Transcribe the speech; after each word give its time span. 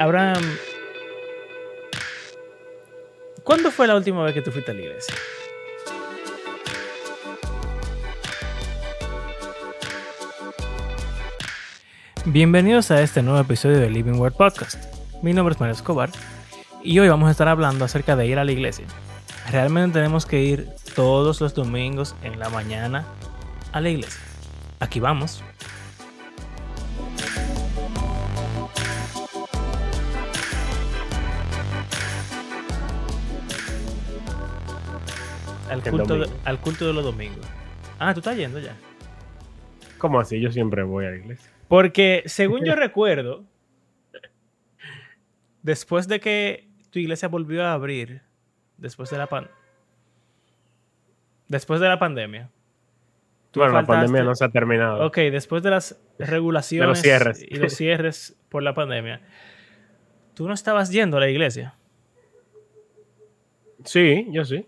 Abraham, 0.00 0.44
¿cuándo 3.42 3.72
fue 3.72 3.88
la 3.88 3.96
última 3.96 4.22
vez 4.22 4.32
que 4.32 4.42
tú 4.42 4.52
fuiste 4.52 4.70
a 4.70 4.74
la 4.74 4.82
iglesia? 4.82 5.14
Bienvenidos 12.26 12.92
a 12.92 13.02
este 13.02 13.22
nuevo 13.22 13.40
episodio 13.40 13.80
de 13.80 13.90
Living 13.90 14.20
Word 14.20 14.34
Podcast. 14.34 14.80
Mi 15.20 15.32
nombre 15.32 15.54
es 15.54 15.60
Mario 15.60 15.74
Escobar 15.74 16.10
y 16.84 17.00
hoy 17.00 17.08
vamos 17.08 17.26
a 17.26 17.32
estar 17.32 17.48
hablando 17.48 17.84
acerca 17.84 18.14
de 18.14 18.28
ir 18.28 18.38
a 18.38 18.44
la 18.44 18.52
iglesia. 18.52 18.86
Realmente 19.50 19.98
tenemos 19.98 20.26
que 20.26 20.42
ir 20.42 20.68
todos 20.94 21.40
los 21.40 21.54
domingos 21.54 22.14
en 22.22 22.38
la 22.38 22.50
mañana 22.50 23.04
a 23.72 23.80
la 23.80 23.88
iglesia. 23.88 24.20
Aquí 24.78 25.00
vamos. 25.00 25.42
Al 35.88 35.94
El 35.94 36.00
culto, 36.00 36.14
de, 36.14 36.20
domingo. 36.20 36.40
al 36.44 36.60
culto 36.60 36.86
de 36.86 36.92
los 36.92 37.04
domingos. 37.04 37.46
Ah, 37.98 38.14
tú 38.14 38.20
estás 38.20 38.36
yendo 38.36 38.58
ya. 38.58 38.76
¿Cómo 39.98 40.20
así? 40.20 40.40
Yo 40.40 40.52
siempre 40.52 40.82
voy 40.82 41.06
a 41.06 41.10
la 41.10 41.16
iglesia. 41.16 41.50
Porque 41.68 42.22
según 42.26 42.64
yo 42.64 42.74
recuerdo, 42.76 43.44
después 45.62 46.08
de 46.08 46.20
que 46.20 46.68
tu 46.90 46.98
iglesia 46.98 47.28
volvió 47.28 47.64
a 47.64 47.72
abrir, 47.72 48.22
después 48.76 49.10
de 49.10 49.18
la 49.18 49.26
pan 49.26 49.50
después 51.48 51.80
de 51.80 51.88
la 51.88 51.98
pandemia. 51.98 52.50
Bueno, 53.54 53.72
la 53.72 53.86
pandemia 53.86 54.22
no 54.22 54.34
se 54.34 54.44
ha 54.44 54.50
terminado. 54.50 55.04
Ok, 55.04 55.16
después 55.16 55.62
de 55.62 55.70
las 55.70 55.98
regulaciones 56.18 56.86
De 56.86 56.88
los 56.88 57.00
cierres. 57.00 57.44
y 57.48 57.56
los 57.56 57.72
cierres 57.72 58.36
por 58.48 58.62
la 58.62 58.74
pandemia, 58.74 59.20
tú 60.34 60.46
no 60.46 60.54
estabas 60.54 60.90
yendo 60.90 61.16
a 61.16 61.20
la 61.20 61.28
iglesia. 61.28 61.74
Sí, 63.84 64.26
yo 64.30 64.44
sí. 64.44 64.66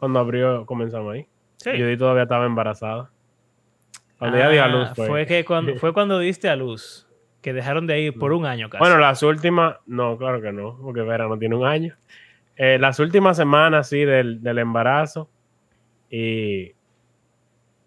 Cuando 0.00 0.18
abrió, 0.18 0.66
comenzamos 0.66 1.14
ahí. 1.14 1.26
Sí. 1.58 1.70
Judy 1.70 1.96
todavía 1.96 2.24
estaba 2.24 2.46
embarazada. 2.46 3.10
Cuando 4.18 4.36
ella 4.36 4.48
dio 4.50 4.64
a 4.64 4.68
luz 4.68 4.88
Ah, 4.90 4.94
fue. 4.96 5.06
fue 5.06 5.26
que 5.26 5.44
cuando 5.44 5.76
fue 5.76 5.92
cuando 5.94 6.18
diste 6.18 6.48
a 6.48 6.56
luz 6.56 7.06
que 7.40 7.52
dejaron 7.54 7.86
de 7.86 8.00
ir 8.00 8.18
por 8.18 8.32
un 8.32 8.44
año 8.44 8.68
casi. 8.68 8.80
Bueno, 8.80 8.98
las 8.98 9.22
últimas, 9.22 9.76
no, 9.86 10.18
claro 10.18 10.42
que 10.42 10.52
no, 10.52 10.76
porque 10.82 11.00
Vera 11.02 11.26
no 11.28 11.38
tiene 11.38 11.54
un 11.56 11.64
año. 11.66 11.96
Eh, 12.56 12.78
las 12.78 12.98
últimas 12.98 13.36
semanas, 13.38 13.88
sí, 13.88 14.04
del, 14.04 14.42
del 14.42 14.58
embarazo 14.58 15.30
y 16.10 16.72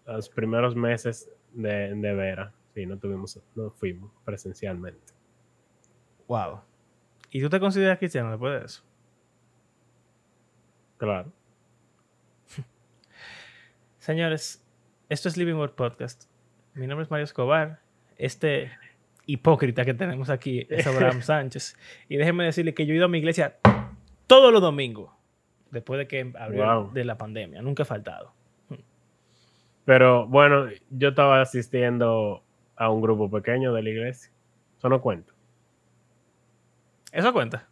los 0.06 0.28
primeros 0.28 0.74
meses 0.74 1.30
de, 1.52 1.94
de 1.94 2.14
Vera, 2.14 2.52
sí, 2.74 2.84
no 2.86 2.98
tuvimos, 2.98 3.40
no 3.54 3.70
fuimos 3.70 4.10
presencialmente. 4.24 5.12
wow. 6.26 6.60
¿Y 7.30 7.40
tú 7.40 7.48
te 7.48 7.58
consideras 7.60 7.98
cristiano 7.98 8.30
después 8.30 8.60
de 8.60 8.66
eso? 8.66 8.82
Claro. 10.98 11.32
Señores, 14.04 14.62
esto 15.08 15.30
es 15.30 15.38
Living 15.38 15.54
Word 15.54 15.76
Podcast. 15.76 16.24
Mi 16.74 16.86
nombre 16.86 17.04
es 17.04 17.10
Mario 17.10 17.24
Escobar. 17.24 17.80
Este 18.18 18.70
hipócrita 19.24 19.86
que 19.86 19.94
tenemos 19.94 20.28
aquí 20.28 20.66
es 20.68 20.86
Abraham 20.86 21.22
Sánchez. 21.22 21.74
Y 22.10 22.18
déjenme 22.18 22.44
decirle 22.44 22.74
que 22.74 22.84
yo 22.84 22.92
he 22.92 22.96
ido 22.98 23.06
a 23.06 23.08
mi 23.08 23.16
iglesia 23.16 23.56
todos 24.26 24.52
los 24.52 24.60
domingos, 24.60 25.10
después 25.70 25.96
de 25.96 26.06
que 26.06 26.30
abrió 26.38 26.66
Wow. 26.82 26.92
de 26.92 27.02
la 27.06 27.16
pandemia. 27.16 27.62
Nunca 27.62 27.84
he 27.84 27.86
faltado. 27.86 28.34
Pero 29.86 30.26
bueno, 30.26 30.66
yo 30.90 31.08
estaba 31.08 31.40
asistiendo 31.40 32.42
a 32.76 32.90
un 32.90 33.00
grupo 33.00 33.30
pequeño 33.30 33.72
de 33.72 33.82
la 33.84 33.88
iglesia. 33.88 34.30
Eso 34.76 34.90
no 34.90 35.00
cuenta. 35.00 35.32
¿Eso 37.10 37.32
cuenta? 37.32 37.66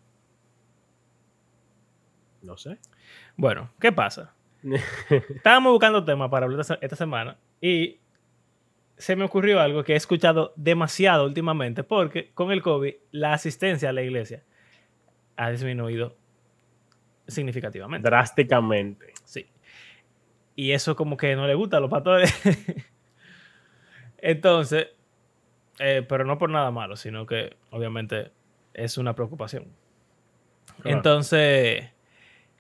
No 2.41 2.57
sé. 2.57 2.79
Bueno, 3.37 3.71
¿qué 3.79 3.93
pasa? 3.93 4.33
Estábamos 5.35 5.73
buscando 5.73 6.05
temas 6.05 6.31
para 6.31 6.47
hablar 6.47 6.61
esta 6.81 6.97
semana 6.97 7.37
y 7.61 8.01
se 8.97 9.17
me 9.17 9.25
ocurrió 9.25 9.61
algo 9.61 9.83
que 9.83 9.95
he 9.95 9.97
escuchado 9.97 10.53
demasiado 10.57 11.25
últimamente 11.25 11.83
porque 11.83 12.31
con 12.35 12.53
el 12.53 12.63
COVID 12.63 12.95
la 13.11 13.33
asistencia 13.33 13.89
a 13.89 13.93
la 13.93 14.03
iglesia 14.03 14.45
ha 15.37 15.51
disminuido 15.51 16.17
significativamente. 17.27 18.09
Drásticamente. 18.09 19.13
Sí. 19.25 19.47
Y 20.55 20.73
eso 20.73 20.95
como 20.97 21.17
que 21.17 21.35
no 21.35 21.47
le 21.47 21.55
gusta 21.55 21.79
a 21.79 21.81
los 21.81 21.91
pastores. 21.91 22.33
Entonces, 24.19 24.89
eh, 25.79 26.05
pero 26.09 26.25
no 26.25 26.39
por 26.39 26.51
nada 26.51 26.71
malo, 26.71 26.97
sino 26.97 27.27
que 27.27 27.57
obviamente 27.71 28.31
es 28.75 28.99
una 28.99 29.15
preocupación. 29.15 29.67
Claro. 30.81 30.97
Entonces, 30.97 31.91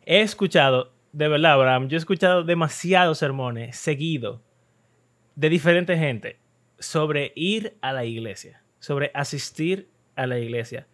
he 0.04 0.20
escuchado, 0.20 0.92
de 1.12 1.28
verdad, 1.28 1.52
Abraham, 1.52 1.88
yo 1.88 1.96
he 1.96 1.98
escuchado 1.98 2.42
demasiados 2.42 3.18
sermones 3.18 3.76
seguidos 3.76 4.40
de 5.36 5.48
diferente 5.48 5.96
gente 5.96 6.38
sobre 6.78 7.32
ir 7.36 7.76
a 7.82 7.92
la 7.92 8.04
iglesia, 8.04 8.62
sobre 8.78 9.10
asistir 9.14 9.88
a 10.16 10.26
la 10.26 10.38
iglesia. 10.38 10.86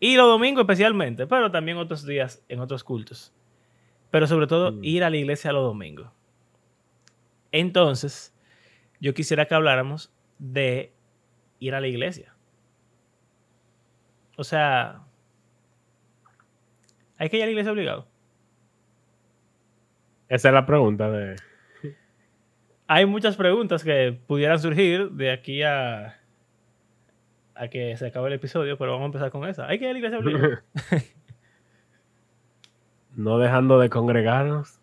Y 0.00 0.16
los 0.16 0.26
domingos 0.28 0.62
especialmente, 0.62 1.26
pero 1.26 1.50
también 1.50 1.78
otros 1.78 2.06
días 2.06 2.44
en 2.48 2.60
otros 2.60 2.84
cultos. 2.84 3.32
Pero 4.10 4.26
sobre 4.26 4.46
todo 4.46 4.72
Mm. 4.72 4.84
ir 4.84 5.04
a 5.04 5.10
la 5.10 5.16
iglesia 5.16 5.52
los 5.52 5.64
domingos. 5.64 6.10
Entonces, 7.52 8.34
yo 9.00 9.14
quisiera 9.14 9.46
que 9.46 9.54
habláramos 9.54 10.12
de 10.38 10.92
ir 11.60 11.74
a 11.74 11.80
la 11.80 11.86
iglesia. 11.88 12.34
O 14.36 14.44
sea, 14.44 15.02
¿hay 17.18 17.28
que 17.28 17.36
ir 17.36 17.42
a 17.42 17.46
la 17.46 17.50
iglesia 17.52 17.72
obligado? 17.72 18.06
Esa 20.28 20.48
es 20.48 20.54
la 20.54 20.66
pregunta 20.66 21.10
de... 21.10 21.36
Hay 22.86 23.06
muchas 23.06 23.36
preguntas 23.36 23.82
que 23.82 24.18
pudieran 24.26 24.58
surgir 24.58 25.10
de 25.12 25.30
aquí 25.32 25.62
a, 25.62 26.20
a 27.54 27.68
que 27.68 27.96
se 27.96 28.06
acabe 28.06 28.28
el 28.28 28.34
episodio, 28.34 28.76
pero 28.76 28.92
vamos 28.92 29.04
a 29.04 29.06
empezar 29.06 29.30
con 29.30 29.48
esa. 29.48 29.66
¿Hay 29.66 29.78
que 29.78 29.84
ir 29.84 29.90
a 29.90 29.92
la 29.94 29.98
iglesia 29.98 30.62
no 33.16 33.38
dejando 33.38 33.78
de 33.78 33.88
congregarnos 33.90 34.80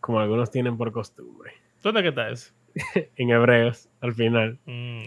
como 0.00 0.20
algunos 0.20 0.50
tienen 0.50 0.76
por 0.76 0.92
costumbre. 0.92 1.52
¿Dónde 1.82 2.02
que 2.02 2.08
está 2.08 2.28
eso? 2.30 2.52
En 3.16 3.30
Hebreos, 3.30 3.88
al 4.00 4.14
final. 4.14 4.58
Mm. 4.66 5.04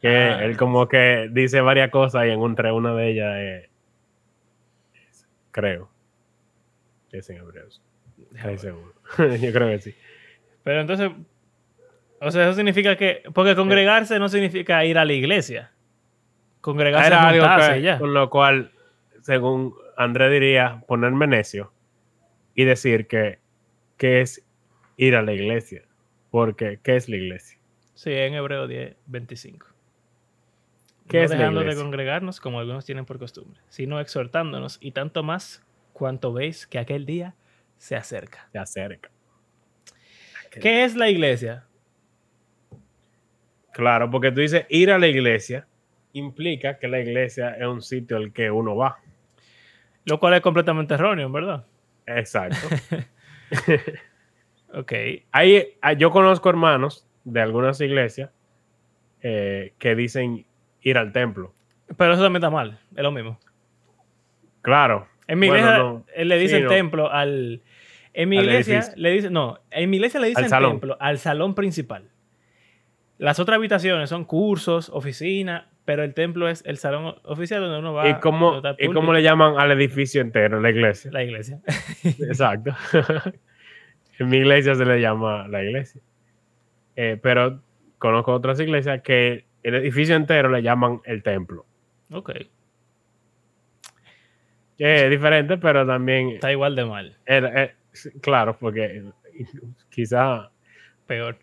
Que 0.00 0.08
Ah. 0.08 0.44
él 0.44 0.56
como 0.56 0.88
que 0.88 1.28
dice 1.30 1.60
varias 1.60 1.90
cosas 1.90 2.26
y 2.26 2.30
en 2.30 2.40
entre 2.42 2.72
una 2.72 2.94
de 2.94 3.10
ellas 3.10 3.36
es- 3.38 5.26
creo 5.50 5.90
que 7.10 7.18
es 7.18 7.28
en 7.30 7.36
Hebreos. 7.38 7.82
Estoy 8.34 8.58
seguro. 8.58 8.94
Yo 9.18 9.52
creo 9.52 9.68
que 9.68 9.78
sí. 9.80 9.94
Pero 10.62 10.80
entonces, 10.80 11.10
o 12.20 12.30
sea, 12.30 12.44
eso 12.44 12.54
significa 12.54 12.96
que, 12.96 13.22
porque 13.34 13.54
congregarse 13.56 14.18
no 14.18 14.28
significa 14.28 14.84
ir 14.84 14.98
a 14.98 15.04
la 15.04 15.12
iglesia. 15.12 15.72
Congregarse 16.60 17.06
Era 17.08 17.28
algo 17.28 17.72
que- 17.74 17.82
ya. 17.82 17.98
con 17.98 18.12
lo 18.12 18.28
cual, 18.30 18.72
según 19.22 19.74
André 19.96 20.28
diría, 20.30 20.82
ponerme 20.86 21.26
necio 21.26 21.72
y 22.54 22.64
decir 22.64 23.06
que, 23.06 23.38
que 23.96 24.20
es 24.20 24.44
ir 24.96 25.16
a 25.16 25.22
la 25.22 25.32
iglesia. 25.32 25.82
Porque, 26.30 26.78
¿qué 26.82 26.96
es 26.96 27.08
la 27.08 27.16
iglesia? 27.16 27.58
Sí, 27.94 28.12
en 28.12 28.34
Hebreo 28.34 28.66
10, 28.68 28.96
25. 29.06 29.66
¿Qué 31.08 31.18
no 31.18 31.24
es 31.24 31.30
la 31.30 31.36
dejando 31.36 31.60
de 31.60 31.66
iglesia? 31.66 31.82
congregarnos 31.82 32.40
como 32.40 32.60
algunos 32.60 32.84
tienen 32.84 33.04
por 33.04 33.18
costumbre, 33.18 33.60
sino 33.68 33.98
exhortándonos 33.98 34.78
y 34.80 34.92
tanto 34.92 35.22
más 35.22 35.62
cuanto 35.92 36.32
veis 36.32 36.66
que 36.66 36.78
aquel 36.78 37.04
día 37.04 37.34
se 37.80 37.96
acerca. 37.96 38.46
Se 38.52 38.58
acerca. 38.58 39.10
¿Qué 40.50 40.84
es 40.84 40.94
la 40.96 41.08
iglesia? 41.08 41.64
Claro, 43.72 44.10
porque 44.10 44.30
tú 44.30 44.40
dices 44.40 44.66
ir 44.68 44.90
a 44.90 44.98
la 44.98 45.06
iglesia 45.06 45.66
implica 46.12 46.78
que 46.78 46.88
la 46.88 47.00
iglesia 47.00 47.52
es 47.52 47.66
un 47.66 47.80
sitio 47.80 48.16
al 48.18 48.32
que 48.32 48.50
uno 48.50 48.76
va. 48.76 48.98
Lo 50.04 50.18
cual 50.20 50.34
es 50.34 50.40
completamente 50.42 50.94
erróneo, 50.94 51.30
¿verdad? 51.30 51.64
Exacto. 52.06 52.58
Ok. 54.72 54.92
Hay- 55.32 55.76
yo 55.98 56.12
conozco 56.12 56.48
hermanos 56.48 57.04
de 57.24 57.40
algunas 57.40 57.80
iglesias 57.80 58.30
eh, 59.20 59.74
que 59.80 59.96
dicen 59.96 60.46
ir 60.82 60.96
al 60.96 61.10
templo. 61.12 61.52
Pero 61.96 62.12
eso 62.12 62.22
también 62.22 62.36
está 62.40 62.50
mal, 62.50 62.78
es 62.94 63.02
lo 63.02 63.10
mismo. 63.10 63.40
Claro. 64.62 65.08
En 65.30 65.38
mi 65.38 65.46
Bueno, 65.48 65.62
iglesia 65.64 65.78
no. 65.78 66.24
le 66.24 66.36
Sí, 66.36 66.42
dicen 66.42 66.62
no. 66.64 66.68
templo 66.70 67.10
al. 67.10 67.62
En 68.12 68.28
mi 68.28 68.38
Al 68.38 68.44
iglesia 68.44 68.74
edificio. 68.78 68.94
le 69.02 69.10
dicen. 69.12 69.32
No, 69.32 69.58
en 69.70 69.88
mi 69.90 69.96
iglesia 69.96 70.18
le 70.20 70.26
dicen 70.28 70.48
salón. 70.48 70.72
templo 70.72 70.96
al 71.00 71.18
salón 71.18 71.54
principal. 71.54 72.04
Las 73.18 73.38
otras 73.38 73.56
habitaciones 73.58 74.08
son 74.10 74.24
cursos, 74.24 74.88
oficina, 74.92 75.68
pero 75.84 76.02
el 76.02 76.14
templo 76.14 76.48
es 76.48 76.62
el 76.66 76.78
salón 76.78 77.14
oficial 77.24 77.60
donde 77.60 77.78
uno 77.78 77.92
va. 77.92 78.08
¿Y 78.08 78.14
cómo, 78.14 78.56
está 78.56 78.74
¿Y 78.78 78.88
cómo 78.88 79.12
le 79.12 79.22
llaman 79.22 79.58
al 79.58 79.70
edificio 79.72 80.20
entero, 80.22 80.58
la 80.60 80.70
iglesia? 80.70 81.10
La 81.12 81.22
iglesia. 81.22 81.60
Exacto. 82.04 82.74
en 84.18 84.28
mi 84.28 84.38
iglesia 84.38 84.74
se 84.74 84.84
le 84.84 85.00
llama 85.00 85.46
la 85.48 85.62
iglesia. 85.62 86.00
Eh, 86.96 87.18
pero 87.22 87.60
conozco 87.98 88.32
otras 88.32 88.58
iglesias 88.60 89.00
que 89.02 89.44
el 89.62 89.74
edificio 89.74 90.16
entero 90.16 90.48
le 90.48 90.62
llaman 90.62 91.00
el 91.04 91.22
templo. 91.22 91.66
Ok. 92.10 92.32
Que 94.80 95.04
es 95.04 95.10
diferente, 95.10 95.58
pero 95.58 95.86
también. 95.86 96.30
Está 96.30 96.50
igual 96.50 96.74
de 96.74 96.86
mal. 96.86 97.14
eh, 97.26 97.74
claro, 98.22 98.56
porque 98.58 99.04
quizá. 99.90 100.50
Peor. 101.06 101.36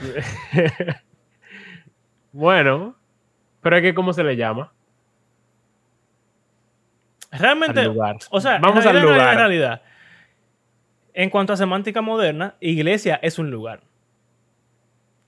bueno, 2.32 2.96
pero 3.62 3.76
es 3.76 3.82
que, 3.82 3.94
¿cómo 3.94 4.12
se 4.12 4.24
le 4.24 4.36
llama? 4.36 4.72
Realmente, 7.30 7.80
Al 7.80 7.86
lugar. 7.86 8.16
o 8.30 8.40
sea, 8.40 8.58
Vamos 8.58 8.84
en 8.84 8.88
al 8.88 8.94
realidad, 8.94 9.12
lugar. 9.14 9.32
En 9.32 9.38
realidad, 9.38 9.82
en 11.14 11.30
cuanto 11.30 11.52
a 11.52 11.56
semántica 11.56 12.02
moderna, 12.02 12.56
iglesia 12.60 13.18
es 13.22 13.38
un 13.38 13.50
lugar. 13.50 13.82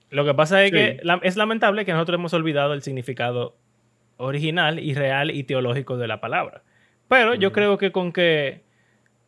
Lo 0.09 0.25
que 0.25 0.33
pasa 0.33 0.61
es 0.63 0.71
Sí. 0.71 0.75
que 0.75 1.01
es 1.23 1.37
lamentable 1.37 1.85
que 1.85 1.93
nosotros 1.93 2.15
hemos 2.19 2.33
olvidado 2.33 2.73
el 2.73 2.81
significado 2.81 3.55
original 4.17 4.79
y 4.79 4.93
real 4.93 5.31
y 5.31 5.43
teológico 5.43 5.97
de 5.97 6.07
la 6.07 6.19
palabra. 6.19 6.63
Pero 7.09 7.33
yo 7.35 7.49
Ujú. 7.49 7.55
creo 7.55 7.77
que 7.77 7.91
con 7.91 8.13
que, 8.13 8.61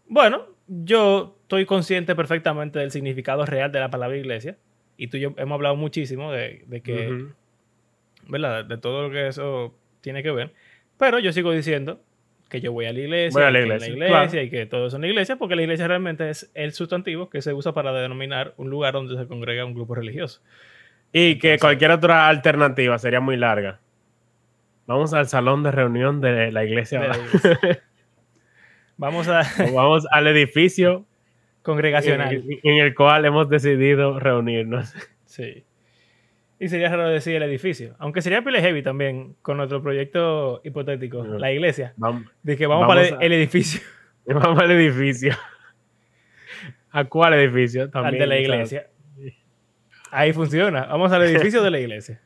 bueno, 0.08 0.46
yo 0.68 1.36
estoy 1.42 1.66
consciente 1.66 2.16
perfectamente 2.16 2.80
del 2.80 2.92
significado 2.92 3.46
real 3.46 3.72
de 3.72 3.80
la 3.82 3.90
palabra 3.90 4.16
iglesia. 4.16 4.58
Y 4.98 5.08
tú 5.08 5.18
y 5.18 5.22
yo 5.22 5.34
hemos 5.38 5.56
hablado 5.56 5.76
muchísimo 5.76 6.32
de, 6.32 6.64
de 6.68 6.82
que 6.82 7.10
Ujú. 7.10 7.34
¿verdad? 8.28 8.64
De 8.66 8.78
todo 8.78 9.04
lo 9.04 9.12
que 9.12 9.28
eso 9.28 9.76
tiene 10.02 10.22
que 10.24 10.32
ver. 10.32 10.54
Pero 10.98 11.20
yo 11.20 11.34
sigo 11.34 11.52
diciendo 11.52 12.00
que 12.50 12.62
yo 12.62 12.72
voy 12.72 12.86
a 12.86 12.94
la 12.94 13.00
iglesia, 13.00 13.40
Voy 13.40 13.48
a 13.48 13.52
la 13.52 13.60
que 13.60 13.64
en 13.64 13.66
iglesia, 13.68 13.94
iglesia 13.94 14.30
claro. 14.30 14.44
y 14.46 14.50
que 14.50 14.66
todo 14.66 14.88
es 14.88 14.94
una 14.94 15.08
iglesia, 15.08 15.38
porque 15.38 15.56
la 15.56 15.62
iglesia 15.64 15.88
realmente 15.88 16.30
es 16.30 16.52
el 16.54 16.74
sustantivo 16.74 17.30
que 17.30 17.42
se 17.42 17.54
usa 17.54 17.74
para 17.74 17.94
denominar 17.94 18.54
un 18.58 18.70
lugar 18.70 18.94
donde 18.94 19.18
se 19.18 19.26
congrega 19.28 19.66
un 19.66 19.74
grupo 19.74 19.96
religioso. 19.96 20.42
Y 21.14 21.40
que 21.40 21.54
Entonces- 21.54 21.62
cualquier 21.62 21.92
otra 21.92 22.28
alternativa 22.28 23.00
sería 23.00 23.22
muy 23.22 23.38
larga. 23.38 23.80
Vamos 24.88 25.14
al 25.14 25.28
salón 25.28 25.64
de 25.64 25.72
reunión 25.72 26.22
de 26.22 26.52
la 26.52 26.64
iglesia. 26.66 27.00
De 27.02 27.08
la 27.08 27.18
iglesia. 27.18 27.60
Vamos 28.98 29.28
a 29.28 29.42
Vamos 29.74 30.08
al 30.12 30.28
edificio 30.28 31.06
congregacional. 31.64 32.44
en 32.64 32.76
el 32.78 32.94
cual 32.94 33.26
hemos 33.26 33.50
decidido 33.50 34.20
reunirnos. 34.20 34.94
Sí. 35.26 35.64
Y 36.60 36.68
sería 36.70 36.90
raro 36.90 37.10
decir 37.10 37.36
el 37.36 37.44
edificio. 37.44 37.96
Aunque 37.98 38.22
sería 38.22 38.44
pile 38.44 38.62
heavy 38.62 38.84
también 38.84 39.36
con 39.42 39.58
nuestro 39.58 39.82
proyecto 39.82 40.62
hipotético, 40.64 41.24
la 41.24 41.52
iglesia. 41.52 41.94
Vamos, 41.98 42.26
De 42.44 42.56
que 42.58 42.68
vamos, 42.68 42.88
Vamos 42.88 42.96
para 42.96 43.08
el, 43.08 43.14
a- 43.16 43.26
el 43.26 43.34
edificio, 43.34 43.82
vamos 44.26 44.60
al 44.62 44.70
edificio. 44.72 45.34
¿A 46.92 47.06
cuál 47.06 47.34
edificio? 47.36 47.84
al 47.84 47.92
También, 47.92 48.20
de 48.20 48.28
la 48.28 48.38
iglesia. 48.38 48.88
Ahí 50.12 50.34
funciona. 50.34 50.86
Vamos 50.86 51.12
al 51.14 51.24
edificio 51.24 51.64
de 51.64 51.72
la 51.72 51.80
iglesia. 51.80 52.22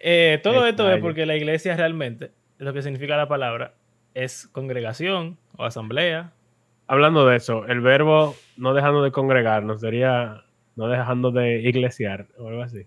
Eh, 0.00 0.40
todo 0.42 0.66
esto 0.66 0.90
es 0.90 1.00
porque 1.00 1.26
la 1.26 1.36
iglesia 1.36 1.76
realmente, 1.76 2.30
lo 2.58 2.72
que 2.72 2.82
significa 2.82 3.16
la 3.16 3.28
palabra, 3.28 3.74
es 4.14 4.48
congregación 4.48 5.38
o 5.56 5.64
asamblea. 5.64 6.32
Hablando 6.86 7.26
de 7.26 7.36
eso, 7.36 7.66
el 7.66 7.80
verbo 7.80 8.34
no 8.56 8.74
dejando 8.74 9.02
de 9.02 9.12
congregarnos 9.12 9.80
sería 9.80 10.42
no 10.76 10.88
dejando 10.88 11.30
de 11.30 11.60
iglesiar 11.60 12.26
o 12.38 12.48
algo 12.48 12.62
así. 12.62 12.86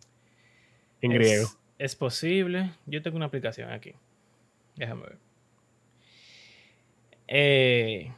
En 1.02 1.12
Es- 1.12 1.18
griego. 1.20 1.48
Es 1.80 1.96
posible. 1.96 2.72
Yo 2.86 3.02
tengo 3.02 3.18
una 3.18 3.26
aplicación 3.28 3.70
aquí. 3.72 3.94
Déjame 4.76 5.04
ver. 5.04 5.18
Eh, 7.28 8.12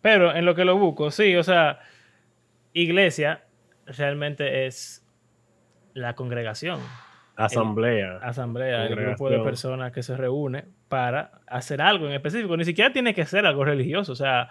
pero 0.00 0.34
en 0.34 0.44
lo 0.44 0.54
que 0.54 0.64
lo 0.64 0.76
busco, 0.78 1.10
sí, 1.10 1.34
o 1.36 1.42
sea, 1.42 1.80
iglesia 2.72 3.44
realmente 3.86 4.66
es 4.66 5.04
la 5.94 6.14
congregación, 6.14 6.80
Asamblea. 7.38 8.16
asamblea, 8.16 8.86
el 8.86 8.96
grupo 8.96 9.30
de 9.30 9.38
personas 9.38 9.92
que 9.92 10.02
se 10.02 10.16
reúne 10.16 10.64
para 10.88 11.40
hacer 11.46 11.80
algo 11.80 12.06
en 12.06 12.12
específico. 12.12 12.56
Ni 12.56 12.64
siquiera 12.64 12.92
tiene 12.92 13.14
que 13.14 13.24
ser 13.26 13.46
algo 13.46 13.64
religioso, 13.64 14.12
o 14.12 14.16
sea, 14.16 14.50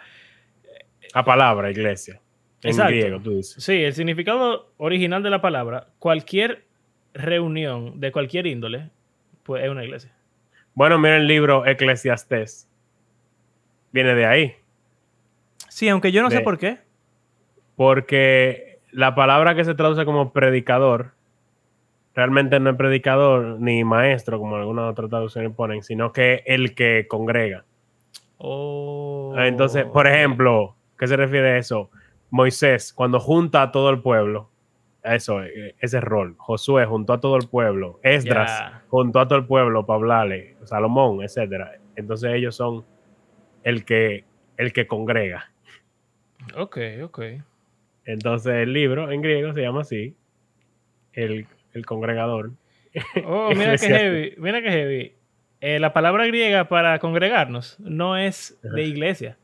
A 1.13 1.25
palabra, 1.25 1.69
iglesia. 1.69 2.21
En 2.63 2.69
Exacto. 2.69 2.91
griego, 2.91 3.19
tú 3.19 3.31
dices. 3.31 3.61
Sí, 3.61 3.83
el 3.83 3.93
significado 3.93 4.71
original 4.77 5.21
de 5.21 5.29
la 5.29 5.41
palabra, 5.41 5.87
cualquier 5.99 6.63
reunión 7.13 7.99
de 7.99 8.11
cualquier 8.13 8.47
índole, 8.47 8.89
pues 9.43 9.63
es 9.65 9.69
una 9.69 9.83
iglesia. 9.83 10.13
Bueno, 10.73 10.97
mira 10.97 11.17
el 11.17 11.27
libro 11.27 11.65
Eclesiastés. 11.65 12.69
Viene 13.91 14.15
de 14.15 14.25
ahí. 14.25 14.55
Sí, 15.67 15.89
aunque 15.89 16.11
yo 16.13 16.21
no 16.21 16.31
sé 16.31 16.39
por 16.39 16.57
qué. 16.57 16.79
Porque 17.75 18.79
la 18.91 19.13
palabra 19.13 19.55
que 19.55 19.65
se 19.65 19.75
traduce 19.75 20.05
como 20.05 20.31
predicador 20.31 21.16
realmente 22.17 22.59
no 22.59 22.71
es 22.71 22.75
predicador 22.75 23.61
ni 23.61 23.83
maestro, 23.83 24.39
como 24.39 24.55
algunas 24.55 24.89
otras 24.91 25.07
traducciones 25.07 25.53
ponen, 25.53 25.83
sino 25.83 26.11
que 26.11 26.41
el 26.47 26.73
que 26.73 27.05
congrega. 27.07 27.63
Oh, 28.39 29.35
Entonces, 29.37 29.85
por 29.85 30.07
ejemplo, 30.07 30.75
¿qué 30.97 31.05
se 31.05 31.15
refiere 31.15 31.51
a 31.51 31.57
eso? 31.59 31.91
Moisés, 32.31 32.91
cuando 32.91 33.19
junta 33.19 33.61
a 33.61 33.71
todo 33.71 33.91
el 33.91 34.01
pueblo, 34.01 34.49
eso, 35.03 35.43
eh, 35.43 35.75
ese 35.79 36.01
rol. 36.01 36.33
Josué 36.39 36.85
juntó 36.87 37.13
a 37.13 37.19
todo 37.21 37.37
el 37.37 37.47
pueblo. 37.47 37.99
Esdras 38.01 38.49
Ya. 38.49 38.83
juntó 38.89 39.19
a 39.19 39.27
todo 39.27 39.37
el 39.37 39.45
pueblo 39.45 39.85
para 39.85 39.97
hablarle. 39.97 40.57
Salomón, 40.63 41.21
etcétera. 41.21 41.77
Entonces 41.95 42.31
ellos 42.33 42.55
son 42.55 42.83
el 43.63 43.85
que, 43.85 44.25
el 44.57 44.73
que 44.73 44.87
congrega. 44.87 45.51
Ok, 46.57 46.79
ok. 47.03 47.19
Entonces 48.05 48.53
el 48.55 48.73
libro 48.73 49.11
en 49.11 49.21
griego 49.21 49.53
se 49.53 49.61
llama 49.61 49.81
así. 49.81 50.15
El, 51.13 51.45
el 51.77 51.85
congregador. 51.85 52.51
Oh, 53.25 53.49
mira 53.55 53.77
que 53.77 53.87
heavy, 53.87 54.33
mira 54.37 54.61
que 54.61 54.69
heavy. 54.71 55.13
Eh, 55.61 55.79
la 55.79 55.93
palabra 55.93 56.25
griega 56.27 56.67
para 56.67 56.99
congregarnos 56.99 57.79
no 57.79 58.17
es 58.17 58.57
de 58.61 58.83
iglesia, 58.83 59.37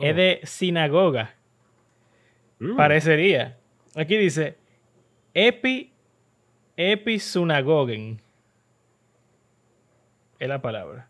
Oh. 0.00 0.04
es 0.04 0.14
de 0.16 0.40
sinagoga. 0.44 1.34
Mm. 2.60 2.76
Parecería. 2.76 3.56
Aquí 3.96 4.16
dice 4.16 4.56
epi 5.34 5.92
episunagogen. 6.76 8.20
Es 10.38 10.48
la 10.48 10.62
palabra. 10.62 11.08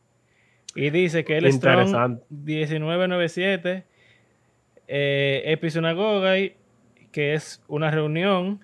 Y 0.74 0.90
dice 0.90 1.24
que 1.24 1.36
el 1.36 1.52
Strong 1.52 1.80
Interesante. 1.86 2.24
1997 2.30 3.84
eh, 4.86 5.42
episunagogai, 5.44 6.56
que 7.12 7.34
es 7.34 7.62
una 7.68 7.90
reunión 7.90 8.60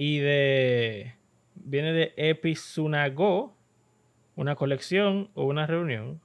y 0.00 0.20
de 0.20 1.14
viene 1.56 1.92
de 1.92 2.14
episunago, 2.16 3.56
una 4.36 4.54
colección 4.54 5.28
o 5.34 5.44
una 5.44 5.66
reunión. 5.66 6.20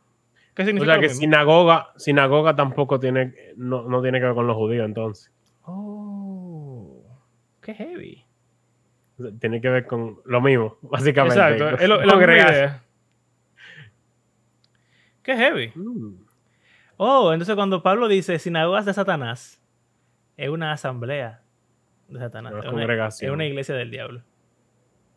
¿Qué 0.54 0.62
O 0.62 0.66
significa 0.66 0.94
sea 0.94 1.02
lo 1.02 1.08
que 1.08 1.10
sinagoga, 1.10 1.88
sinagoga 1.98 2.56
tampoco 2.56 3.00
tiene, 3.00 3.34
no, 3.58 3.82
no 3.90 4.04
tiene 4.04 4.20
que 4.20 4.26
ver 4.28 4.36
con 4.36 4.46
los 4.46 4.56
judíos 4.56 4.86
entonces. 4.86 5.32
Oh, 5.64 7.04
qué 7.62 7.74
heavy. 7.74 8.24
O 9.18 9.24
sea, 9.24 9.32
Tiene 9.40 9.60
que 9.60 9.70
ver 9.70 9.88
con 9.88 10.20
lo 10.26 10.40
mismo, 10.40 10.78
básicamente. 10.84 11.40
Exacto, 11.40 11.84
es 11.84 11.90
lo- 11.90 12.02
es 12.02 12.12
Congregar. 12.12 12.52
idea. 12.54 12.84
Qué 15.24 15.36
heavy. 15.36 15.72
Mm. 15.74 16.24
Oh, 16.98 17.34
entonces 17.34 17.56
cuando 17.56 17.82
Pablo 17.82 18.08
dice 18.08 18.38
sinagogas 18.38 18.86
de 18.86 18.94
Satanás, 18.94 19.60
es 20.38 20.50
una 20.50 20.72
asamblea 20.74 21.43
de 22.08 22.20
Satanás. 22.20 22.54
Es, 23.22 23.30
una 23.30 23.46
iglesia 23.46 23.76
del 23.76 23.92
diablo. 23.92 24.22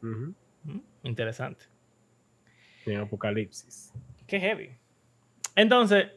Mm, 0.03 0.31
Interesante. 1.03 1.65
En 2.87 3.01
Apocalipsis. 3.01 3.93
Qué 4.27 4.41
heavy. 4.41 4.71
Entonces, 5.55 6.09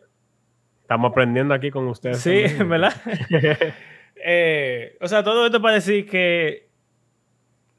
Estamos 0.82 1.12
aprendiendo 1.12 1.54
aquí 1.54 1.70
con 1.70 1.88
ustedes. 1.88 2.20
sí, 2.20 2.44
también. 2.46 2.70
¿verdad? 2.70 2.94
Eh, 4.22 4.98
o 5.00 5.08
sea, 5.08 5.24
todo 5.24 5.46
esto 5.46 5.62
para 5.62 5.76
decir 5.76 6.06
que 6.06 6.68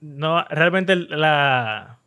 no, 0.01 0.43
realmente 0.49 0.97
la 0.97 1.99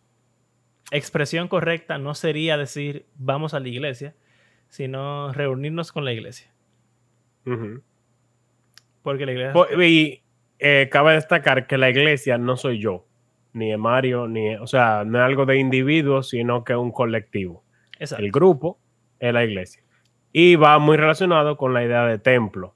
expresión 0.89 1.47
correcta 1.47 1.99
no 1.99 2.15
sería 2.15 2.57
decir 2.57 3.05
vamos 3.13 3.53
a 3.53 3.59
la 3.59 3.67
iglesia, 3.67 4.15
sino 4.69 5.31
reunirnos 5.33 5.91
con 5.91 6.03
la 6.03 6.13
iglesia. 6.13 6.51
Porque 9.03 9.27
la 9.27 9.33
iglesia... 9.33 9.53
Y 9.85 10.22
eh, 10.65 10.87
cabe 10.89 11.15
destacar 11.15 11.67
que 11.67 11.77
la 11.77 11.89
iglesia 11.89 12.37
no 12.37 12.55
soy 12.55 12.79
yo, 12.79 13.05
ni 13.51 13.73
es 13.73 13.77
Mario, 13.77 14.29
ni 14.29 14.55
o 14.55 14.65
sea, 14.65 15.03
no 15.05 15.19
es 15.19 15.25
algo 15.25 15.45
de 15.45 15.57
individuos, 15.57 16.29
sino 16.29 16.63
que 16.63 16.71
es 16.71 16.79
un 16.79 16.93
colectivo. 16.93 17.65
Exacto. 17.99 18.23
El 18.23 18.31
grupo 18.31 18.79
es 19.19 19.33
la 19.33 19.43
iglesia. 19.43 19.83
Y 20.31 20.55
va 20.55 20.79
muy 20.79 20.95
relacionado 20.95 21.57
con 21.57 21.73
la 21.73 21.83
idea 21.83 22.05
de 22.05 22.17
templo. 22.17 22.75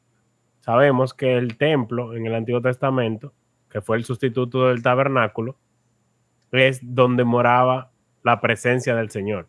Sabemos 0.59 1.13
que 1.13 1.37
el 1.37 1.57
templo 1.57 2.13
en 2.13 2.25
el 2.25 2.35
Antiguo 2.35 2.61
Testamento, 2.61 3.33
que 3.69 3.79
fue 3.79 3.95
el 3.95 4.03
sustituto 4.03 4.67
del 4.67 4.83
tabernáculo, 4.83 5.57
es 6.51 6.81
donde 6.83 7.23
moraba 7.23 7.91
la 8.21 8.41
presencia 8.41 8.95
del 8.95 9.11
Señor. 9.11 9.47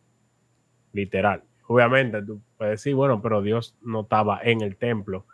Literal. 0.92 1.42
Obviamente, 1.66 2.22
tú 2.22 2.40
puedes 2.56 2.74
decir, 2.74 2.94
bueno, 2.94 3.20
pero 3.20 3.42
Dios 3.42 3.76
no 3.82 4.02
estaba 4.02 4.40
en 4.44 4.60
el 4.60 4.76
templo. 4.76 5.26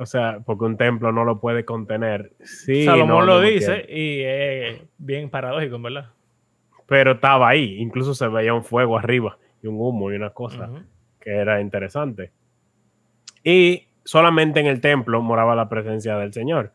O 0.00 0.06
sea, 0.06 0.40
porque 0.46 0.64
un 0.64 0.78
templo 0.78 1.12
no 1.12 1.24
lo 1.24 1.40
puede 1.40 1.66
contener. 1.66 2.32
Sí, 2.42 2.86
Salomón 2.86 3.26
no, 3.26 3.34
lo 3.34 3.40
dice 3.42 3.84
y 3.86 4.22
es 4.22 4.82
bien 4.96 5.28
paradójico, 5.28 5.78
verdad. 5.78 6.08
pero 6.86 7.12
estaba 7.12 7.50
ahí. 7.50 7.76
Incluso 7.78 8.14
se 8.14 8.26
veía 8.28 8.54
un 8.54 8.64
fuego 8.64 8.96
arriba 8.96 9.36
y 9.62 9.66
un 9.66 9.76
humo 9.78 10.10
y 10.10 10.16
una 10.16 10.30
cosa 10.30 10.70
que 11.20 11.30
era 11.30 11.60
interesante. 11.60 12.32
Y 13.44 13.88
solamente 14.02 14.60
en 14.60 14.68
el 14.68 14.80
templo 14.80 15.20
moraba 15.20 15.54
la 15.54 15.68
presencia 15.68 16.16
del 16.16 16.32
Señor. 16.32 16.72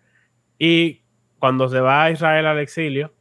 Y 0.59 1.01
cuando 1.39 1.67
se 1.67 1.79
va 1.79 2.03
a 2.03 2.11
Israel 2.11 2.45
al 2.45 2.59
exilio, 2.59 3.11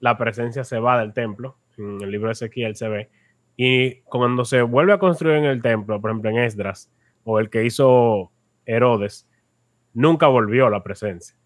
la 0.00 0.18
presencia 0.18 0.62
se 0.62 0.78
va 0.78 1.00
del 1.00 1.14
templo. 1.14 1.56
En 1.78 2.02
el 2.02 2.10
libro 2.10 2.28
de 2.28 2.32
Ezequiel 2.32 2.76
se 2.76 2.88
ve. 2.88 3.08
Y 3.56 4.02
cuando 4.02 4.44
se 4.44 4.60
vuelve 4.60 4.92
a 4.92 4.98
construir 4.98 5.36
en 5.36 5.46
el 5.46 5.62
templo, 5.62 6.02
por 6.02 6.10
ejemplo 6.10 6.28
en 6.28 6.36
Esdras, 6.36 6.92
o 7.24 7.40
el 7.40 7.48
que 7.48 7.64
hizo 7.64 8.30
Herodes, 8.66 9.28
nunca 9.94 10.26
volvió 10.28 10.68
la 10.70 10.82
presencia 10.82 11.36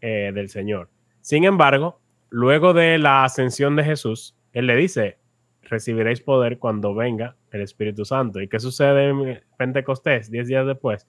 eh, 0.00 0.30
del 0.34 0.48
Señor. 0.48 0.88
Sin 1.20 1.44
embargo, 1.44 2.00
luego 2.30 2.72
de 2.74 2.98
la 2.98 3.24
ascensión 3.24 3.76
de 3.76 3.84
Jesús, 3.84 4.36
Él 4.52 4.66
le 4.66 4.76
dice, 4.76 5.18
recibiréis 5.62 6.20
poder 6.20 6.58
cuando 6.58 6.94
venga 6.94 7.36
el 7.50 7.60
Espíritu 7.62 8.04
Santo. 8.04 8.40
¿Y 8.40 8.48
qué 8.48 8.58
sucede 8.58 9.08
en 9.08 9.40
Pentecostés, 9.56 10.30
diez 10.30 10.48
días 10.48 10.66
después? 10.66 11.06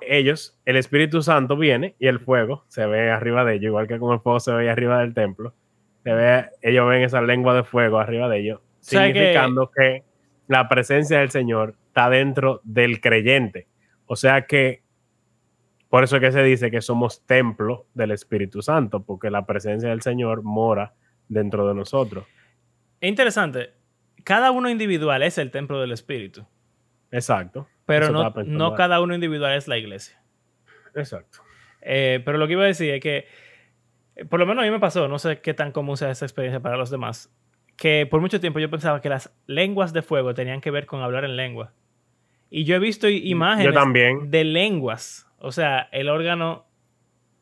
Ellos, 0.00 0.58
el 0.64 0.76
Espíritu 0.76 1.22
Santo 1.22 1.56
viene 1.56 1.94
y 1.98 2.08
el 2.08 2.18
fuego 2.18 2.64
se 2.68 2.86
ve 2.86 3.10
arriba 3.10 3.44
de 3.44 3.54
ellos, 3.54 3.66
igual 3.66 3.86
que 3.86 3.98
como 3.98 4.14
el 4.14 4.20
fuego 4.20 4.40
se 4.40 4.52
ve 4.52 4.68
arriba 4.68 4.98
del 5.00 5.14
templo. 5.14 5.54
Se 6.02 6.12
ve, 6.12 6.46
ellos 6.62 6.88
ven 6.88 7.02
esa 7.02 7.22
lengua 7.22 7.54
de 7.54 7.62
fuego 7.62 7.98
arriba 7.98 8.28
de 8.28 8.40
ellos, 8.40 8.60
sea 8.80 9.06
que- 9.06 9.12
significando 9.12 9.70
que 9.70 10.02
la 10.48 10.68
presencia 10.68 11.20
del 11.20 11.30
Señor 11.30 11.76
está 11.86 12.10
dentro 12.10 12.60
del 12.64 13.00
creyente. 13.00 13.66
O 14.06 14.16
sea 14.16 14.46
que 14.46 14.82
por 15.92 16.04
eso 16.04 16.16
es 16.16 16.22
que 16.22 16.32
se 16.32 16.42
dice 16.42 16.70
que 16.70 16.80
somos 16.80 17.26
templo 17.26 17.86
del 17.92 18.12
Espíritu 18.12 18.62
Santo, 18.62 19.04
porque 19.04 19.30
la 19.30 19.44
presencia 19.44 19.90
del 19.90 20.00
Señor 20.00 20.42
mora 20.42 20.94
dentro 21.28 21.68
de 21.68 21.74
nosotros. 21.74 22.24
Es 22.98 23.10
interesante. 23.10 23.74
Cada 24.24 24.52
uno 24.52 24.70
individual 24.70 25.22
es 25.22 25.36
el 25.36 25.50
templo 25.50 25.80
del 25.82 25.92
Espíritu, 25.92 26.46
Exacto. 27.10 27.68
pero 27.84 28.08
no, 28.10 28.32
no 28.46 28.74
cada 28.74 29.02
uno 29.02 29.14
individual 29.14 29.54
es 29.54 29.68
la 29.68 29.76
iglesia. 29.76 30.22
Exacto. 30.94 31.40
Eh, 31.82 32.22
pero 32.24 32.38
lo 32.38 32.46
que 32.46 32.54
iba 32.54 32.62
a 32.62 32.68
decir 32.68 32.94
es 32.94 33.00
que, 33.02 33.26
eh, 34.16 34.24
por 34.24 34.40
lo 34.40 34.46
menos 34.46 34.62
a 34.62 34.64
mí 34.64 34.70
me 34.70 34.80
pasó, 34.80 35.08
no 35.08 35.18
sé 35.18 35.42
qué 35.42 35.52
tan 35.52 35.72
común 35.72 35.98
sea 35.98 36.10
esa 36.10 36.24
experiencia 36.24 36.60
para 36.60 36.78
los 36.78 36.88
demás, 36.88 37.30
que 37.76 38.06
por 38.10 38.22
mucho 38.22 38.40
tiempo 38.40 38.60
yo 38.60 38.70
pensaba 38.70 39.02
que 39.02 39.10
las 39.10 39.34
lenguas 39.46 39.92
de 39.92 40.00
fuego 40.00 40.32
tenían 40.32 40.62
que 40.62 40.70
ver 40.70 40.86
con 40.86 41.02
hablar 41.02 41.26
en 41.26 41.36
lengua. 41.36 41.74
Y 42.54 42.64
yo 42.64 42.76
he 42.76 42.78
visto 42.78 43.08
imágenes 43.08 43.72
también. 43.72 44.30
de 44.30 44.44
lenguas, 44.44 45.26
o 45.38 45.52
sea, 45.52 45.88
el 45.90 46.10
órgano 46.10 46.66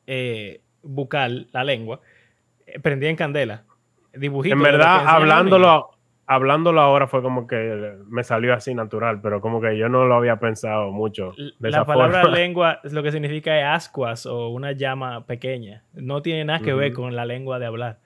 eh, 0.06 0.60
bucal, 0.82 1.48
la 1.52 1.64
lengua, 1.64 2.00
eh, 2.64 2.78
prendía 2.78 3.10
en 3.10 3.16
candela. 3.16 3.64
Dibujitos 4.14 4.56
En 4.56 4.64
que 4.64 4.70
verdad, 4.70 5.04
hablándolo, 5.08 5.90
hablándolo 6.26 6.80
ahora 6.80 7.08
fue 7.08 7.22
como 7.22 7.48
que 7.48 7.96
me 8.06 8.22
salió 8.22 8.54
así 8.54 8.72
natural, 8.72 9.20
pero 9.20 9.40
como 9.40 9.60
que 9.60 9.76
yo 9.76 9.88
no 9.88 10.04
lo 10.04 10.14
había 10.14 10.36
pensado 10.36 10.92
mucho 10.92 11.32
de 11.36 11.70
La 11.70 11.78
esa 11.78 11.84
palabra 11.86 12.20
forma. 12.22 12.36
lengua 12.38 12.80
es 12.84 12.92
lo 12.92 13.02
que 13.02 13.10
significa 13.10 13.58
es 13.58 13.64
ascuas 13.66 14.26
o 14.26 14.50
una 14.50 14.70
llama 14.72 15.26
pequeña. 15.26 15.82
No 15.92 16.22
tiene 16.22 16.44
nada 16.44 16.60
que 16.60 16.72
ver 16.72 16.92
con 16.92 17.16
la 17.16 17.24
lengua 17.24 17.58
de 17.58 17.66
hablar. 17.66 17.98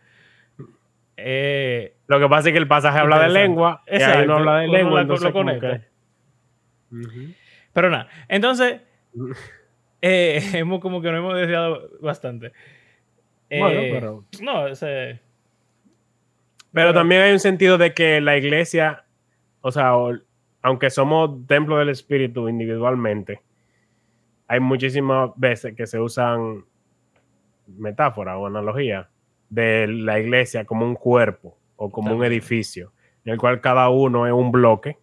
Eh, 1.16 1.94
Lo 2.06 2.18
que 2.18 2.28
pasa 2.28 2.48
es 2.48 2.52
que 2.52 2.58
el 2.58 2.66
pasaje 2.66 2.98
habla 2.98 3.20
de 3.20 3.28
lengua 3.28 3.82
y 3.86 3.90
ahí 3.90 3.96
Exacto. 3.98 4.26
no 4.26 4.34
habla 4.38 4.56
de 4.58 4.68
lengua, 4.68 4.94
la- 4.94 5.00
entonces 5.02 5.24
lo 5.26 5.32
como 5.32 5.44
conecta. 5.46 5.86
Pero 7.72 7.90
nada, 7.90 8.08
entonces, 8.28 8.80
eh, 10.00 10.40
hemos 10.54 10.80
como 10.80 11.00
que 11.00 11.10
nos 11.10 11.18
hemos 11.18 11.36
desviado 11.36 11.90
bastante. 12.00 12.52
Bueno, 13.50 13.80
Eh, 13.80 13.90
pero- 13.92 14.24
No, 14.42 14.66
ese- 14.66 15.20
Pero 16.72 16.88
Pero- 16.88 16.94
también 16.94 17.22
hay 17.22 17.32
un 17.32 17.38
sentido 17.40 17.78
de 17.78 17.94
que 17.94 18.20
la 18.20 18.36
iglesia, 18.36 19.04
o 19.60 19.70
sea, 19.70 19.96
o- 19.96 20.18
aunque 20.62 20.90
somos 20.90 21.46
templo 21.46 21.78
del 21.78 21.88
espíritu 21.90 22.48
individualmente, 22.48 23.42
hay 24.48 24.58
muchísimas 24.60 25.30
veces 25.36 25.74
que 25.76 25.86
se 25.86 26.00
usan 26.00 26.64
metáforas 27.66 28.36
o 28.38 28.46
analogías 28.46 29.06
de 29.48 29.86
la 29.86 30.18
iglesia 30.18 30.64
como 30.64 30.84
un 30.84 30.96
cuerpo 30.96 31.56
o 31.76 31.90
como 31.90 32.14
un 32.14 32.24
edificio, 32.24 32.92
en 33.24 33.32
el 33.34 33.38
cual 33.38 33.60
cada 33.60 33.88
uno 33.88 34.26
es 34.26 34.32
un 34.32 34.50
bloque 34.50 34.98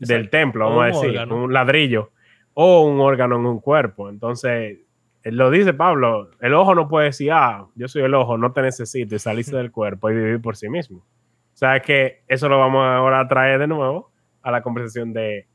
del 0.00 0.22
Exacto. 0.22 0.38
templo, 0.38 0.64
vamos 0.66 0.82
a 0.82 0.86
decir, 0.86 1.10
órgano. 1.10 1.44
un 1.44 1.52
ladrillo 1.52 2.10
o 2.54 2.82
un 2.82 3.00
órgano 3.00 3.36
en 3.36 3.46
un 3.46 3.60
cuerpo. 3.60 4.08
Entonces, 4.08 4.78
él 5.22 5.36
lo 5.36 5.50
dice 5.50 5.74
Pablo, 5.74 6.30
el 6.40 6.54
ojo 6.54 6.74
no 6.74 6.88
puede 6.88 7.06
decir, 7.06 7.30
ah, 7.32 7.66
yo 7.74 7.88
soy 7.88 8.02
el 8.02 8.14
ojo, 8.14 8.38
no 8.38 8.52
te 8.52 8.62
necesito 8.62 9.14
y 9.14 9.18
salirse 9.18 9.56
del 9.56 9.70
cuerpo 9.70 10.10
y 10.10 10.14
vivir 10.14 10.40
por 10.40 10.56
sí 10.56 10.68
mismo. 10.68 10.98
O 10.98 11.56
sea 11.56 11.80
que 11.80 12.22
eso 12.26 12.48
lo 12.48 12.58
vamos 12.58 12.84
ahora 12.84 13.20
a 13.20 13.28
traer 13.28 13.60
de 13.60 13.66
nuevo 13.66 14.10
a 14.42 14.50
la 14.50 14.62
conversación 14.62 15.12
de 15.12 15.46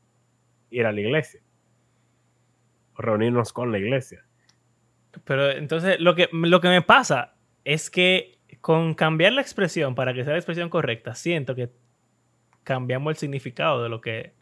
ir 0.70 0.86
a 0.86 0.92
la 0.92 1.00
iglesia. 1.00 1.40
O 2.94 3.02
reunirnos 3.02 3.52
con 3.52 3.72
la 3.72 3.78
iglesia. 3.78 4.24
Pero 5.24 5.50
entonces 5.50 5.98
lo 5.98 6.14
que, 6.14 6.28
lo 6.32 6.60
que 6.60 6.68
me 6.68 6.82
pasa 6.82 7.34
es 7.64 7.90
que 7.90 8.38
con 8.60 8.94
cambiar 8.94 9.32
la 9.32 9.40
expresión 9.40 9.94
para 9.94 10.14
que 10.14 10.22
sea 10.22 10.32
la 10.32 10.38
expresión 10.38 10.68
correcta, 10.68 11.14
siento 11.14 11.54
que 11.54 11.70
cambiamos 12.66 13.12
el 13.12 13.16
significado 13.16 13.82
de 13.82 13.88
lo 13.88 14.00
que 14.00 14.32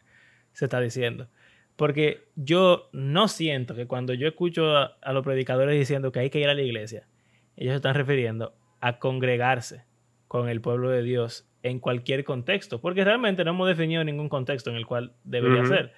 se 0.51 0.65
está 0.65 0.81
diciendo. 0.81 1.29
Porque 1.75 2.23
yo 2.35 2.89
no 2.91 3.27
siento 3.27 3.75
que 3.75 3.85
cuando 3.85 4.13
yo 4.13 4.27
escucho 4.27 4.75
a, 4.75 4.97
a 5.01 5.13
los 5.13 5.23
predicadores 5.23 5.77
diciendo 5.77 6.11
que 6.11 6.19
hay 6.19 6.29
que 6.31 6.39
ir 6.39 6.49
a 6.49 6.55
la 6.55 6.61
iglesia, 6.63 7.07
ellos 7.55 7.73
se 7.73 7.75
están 7.75 7.93
refiriendo 7.93 8.55
a 8.81 8.97
congregarse 8.97 9.85
con 10.27 10.49
el 10.49 10.59
pueblo 10.59 10.89
de 10.89 11.03
Dios 11.03 11.47
en 11.61 11.79
cualquier 11.79 12.23
contexto, 12.23 12.81
porque 12.81 13.03
realmente 13.03 13.43
no 13.43 13.51
hemos 13.51 13.67
definido 13.67 14.03
ningún 14.03 14.27
contexto 14.27 14.71
en 14.71 14.75
el 14.75 14.85
cual 14.85 15.13
debería 15.23 15.65
ser. 15.65 15.93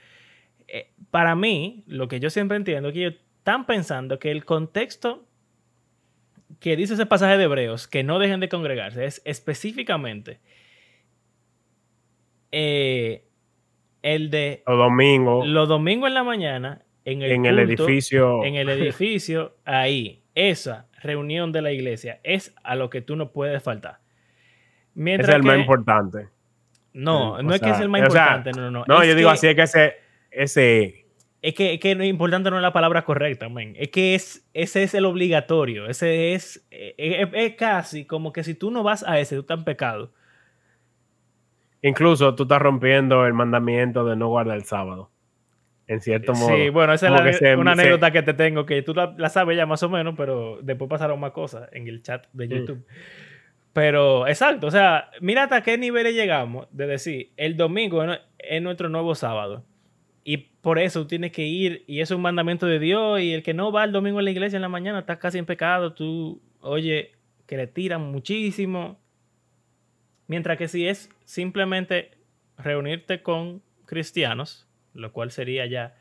Eh, 0.67 0.91
para 1.11 1.35
mí, 1.35 1.83
lo 1.87 2.07
que 2.07 2.19
yo 2.19 2.29
siempre 2.29 2.57
entiendo 2.57 2.89
es 2.89 2.93
que 2.93 2.99
ellos 3.05 3.15
están 3.37 3.65
pensando 3.65 4.19
que 4.19 4.31
el 4.31 4.43
contexto 4.43 5.25
que 6.59 6.75
dice 6.75 6.95
ese 6.95 7.05
pasaje 7.05 7.37
de 7.37 7.45
Hebreos, 7.45 7.87
que 7.87 8.03
no 8.03 8.19
dejen 8.19 8.39
de 8.39 8.49
congregarse, 8.49 9.05
es 9.05 9.21
específicamente 9.25 10.39
eh, 12.51 13.23
el 14.01 14.29
de 14.29 14.63
O 14.65 14.75
domingo 14.75 15.45
los 15.45 15.67
domingos 15.67 16.07
en 16.07 16.13
la 16.13 16.23
mañana 16.23 16.81
en 17.07 17.21
el, 17.21 17.31
en 17.31 17.45
el 17.45 17.59
edificio. 17.59 18.43
en 18.43 18.55
el 18.55 18.67
edificio, 18.67 19.55
ahí, 19.63 20.23
esa 20.35 20.87
reunión 21.01 21.53
de 21.53 21.61
la 21.61 21.71
iglesia 21.71 22.19
es 22.23 22.53
a 22.63 22.75
lo 22.75 22.89
que 22.89 23.01
tú 23.01 23.15
no 23.15 23.31
puedes 23.31 23.63
faltar. 23.63 23.99
es 24.01 24.01
Mientras 24.93 25.35
el 25.35 25.43
más 25.43 25.57
importante. 25.57 26.27
no, 26.91 27.35
O 27.35 27.41
no 27.41 27.53
es 27.53 27.61
que 27.61 27.69
es 27.69 27.79
el 27.79 27.87
más 27.87 28.01
o 28.01 28.11
sea, 28.11 28.23
importante, 28.23 28.51
no, 28.51 28.69
no, 28.69 28.71
no. 28.71 28.85
No, 28.87 29.01
es 29.01 29.07
yo 29.07 29.15
digo 29.15 29.29
así, 29.29 29.47
es 29.47 29.55
que 29.55 29.61
ese, 29.61 29.95
ese 30.31 31.05
Es 31.41 31.53
que, 31.53 31.75
es 31.75 31.79
que 31.79 31.91
importante 31.91 32.49
no 32.49 32.57
es 32.57 32.61
la 32.61 32.73
palabra 32.73 33.05
correcta, 33.05 33.47
men. 33.47 33.73
Es 33.77 33.87
que 33.87 34.13
es, 34.13 34.45
ese 34.53 34.83
es 34.83 34.93
el 34.93 35.05
obligatorio. 35.05 35.87
Ese 35.87 36.33
es, 36.33 36.67
eh, 36.71 36.93
es, 36.97 37.29
es 37.31 37.55
casi 37.55 38.03
como 38.03 38.33
que 38.33 38.43
si 38.43 38.53
tú 38.53 38.69
no 38.69 38.83
vas 38.83 39.03
a 39.07 39.17
ese, 39.17 39.35
tú 39.35 39.41
estás 39.41 39.59
en 39.59 39.63
pecado. 39.63 40.11
Incluso 41.87 42.35
tú 42.35 42.43
estás 42.43 42.61
rompiendo 42.61 43.25
el 43.25 43.33
mandamiento 43.33 44.05
de 44.05 44.15
no 44.15 44.27
guardar 44.29 44.57
el 44.57 44.63
sábado. 44.65 45.09
En 45.87 46.01
cierto 46.01 46.33
modo. 46.33 46.55
Sí, 46.55 46.69
bueno, 46.69 46.91
esa 46.93 47.07
es 47.07 47.11
la- 47.13 47.33
se- 47.33 47.55
una 47.55 47.73
se- 47.75 47.81
anécdota 47.81 48.11
que 48.11 48.21
te 48.21 48.33
tengo, 48.33 48.65
que 48.65 48.81
tú 48.81 48.93
la, 48.93 49.13
la 49.17 49.29
sabes 49.29 49.55
ya 49.55 49.65
más 49.65 49.81
o 49.83 49.89
menos, 49.89 50.15
pero 50.17 50.59
después 50.61 50.89
pasaron 50.89 51.19
más 51.19 51.31
cosas 51.31 51.69
en 51.71 51.87
el 51.87 52.01
chat 52.03 52.25
de 52.33 52.47
Mm. 52.47 52.49
YouTube. 52.51 52.85
Pero, 53.73 54.27
exacto, 54.27 54.67
o 54.67 54.71
sea, 54.71 55.11
mira 55.21 55.43
hasta 55.43 55.61
qué 55.61 55.77
niveles 55.77 56.15
llegamos 56.15 56.67
de 56.71 56.87
decir, 56.87 57.31
el 57.37 57.55
domingo 57.55 58.03
es 58.39 58.61
nuestro 58.61 58.89
nuevo 58.89 59.13
sábado. 59.15 59.63
Y 60.23 60.37
por 60.61 60.79
eso 60.79 61.01
tú 61.03 61.07
tienes 61.07 61.31
que 61.31 61.43
ir, 61.43 61.83
y 61.87 62.01
eso 62.01 62.15
es 62.15 62.17
un 62.17 62.23
mandamiento 62.23 62.65
de 62.65 62.79
Dios, 62.79 63.21
y 63.21 63.33
el 63.33 63.43
que 63.43 63.53
no 63.53 63.71
va 63.71 63.83
el 63.83 63.91
domingo 63.93 64.19
a 64.19 64.23
la 64.23 64.31
iglesia 64.31 64.57
en 64.57 64.63
la 64.63 64.67
mañana 64.69 64.99
está 64.99 65.19
casi 65.19 65.37
en 65.37 65.45
pecado, 65.45 65.93
tú, 65.93 66.41
oye, 66.59 67.11
que 67.45 67.55
le 67.55 67.67
tiran 67.67 68.01
muchísimo. 68.11 68.99
Mientras 70.27 70.57
que 70.57 70.67
si 70.67 70.87
es 70.87 71.09
simplemente 71.25 72.11
reunirte 72.57 73.21
con 73.21 73.61
cristianos, 73.85 74.67
lo 74.93 75.11
cual 75.13 75.31
sería 75.31 75.65
ya 75.65 75.95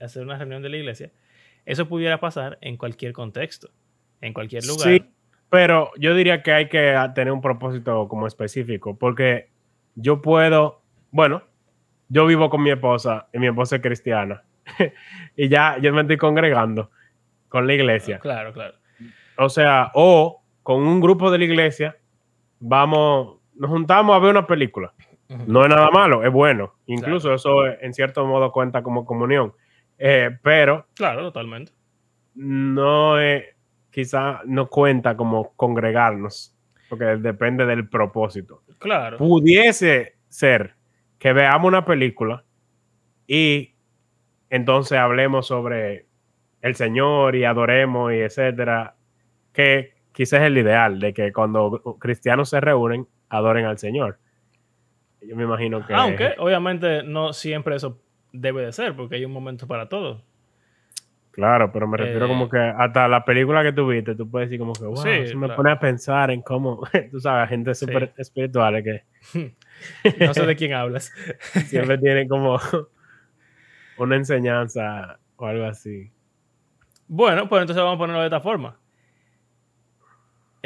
hacer 0.00 0.22
una 0.22 0.38
reunión 0.38 0.62
de 0.62 0.68
la 0.68 0.76
iglesia, 0.76 1.10
eso 1.66 1.88
pudiera 1.88 2.20
pasar 2.20 2.58
en 2.60 2.76
cualquier 2.76 3.12
contexto, 3.12 3.70
en 4.20 4.32
cualquier 4.32 4.64
lugar. 4.64 4.88
Sí, 4.88 5.04
pero 5.50 5.90
yo 5.98 6.14
diría 6.14 6.42
que 6.42 6.52
hay 6.52 6.68
que 6.68 6.90
ah, 6.90 7.14
tener 7.14 7.32
un 7.32 7.40
propósito 7.40 8.08
como 8.08 8.26
específico, 8.26 8.98
porque 8.98 9.50
yo 9.94 10.20
puedo, 10.20 10.82
bueno, 11.10 11.42
yo 12.08 12.26
vivo 12.26 12.50
con 12.50 12.62
mi 12.62 12.70
esposa 12.70 13.28
y 13.32 13.38
mi 13.38 13.46
esposa 13.46 13.76
es 13.76 13.82
cristiana, 13.82 14.42
y 15.36 15.48
ya 15.48 15.78
yo 15.78 15.92
me 15.92 16.02
estoy 16.02 16.16
congregando 16.16 16.90
con 17.48 17.66
la 17.66 17.74
iglesia. 17.74 18.18
Claro, 18.18 18.52
claro. 18.52 18.74
O 19.36 19.48
sea, 19.48 19.90
o 19.94 20.42
con 20.62 20.82
un 20.82 21.00
grupo 21.00 21.30
de 21.30 21.38
la 21.38 21.44
iglesia, 21.44 21.96
vamos, 22.66 23.38
nos 23.54 23.70
juntamos 23.70 24.16
a 24.16 24.18
ver 24.18 24.30
una 24.30 24.46
película. 24.46 24.92
No 25.46 25.62
es 25.62 25.68
nada 25.68 25.90
malo, 25.90 26.24
es 26.24 26.32
bueno. 26.32 26.74
Incluso 26.86 27.34
eso 27.34 27.66
en 27.66 27.92
cierto 27.94 28.26
modo 28.26 28.50
cuenta 28.52 28.82
como 28.82 29.04
comunión. 29.04 29.52
Eh, 29.98 30.30
pero 30.42 30.86
Claro, 30.94 31.22
totalmente. 31.22 31.72
no 32.34 33.18
es, 33.20 33.44
quizá 33.90 34.40
no 34.44 34.68
cuenta 34.68 35.16
como 35.16 35.52
congregarnos. 35.56 36.50
porque 36.88 37.04
depende 37.16 37.66
del 37.66 37.88
propósito. 37.88 38.62
Claro. 38.78 39.16
Pudiese 39.16 40.16
ser 40.28 40.74
que 41.18 41.32
veamos 41.32 41.66
una 41.68 41.84
película 41.84 42.44
y 43.26 43.74
entonces 44.50 44.98
hablemos 44.98 45.46
sobre 45.46 46.06
el 46.60 46.74
Señor 46.76 47.34
y 47.34 47.44
adoremos 47.44 48.12
y 48.12 48.16
etcétera, 48.16 48.94
que 49.52 49.93
quizás 50.14 50.40
es 50.40 50.46
el 50.46 50.56
ideal 50.56 50.98
de 51.00 51.12
que 51.12 51.32
cuando 51.32 51.82
cristianos 52.00 52.48
se 52.48 52.60
reúnen, 52.60 53.06
adoren 53.28 53.66
al 53.66 53.78
Señor. 53.78 54.18
Yo 55.20 55.36
me 55.36 55.42
imagino 55.44 55.84
que... 55.84 55.92
Aunque, 55.92 56.34
obviamente, 56.38 57.02
no 57.02 57.32
siempre 57.32 57.76
eso 57.76 58.00
debe 58.32 58.64
de 58.64 58.72
ser, 58.72 58.94
porque 58.94 59.16
hay 59.16 59.24
un 59.24 59.32
momento 59.32 59.66
para 59.66 59.88
todo. 59.88 60.22
Claro, 61.32 61.72
pero 61.72 61.88
me 61.88 61.96
refiero 61.96 62.26
Eh, 62.26 62.28
como 62.28 62.48
que 62.48 62.58
hasta 62.58 63.08
la 63.08 63.24
película 63.24 63.62
que 63.64 63.72
tuviste, 63.72 64.14
tú 64.14 64.30
puedes 64.30 64.48
decir 64.48 64.60
como 64.60 64.72
que, 64.72 64.84
wow, 64.84 64.96
Sí, 64.98 65.08
eso 65.08 65.36
me 65.36 65.46
claro. 65.46 65.56
pone 65.56 65.72
a 65.72 65.80
pensar 65.80 66.30
en 66.30 66.42
cómo, 66.42 66.80
tú 67.10 67.18
sabes, 67.18 67.48
gente 67.48 67.74
súper 67.74 68.12
espiritual 68.16 68.82
que 68.84 69.02
No 70.20 70.32
sé 70.32 70.46
de 70.46 70.54
quién 70.54 70.74
hablas. 70.74 71.12
siempre 71.66 71.98
tienen 71.98 72.28
como 72.28 72.60
una 73.98 74.16
enseñanza 74.16 75.18
o 75.36 75.46
algo 75.46 75.64
así. 75.64 76.12
Bueno, 77.08 77.48
pues 77.48 77.62
entonces 77.62 77.82
vamos 77.82 77.96
a 77.96 77.98
ponerlo 77.98 78.20
de 78.20 78.26
esta 78.28 78.40
forma. 78.40 78.76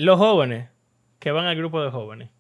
Los 0.00 0.19
jóvenes 0.19 0.71
que 1.19 1.33
van 1.33 1.47
al 1.47 1.57
grupo 1.57 1.83
de 1.83 1.90
jóvenes 1.90 2.31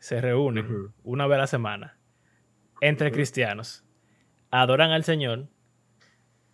se 0.00 0.20
reúnen 0.20 0.92
una 1.04 1.26
vez 1.26 1.36
a 1.36 1.40
la 1.42 1.46
semana 1.46 1.96
entre 2.80 3.10
cristianos, 3.12 3.84
adoran 4.50 4.90
al 4.90 5.04
Señor, 5.04 5.46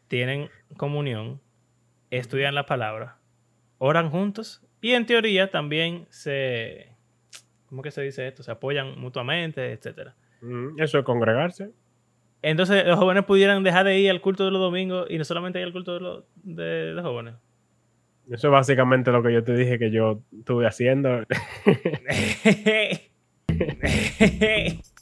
tienen 0.09 0.49
comunión, 0.77 1.41
estudian 2.11 2.55
la 2.55 2.67
palabra, 2.67 3.19
oran 3.79 4.11
juntos 4.11 4.63
y 4.81 4.93
en 4.93 5.07
teoría 5.07 5.51
también 5.51 6.07
se, 6.11 6.95
¿cómo 7.67 7.83
que 7.83 7.91
se 7.91 8.03
dice 8.03 8.27
esto? 8.27 8.43
Se 8.43 8.51
apoyan 8.51 8.99
mutuamente, 8.99 9.73
etcétera. 9.73 10.15
Mm, 10.41 10.79
Eso 10.81 10.99
es 10.99 11.05
congregarse. 11.05 11.71
Entonces 12.43 12.87
los 12.87 12.99
jóvenes 12.99 13.25
pudieran 13.25 13.63
dejar 13.63 13.87
de 13.87 13.99
ir 13.99 14.11
al 14.11 14.21
culto 14.21 14.45
de 14.45 14.51
los 14.51 14.61
domingos 14.61 15.07
y 15.09 15.17
no 15.17 15.25
solamente 15.25 15.59
ir 15.59 15.65
al 15.65 15.73
culto 15.73 15.95
de 15.95 16.01
los 16.01 16.25
de, 16.35 16.95
de 16.95 17.03
jóvenes. 17.03 17.35
Eso 18.31 18.49
es 18.49 18.53
básicamente 18.53 19.11
lo 19.11 19.23
que 19.23 19.33
yo 19.33 19.45
te 19.45 19.55
dije 19.55 19.79
que 19.79 19.91
yo 19.91 20.21
estuve 20.33 20.67
haciendo. 20.67 21.25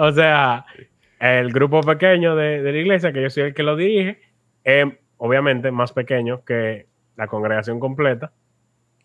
O 0.00 0.12
sea, 0.12 0.64
el 1.20 1.52
grupo 1.52 1.82
pequeño 1.82 2.34
de, 2.34 2.62
de 2.62 2.72
la 2.72 2.78
iglesia, 2.78 3.12
que 3.12 3.20
yo 3.20 3.28
soy 3.28 3.44
el 3.44 3.54
que 3.54 3.62
lo 3.62 3.76
dirige, 3.76 4.18
es 4.64 4.86
obviamente 5.18 5.70
más 5.70 5.92
pequeño 5.92 6.42
que 6.42 6.86
la 7.16 7.26
congregación 7.26 7.78
completa. 7.78 8.32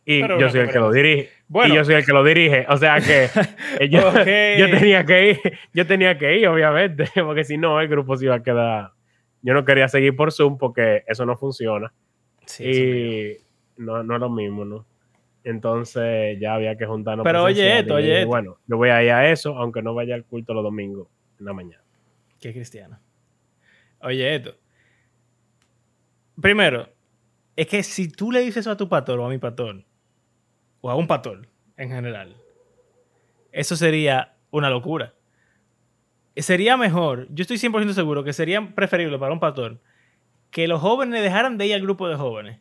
Y 0.05 0.21
Pero 0.21 0.39
yo 0.39 0.49
soy 0.49 0.61
el 0.61 0.71
que 0.71 0.79
lo 0.79 0.91
dirige. 0.91 1.31
Bueno. 1.49 1.73
Y 1.73 1.77
yo 1.77 1.83
soy 1.83 1.95
el 1.95 2.05
que 2.05 2.13
lo 2.13 2.23
dirige. 2.23 2.65
O 2.69 2.77
sea 2.77 3.01
que 3.01 3.27
yo, 3.89 4.09
yo 4.09 4.79
tenía 4.79 5.03
que 5.05 5.31
ir, 5.31 5.59
yo 5.73 5.85
tenía 5.85 6.17
que 6.17 6.37
ir, 6.37 6.47
obviamente, 6.47 7.09
porque 7.25 7.43
si 7.43 7.57
no, 7.57 7.81
el 7.81 7.89
grupo 7.89 8.15
se 8.15 8.25
iba 8.25 8.35
a 8.35 8.43
quedar. 8.43 8.91
Yo 9.41 9.53
no 9.53 9.65
quería 9.65 9.89
seguir 9.89 10.15
por 10.15 10.31
Zoom 10.31 10.57
porque 10.57 11.03
eso 11.07 11.25
no 11.25 11.35
funciona. 11.35 11.91
Sí, 12.45 12.63
y 12.63 13.81
no, 13.81 14.01
no 14.01 14.15
es 14.15 14.21
lo 14.21 14.29
mismo, 14.29 14.63
¿no? 14.63 14.85
Entonces 15.45 16.39
ya 16.39 16.55
había 16.55 16.75
que 16.75 16.87
juntarnos. 16.87 17.23
Pero 17.23 17.43
oye 17.43 17.79
esto, 17.79 17.93
oye 17.93 18.17
esto. 18.17 18.27
Bueno, 18.27 18.57
yo 18.65 18.77
voy 18.77 18.89
a 18.89 19.03
ir 19.03 19.11
a 19.11 19.29
eso, 19.29 19.55
aunque 19.55 19.83
no 19.83 19.93
vaya 19.93 20.15
al 20.15 20.25
culto 20.25 20.55
los 20.55 20.63
domingos 20.63 21.07
en 21.39 21.45
la 21.45 21.53
mañana. 21.53 21.83
Qué 22.41 22.51
cristiano. 22.51 22.99
Oye, 24.01 24.35
esto. 24.35 24.55
Primero, 26.41 26.89
es 27.55 27.67
que 27.67 27.83
si 27.83 28.11
tú 28.11 28.31
le 28.31 28.39
dices 28.39 28.57
eso 28.57 28.71
a 28.71 28.77
tu 28.77 28.89
pastor 28.89 29.19
o 29.19 29.25
a 29.27 29.29
mi 29.29 29.37
pastor, 29.37 29.85
o 30.81 30.89
a 30.89 30.95
un 30.95 31.05
pastor 31.05 31.47
en 31.77 31.89
general, 31.89 32.35
eso 33.51 33.75
sería 33.75 34.35
una 34.49 34.71
locura. 34.71 35.13
Sería 36.35 36.75
mejor, 36.75 37.27
yo 37.29 37.43
estoy 37.43 37.57
100% 37.57 37.93
seguro 37.93 38.23
que 38.23 38.33
sería 38.33 38.73
preferible 38.73 39.19
para 39.19 39.31
un 39.31 39.39
pastor 39.39 39.79
que 40.49 40.67
los 40.67 40.81
jóvenes 40.81 41.21
dejaran 41.21 41.59
de 41.59 41.67
ir 41.67 41.75
al 41.75 41.81
grupo 41.81 42.09
de 42.09 42.15
jóvenes 42.15 42.59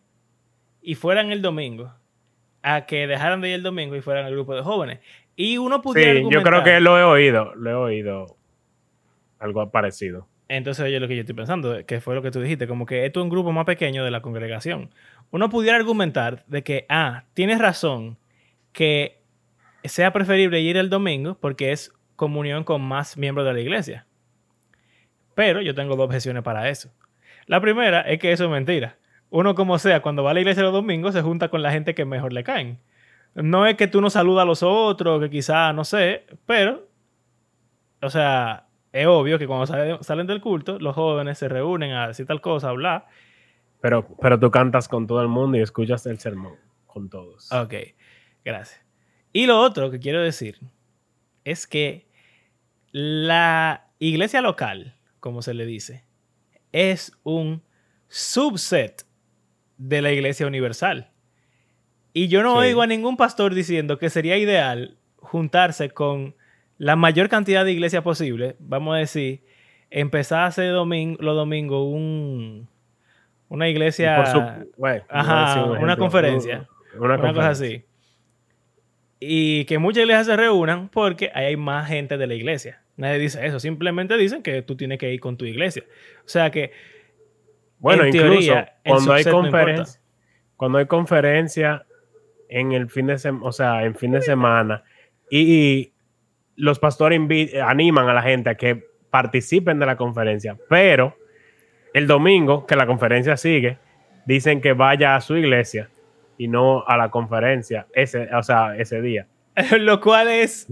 y 0.82 0.96
fueran 0.96 1.32
el 1.32 1.40
domingo, 1.40 1.94
a 2.64 2.86
que 2.86 3.06
dejaran 3.06 3.42
de 3.42 3.50
ir 3.50 3.54
el 3.56 3.62
domingo 3.62 3.94
y 3.94 4.00
fueran 4.00 4.24
al 4.24 4.32
grupo 4.32 4.54
de 4.54 4.62
jóvenes. 4.62 5.00
Y 5.36 5.58
uno 5.58 5.82
pudiera 5.82 6.18
Sí, 6.18 6.26
yo 6.30 6.42
creo 6.42 6.64
que 6.64 6.80
lo 6.80 6.98
he 6.98 7.04
oído, 7.04 7.54
lo 7.54 7.70
he 7.70 7.74
oído 7.74 8.36
algo 9.38 9.70
parecido. 9.70 10.26
Entonces, 10.48 10.82
oye, 10.84 10.98
lo 10.98 11.06
que 11.06 11.14
yo 11.14 11.20
estoy 11.20 11.34
pensando, 11.34 11.84
que 11.84 12.00
fue 12.00 12.14
lo 12.14 12.22
que 12.22 12.30
tú 12.30 12.40
dijiste, 12.40 12.66
como 12.66 12.86
que 12.86 13.04
esto 13.04 13.20
es 13.20 13.24
un 13.24 13.30
grupo 13.30 13.52
más 13.52 13.66
pequeño 13.66 14.02
de 14.02 14.10
la 14.10 14.22
congregación. 14.22 14.90
Uno 15.30 15.50
pudiera 15.50 15.76
argumentar 15.76 16.42
de 16.46 16.62
que, 16.62 16.86
ah, 16.88 17.24
tienes 17.34 17.58
razón, 17.58 18.16
que 18.72 19.20
sea 19.84 20.12
preferible 20.12 20.60
ir 20.60 20.78
el 20.78 20.88
domingo 20.88 21.36
porque 21.38 21.70
es 21.70 21.92
comunión 22.16 22.64
con 22.64 22.80
más 22.80 23.18
miembros 23.18 23.46
de 23.46 23.52
la 23.52 23.60
iglesia. 23.60 24.06
Pero 25.34 25.60
yo 25.60 25.74
tengo 25.74 25.96
dos 25.96 26.06
objeciones 26.06 26.42
para 26.42 26.70
eso. 26.70 26.90
La 27.46 27.60
primera 27.60 28.00
es 28.02 28.18
que 28.18 28.32
eso 28.32 28.44
es 28.44 28.50
mentira. 28.50 28.96
Uno, 29.36 29.56
como 29.56 29.80
sea, 29.80 30.00
cuando 30.00 30.22
va 30.22 30.30
a 30.30 30.34
la 30.34 30.40
iglesia 30.40 30.62
los 30.62 30.72
domingos, 30.72 31.12
se 31.12 31.20
junta 31.20 31.48
con 31.48 31.60
la 31.60 31.72
gente 31.72 31.92
que 31.92 32.04
mejor 32.04 32.32
le 32.32 32.44
caen. 32.44 32.78
No 33.34 33.66
es 33.66 33.76
que 33.76 33.88
tú 33.88 34.00
no 34.00 34.08
saludas 34.08 34.42
a 34.42 34.46
los 34.46 34.62
otros, 34.62 35.20
que 35.20 35.28
quizá, 35.28 35.72
no 35.72 35.84
sé, 35.84 36.24
pero, 36.46 36.86
o 38.00 38.10
sea, 38.10 38.68
es 38.92 39.08
obvio 39.08 39.36
que 39.36 39.48
cuando 39.48 39.66
sale- 39.66 39.98
salen 40.02 40.28
del 40.28 40.40
culto, 40.40 40.78
los 40.78 40.94
jóvenes 40.94 41.36
se 41.38 41.48
reúnen 41.48 41.90
a 41.94 42.06
decir 42.06 42.26
tal 42.26 42.40
cosa, 42.40 42.68
a 42.68 42.70
hablar. 42.70 43.06
Pero, 43.80 44.06
pero 44.20 44.38
tú 44.38 44.52
cantas 44.52 44.86
con 44.86 45.08
todo 45.08 45.20
el 45.20 45.26
mundo 45.26 45.58
y 45.58 45.62
escuchas 45.62 46.06
el 46.06 46.20
sermón 46.20 46.54
con 46.86 47.08
todos. 47.10 47.50
Ok, 47.50 47.74
gracias. 48.44 48.80
Y 49.32 49.46
lo 49.46 49.58
otro 49.58 49.90
que 49.90 49.98
quiero 49.98 50.20
decir 50.22 50.60
es 51.42 51.66
que 51.66 52.06
la 52.92 53.88
iglesia 53.98 54.40
local, 54.42 54.94
como 55.18 55.42
se 55.42 55.54
le 55.54 55.66
dice, 55.66 56.04
es 56.70 57.10
un 57.24 57.62
subset 58.06 59.04
de 59.78 60.02
la 60.02 60.12
iglesia 60.12 60.46
universal. 60.46 61.10
Y 62.12 62.28
yo 62.28 62.42
no 62.42 62.52
Sí. 62.60 62.68
oigo 62.68 62.82
a 62.82 62.86
ningún 62.86 63.16
pastor 63.16 63.54
diciendo 63.54 63.98
que 63.98 64.08
sería 64.10 64.36
ideal 64.38 64.96
juntarse 65.16 65.90
con 65.90 66.34
la 66.78 66.96
mayor 66.96 67.28
cantidad 67.28 67.64
de 67.64 67.72
iglesias 67.72 68.02
posible, 68.02 68.56
vamos 68.58 68.94
a 68.94 68.98
decir, 68.98 69.42
empezar 69.90 70.40
a 70.40 70.46
hacer 70.46 70.72
domingo, 70.72 71.18
los 71.20 71.34
domingos 71.36 71.84
un, 71.86 72.68
una 73.48 73.68
iglesia, 73.68 74.16
por 74.16 74.26
su- 74.26 74.70
bueno, 74.76 75.02
Ajá, 75.08 75.34
voy 75.34 75.42
a 75.42 75.46
decir 75.56 75.62
un 75.78 75.84
una 75.84 75.96
conferencia. 75.96 76.68
Una, 76.96 77.04
una 77.04 77.16
cosa 77.16 77.32
conferencia. 77.32 77.66
así. 77.66 77.84
Y 79.20 79.64
que 79.64 79.78
muchas 79.78 80.02
iglesias 80.02 80.26
se 80.26 80.36
reúnan 80.36 80.88
porque 80.88 81.30
ahí 81.34 81.46
hay 81.46 81.56
más 81.56 81.88
gente 81.88 82.16
de 82.18 82.26
la 82.26 82.34
iglesia. 82.34 82.82
Nadie 82.96 83.18
dice 83.18 83.44
eso, 83.46 83.58
simplemente 83.58 84.16
dicen 84.16 84.42
que 84.42 84.62
tú 84.62 84.76
tienes 84.76 84.98
que 84.98 85.12
ir 85.12 85.20
con 85.20 85.36
tu 85.36 85.44
iglesia. 85.46 85.82
O 86.24 86.28
sea 86.28 86.50
que 86.50 86.72
Bueno, 87.84 88.04
En 88.04 88.08
incluso 88.08 88.30
teoría, 88.30 88.76
cuando 88.82 89.12
hay 89.12 89.24
no 89.24 89.30
conferencia, 89.30 90.00
cuando 90.56 90.78
hay 90.78 90.86
conferencia 90.86 91.84
en 92.48 92.72
el 92.72 92.88
fin 92.88 93.08
de 93.08 93.18
semana, 93.18 93.46
o 93.46 93.52
sea, 93.52 93.84
en 93.84 93.94
fin 93.94 94.12
de 94.12 94.22
semana, 94.22 94.84
y, 95.30 95.92
los 96.56 96.78
pastores 96.78 97.20
animan 97.62 98.08
a 98.08 98.14
la 98.14 98.22
gente 98.22 98.48
a 98.48 98.54
que 98.54 98.86
participen 99.10 99.78
de 99.80 99.84
la 99.84 99.96
conferencia, 99.96 100.56
pero 100.70 101.14
el 101.92 102.06
domingo, 102.06 102.64
que 102.64 102.74
la 102.74 102.86
conferencia 102.86 103.36
sigue, 103.36 103.76
dicen 104.24 104.62
que 104.62 104.72
vaya 104.72 105.14
a 105.14 105.20
su 105.20 105.36
iglesia 105.36 105.90
y 106.38 106.48
no 106.48 106.86
a 106.86 106.96
la 106.96 107.10
conferencia 107.10 107.86
ese, 107.92 108.34
o 108.34 108.42
sea, 108.42 108.78
ese 108.78 109.02
día. 109.02 109.26
lo 109.78 110.00
cual 110.00 110.28
es, 110.28 110.68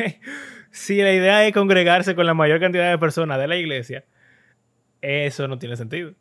si 0.72 1.00
la 1.00 1.12
idea 1.12 1.46
es 1.46 1.54
congregarse 1.54 2.16
con 2.16 2.26
la 2.26 2.34
mayor 2.34 2.58
cantidad 2.58 2.90
de 2.90 2.98
personas 2.98 3.38
de 3.38 3.46
la 3.46 3.56
iglesia, 3.56 4.04
eso 5.00 5.46
no 5.46 5.56
tiene 5.56 5.76
sentido. 5.76 6.12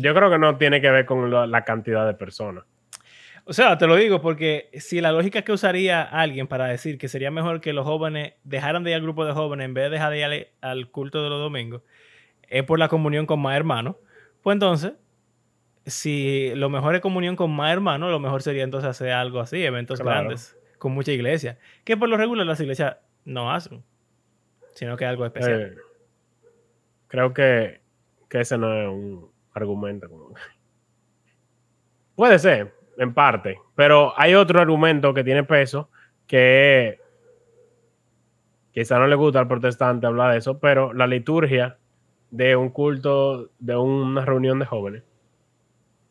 Yo 0.00 0.14
creo 0.14 0.30
que 0.30 0.38
no 0.38 0.56
tiene 0.56 0.80
que 0.80 0.90
ver 0.90 1.06
con 1.06 1.30
la 1.50 1.64
cantidad 1.64 2.06
de 2.06 2.14
personas. 2.14 2.64
O 3.44 3.52
sea, 3.52 3.76
te 3.76 3.88
lo 3.88 3.96
digo 3.96 4.20
porque 4.20 4.70
si 4.74 5.00
la 5.00 5.10
lógica 5.10 5.42
que 5.42 5.50
usaría 5.52 6.02
alguien 6.02 6.46
para 6.46 6.66
decir 6.66 6.96
que 6.96 7.08
sería 7.08 7.32
mejor 7.32 7.60
que 7.60 7.72
los 7.72 7.84
jóvenes 7.84 8.34
dejaran 8.44 8.84
de 8.84 8.90
ir 8.90 8.96
al 8.96 9.02
grupo 9.02 9.24
de 9.24 9.32
jóvenes 9.32 9.64
en 9.64 9.74
vez 9.74 9.84
de 9.84 9.90
dejar 9.90 10.12
de 10.12 10.18
ir 10.18 10.24
al, 10.24 10.48
al 10.60 10.90
culto 10.90 11.24
de 11.24 11.28
los 11.28 11.40
domingos, 11.40 11.82
es 12.48 12.62
por 12.62 12.78
la 12.78 12.86
comunión 12.86 13.26
con 13.26 13.40
más 13.40 13.56
hermanos, 13.56 13.96
pues 14.42 14.54
entonces, 14.54 14.92
si 15.86 16.52
lo 16.54 16.70
mejor 16.70 16.94
es 16.94 17.00
comunión 17.00 17.34
con 17.34 17.50
más 17.50 17.72
hermanos, 17.72 18.12
lo 18.12 18.20
mejor 18.20 18.42
sería 18.42 18.62
entonces 18.62 18.90
hacer 18.90 19.10
algo 19.10 19.40
así, 19.40 19.64
eventos 19.64 20.00
Claro. 20.00 20.20
grandes, 20.20 20.56
con 20.78 20.92
mucha 20.92 21.10
iglesia. 21.10 21.58
Que 21.82 21.96
por 21.96 22.08
lo 22.08 22.16
regular 22.16 22.46
las 22.46 22.60
iglesias 22.60 22.98
no 23.24 23.50
hacen, 23.52 23.82
sino 24.74 24.96
que 24.96 25.04
es 25.04 25.10
algo 25.10 25.26
especial. 25.26 25.60
Eh, 25.60 25.74
creo 27.08 27.34
que, 27.34 27.80
que 28.28 28.40
ese 28.40 28.56
no 28.56 28.72
es 28.72 28.88
un 28.88 29.31
argumento. 29.54 30.08
como- 30.08 30.34
Puede 32.14 32.38
ser, 32.38 32.74
en 32.98 33.14
parte, 33.14 33.58
pero 33.74 34.12
hay 34.18 34.34
otro 34.34 34.60
argumento 34.60 35.14
que 35.14 35.24
tiene 35.24 35.44
peso 35.44 35.88
que 36.26 36.98
quizá 38.72 38.98
no 38.98 39.06
le 39.06 39.16
gusta 39.16 39.40
al 39.40 39.48
protestante 39.48 40.06
hablar 40.06 40.32
de 40.32 40.38
eso, 40.38 40.58
pero 40.58 40.92
la 40.92 41.06
liturgia 41.06 41.78
de 42.30 42.56
un 42.56 42.70
culto, 42.70 43.50
de 43.58 43.76
una 43.76 44.24
reunión 44.24 44.58
de 44.58 44.66
jóvenes, 44.66 45.02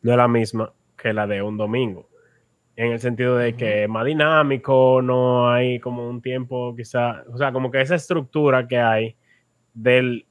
no 0.02 0.10
es 0.12 0.16
la 0.16 0.28
misma 0.28 0.72
que 0.96 1.12
la 1.12 1.26
de 1.26 1.42
un 1.42 1.56
domingo. 1.56 2.08
En 2.76 2.92
el 2.92 3.00
sentido 3.00 3.36
de 3.36 3.54
que 3.54 3.84
es 3.84 3.88
más 3.88 4.04
dinámico, 4.06 5.00
no 5.02 5.50
hay 5.50 5.78
como 5.80 6.08
un 6.08 6.22
tiempo 6.22 6.74
quizá, 6.76 7.22
o 7.32 7.36
sea, 7.36 7.52
como 7.52 7.70
que 7.70 7.80
esa 7.80 7.94
estructura 7.96 8.66
que 8.66 8.78
hay 8.78 9.16
del 9.74 10.26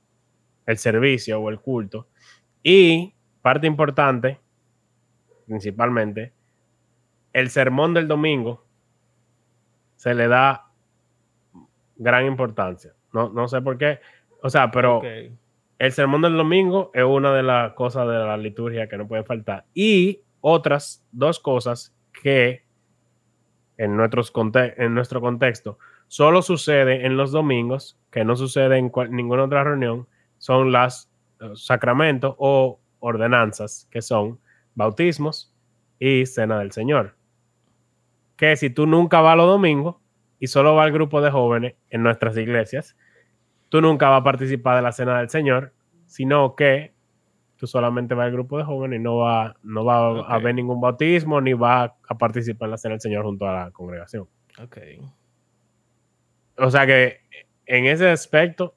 el 0.65 0.77
servicio 0.77 1.39
o 1.39 1.49
el 1.49 1.59
culto. 1.59 2.07
Y 2.63 3.13
parte 3.41 3.67
importante, 3.67 4.39
principalmente, 5.45 6.33
el 7.33 7.49
sermón 7.49 7.93
del 7.93 8.07
domingo 8.07 8.65
se 9.95 10.13
le 10.13 10.27
da 10.27 10.69
gran 11.97 12.25
importancia. 12.25 12.93
No, 13.13 13.29
no 13.29 13.47
sé 13.47 13.61
por 13.61 13.77
qué. 13.77 13.99
O 14.41 14.49
sea, 14.49 14.71
pero 14.71 15.01
el 15.79 15.91
sermón 15.91 16.21
del 16.21 16.37
domingo 16.37 16.91
es 16.93 17.03
una 17.03 17.33
de 17.33 17.43
las 17.43 17.73
cosas 17.73 18.07
de 18.07 18.13
la 18.13 18.37
liturgia 18.37 18.87
que 18.87 18.97
no 18.97 19.07
puede 19.07 19.23
faltar. 19.23 19.65
Y 19.73 20.21
otras 20.41 21.05
dos 21.11 21.39
cosas 21.39 21.95
que 22.23 22.63
en, 23.77 23.95
nuestros 23.97 24.31
conte- 24.31 24.73
en 24.77 24.93
nuestro 24.93 25.21
contexto 25.21 25.77
solo 26.07 26.41
sucede 26.41 27.05
en 27.05 27.17
los 27.17 27.31
domingos, 27.31 27.99
que 28.09 28.23
no 28.25 28.35
sucede 28.35 28.77
en 28.77 28.91
ninguna 29.11 29.43
otra 29.43 29.63
reunión, 29.63 30.07
son 30.37 30.71
las 30.71 31.10
sacramentos 31.55 32.35
o 32.37 32.79
ordenanzas, 32.99 33.87
que 33.91 34.01
son 34.01 34.39
bautismos 34.75 35.53
y 35.99 36.25
cena 36.25 36.59
del 36.59 36.71
Señor. 36.71 37.15
Que 38.35 38.55
si 38.55 38.69
tú 38.69 38.87
nunca 38.87 39.21
vas 39.21 39.37
los 39.37 39.47
domingos 39.47 39.97
y 40.39 40.47
solo 40.47 40.75
va 40.75 40.83
al 40.83 40.91
grupo 40.91 41.21
de 41.21 41.31
jóvenes 41.31 41.75
en 41.89 42.03
nuestras 42.03 42.37
iglesias, 42.37 42.95
tú 43.69 43.81
nunca 43.81 44.09
vas 44.09 44.21
a 44.21 44.23
participar 44.23 44.75
de 44.75 44.81
la 44.81 44.91
cena 44.91 45.19
del 45.19 45.29
Señor, 45.29 45.73
sino 46.05 46.55
que 46.55 46.93
tú 47.57 47.67
solamente 47.67 48.15
vas 48.15 48.25
al 48.25 48.31
grupo 48.31 48.57
de 48.57 48.63
jóvenes 48.63 48.99
y 48.99 49.03
no 49.03 49.17
va, 49.17 49.55
no 49.61 49.85
va 49.85 50.21
a 50.21 50.35
haber 50.35 50.55
ningún 50.55 50.81
bautismo 50.81 51.39
ni 51.41 51.53
va 51.53 51.95
a 52.07 52.17
participar 52.17 52.67
en 52.67 52.71
la 52.71 52.77
cena 52.77 52.93
del 52.93 53.01
Señor 53.01 53.23
junto 53.23 53.47
a 53.47 53.53
la 53.65 53.71
congregación. 53.71 54.27
Ok. 54.61 54.77
O 56.57 56.69
sea 56.69 56.85
que 56.85 57.21
en 57.65 57.85
ese 57.85 58.09
aspecto, 58.09 58.75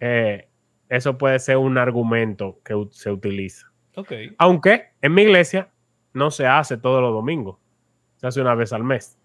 eh, 0.00 0.48
eso 0.88 1.18
puede 1.18 1.38
ser 1.38 1.56
un 1.56 1.78
argumento 1.78 2.60
que 2.64 2.74
se 2.90 3.10
utiliza. 3.10 3.70
Aunque 4.38 4.90
en 5.02 5.14
mi 5.14 5.22
iglesia 5.22 5.68
no 6.12 6.30
se 6.30 6.46
hace 6.46 6.76
todos 6.76 7.00
los 7.00 7.12
domingos, 7.12 7.58
se 8.16 8.26
hace 8.26 8.40
una 8.40 8.54
vez 8.54 8.72
al 8.72 8.84
mes 8.84 9.18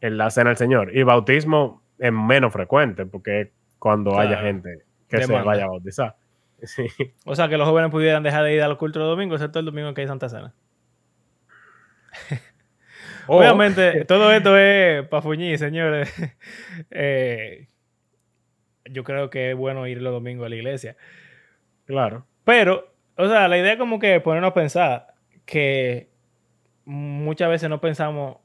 en 0.00 0.16
la 0.18 0.30
cena 0.30 0.50
del 0.50 0.56
Señor. 0.56 0.96
Y 0.96 1.02
bautismo 1.02 1.82
es 1.98 2.12
menos 2.12 2.52
frecuente 2.52 3.06
porque 3.06 3.40
es 3.40 3.48
cuando 3.78 4.18
haya 4.18 4.38
gente 4.38 4.84
que 5.08 5.22
se 5.22 5.32
vaya 5.32 5.64
a 5.64 5.68
bautizar. 5.68 6.16
Sí. 6.62 6.86
O 7.24 7.34
sea, 7.36 7.48
que 7.48 7.56
los 7.58 7.68
jóvenes 7.68 7.90
pudieran 7.90 8.22
dejar 8.22 8.42
de 8.44 8.54
ir 8.54 8.62
al 8.62 8.76
culto 8.78 8.98
los 8.98 9.08
domingos, 9.08 9.40
excepto 9.40 9.58
el 9.58 9.66
domingo 9.66 9.92
que 9.94 10.00
hay 10.02 10.06
Santa 10.06 10.28
Cena. 10.28 10.54
O- 13.28 13.38
Obviamente, 13.38 14.04
todo 14.04 14.30
esto 14.32 14.56
es 14.56 15.06
para 15.08 15.20
fuñir, 15.22 15.58
señores. 15.58 16.12
Eh, 16.90 17.68
yo 18.90 19.04
creo 19.04 19.30
que 19.30 19.50
es 19.50 19.56
bueno 19.56 19.86
ir 19.86 20.02
los 20.02 20.12
domingos 20.12 20.46
a 20.46 20.48
la 20.48 20.56
iglesia. 20.56 20.96
Claro. 21.84 22.26
Pero, 22.44 22.92
o 23.16 23.28
sea, 23.28 23.48
la 23.48 23.58
idea 23.58 23.72
es 23.72 23.78
como 23.78 23.98
que 23.98 24.20
ponernos 24.20 24.50
a 24.50 24.54
pensar 24.54 25.14
que 25.44 26.08
muchas 26.84 27.48
veces 27.48 27.68
no 27.68 27.80
pensamos 27.80 28.38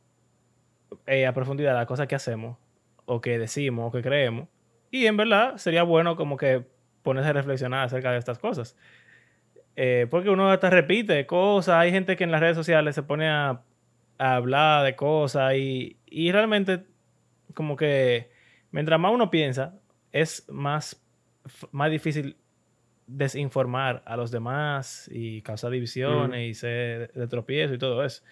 eh, 1.05 1.25
a 1.25 1.33
profundidad 1.33 1.73
las 1.73 1.85
cosas 1.85 2.07
que 2.07 2.15
hacemos, 2.15 2.57
o 3.05 3.21
que 3.21 3.37
decimos, 3.37 3.87
o 3.87 3.91
que 3.91 4.01
creemos. 4.01 4.47
Y 4.89 5.05
en 5.05 5.17
verdad 5.17 5.57
sería 5.57 5.83
bueno 5.83 6.15
como 6.15 6.37
que 6.37 6.65
ponerse 7.03 7.29
a 7.29 7.33
reflexionar 7.33 7.85
acerca 7.85 8.11
de 8.11 8.17
estas 8.17 8.39
cosas. 8.39 8.77
Eh, 9.75 10.07
porque 10.09 10.29
uno 10.29 10.49
hasta 10.51 10.69
repite 10.69 11.25
cosas, 11.25 11.75
hay 11.75 11.91
gente 11.91 12.15
que 12.15 12.23
en 12.23 12.31
las 12.31 12.41
redes 12.41 12.57
sociales 12.57 12.93
se 12.93 13.03
pone 13.03 13.29
a, 13.29 13.61
a 14.17 14.35
hablar 14.35 14.83
de 14.83 14.95
cosas 14.95 15.55
y, 15.55 15.97
y 16.05 16.31
realmente 16.31 16.83
como 17.53 17.75
que 17.75 18.29
mientras 18.71 18.99
más 18.99 19.11
uno 19.13 19.29
piensa, 19.29 19.79
es 20.11 20.47
más, 20.49 21.01
más 21.71 21.91
difícil 21.91 22.37
desinformar 23.07 24.01
a 24.05 24.15
los 24.15 24.31
demás 24.31 25.09
y 25.11 25.41
causar 25.41 25.71
divisiones 25.71 26.49
y 26.49 26.53
ser 26.53 27.11
de 27.11 27.27
tropiezo 27.27 27.73
y 27.73 27.77
todo 27.77 28.03
eso. 28.03 28.23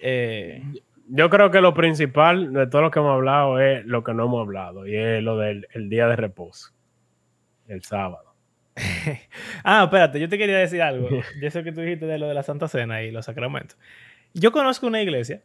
Eh, 0.00 0.62
Yo 1.08 1.30
creo 1.30 1.50
que 1.50 1.60
lo 1.60 1.74
principal 1.74 2.52
de 2.52 2.66
todo 2.66 2.82
lo 2.82 2.90
que 2.90 3.00
hemos 3.00 3.14
hablado 3.14 3.60
es 3.60 3.84
lo 3.86 4.04
que 4.04 4.14
no 4.14 4.26
hemos 4.26 4.40
hablado 4.40 4.86
y 4.86 4.96
es 4.96 5.22
lo 5.22 5.36
del 5.36 5.66
el 5.72 5.88
día 5.88 6.06
de 6.06 6.16
reposo, 6.16 6.72
el 7.66 7.82
sábado. 7.82 8.34
ah, 9.64 9.84
espérate, 9.84 10.20
yo 10.20 10.28
te 10.28 10.38
quería 10.38 10.58
decir 10.58 10.80
algo. 10.82 11.08
Yo 11.42 11.50
sé 11.50 11.64
que 11.64 11.72
tú 11.72 11.80
dijiste 11.80 12.06
de 12.06 12.18
lo 12.18 12.28
de 12.28 12.34
la 12.34 12.44
Santa 12.44 12.68
Cena 12.68 13.02
y 13.02 13.10
los 13.10 13.24
sacramentos. 13.24 13.76
Yo 14.34 14.52
conozco 14.52 14.86
una 14.86 15.02
iglesia 15.02 15.42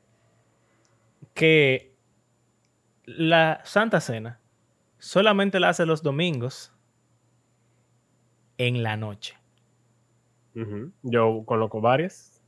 que 1.33 1.95
la 3.05 3.61
Santa 3.63 3.99
Cena 4.01 4.39
solamente 5.03 5.59
la 5.59 5.69
hace 5.69 5.85
los 5.85 6.01
domingos 6.01 6.73
en 8.57 8.83
la 8.83 8.95
noche. 8.97 9.35
Yo 11.01 11.43
conozco 11.45 11.81
varias. 11.81 12.41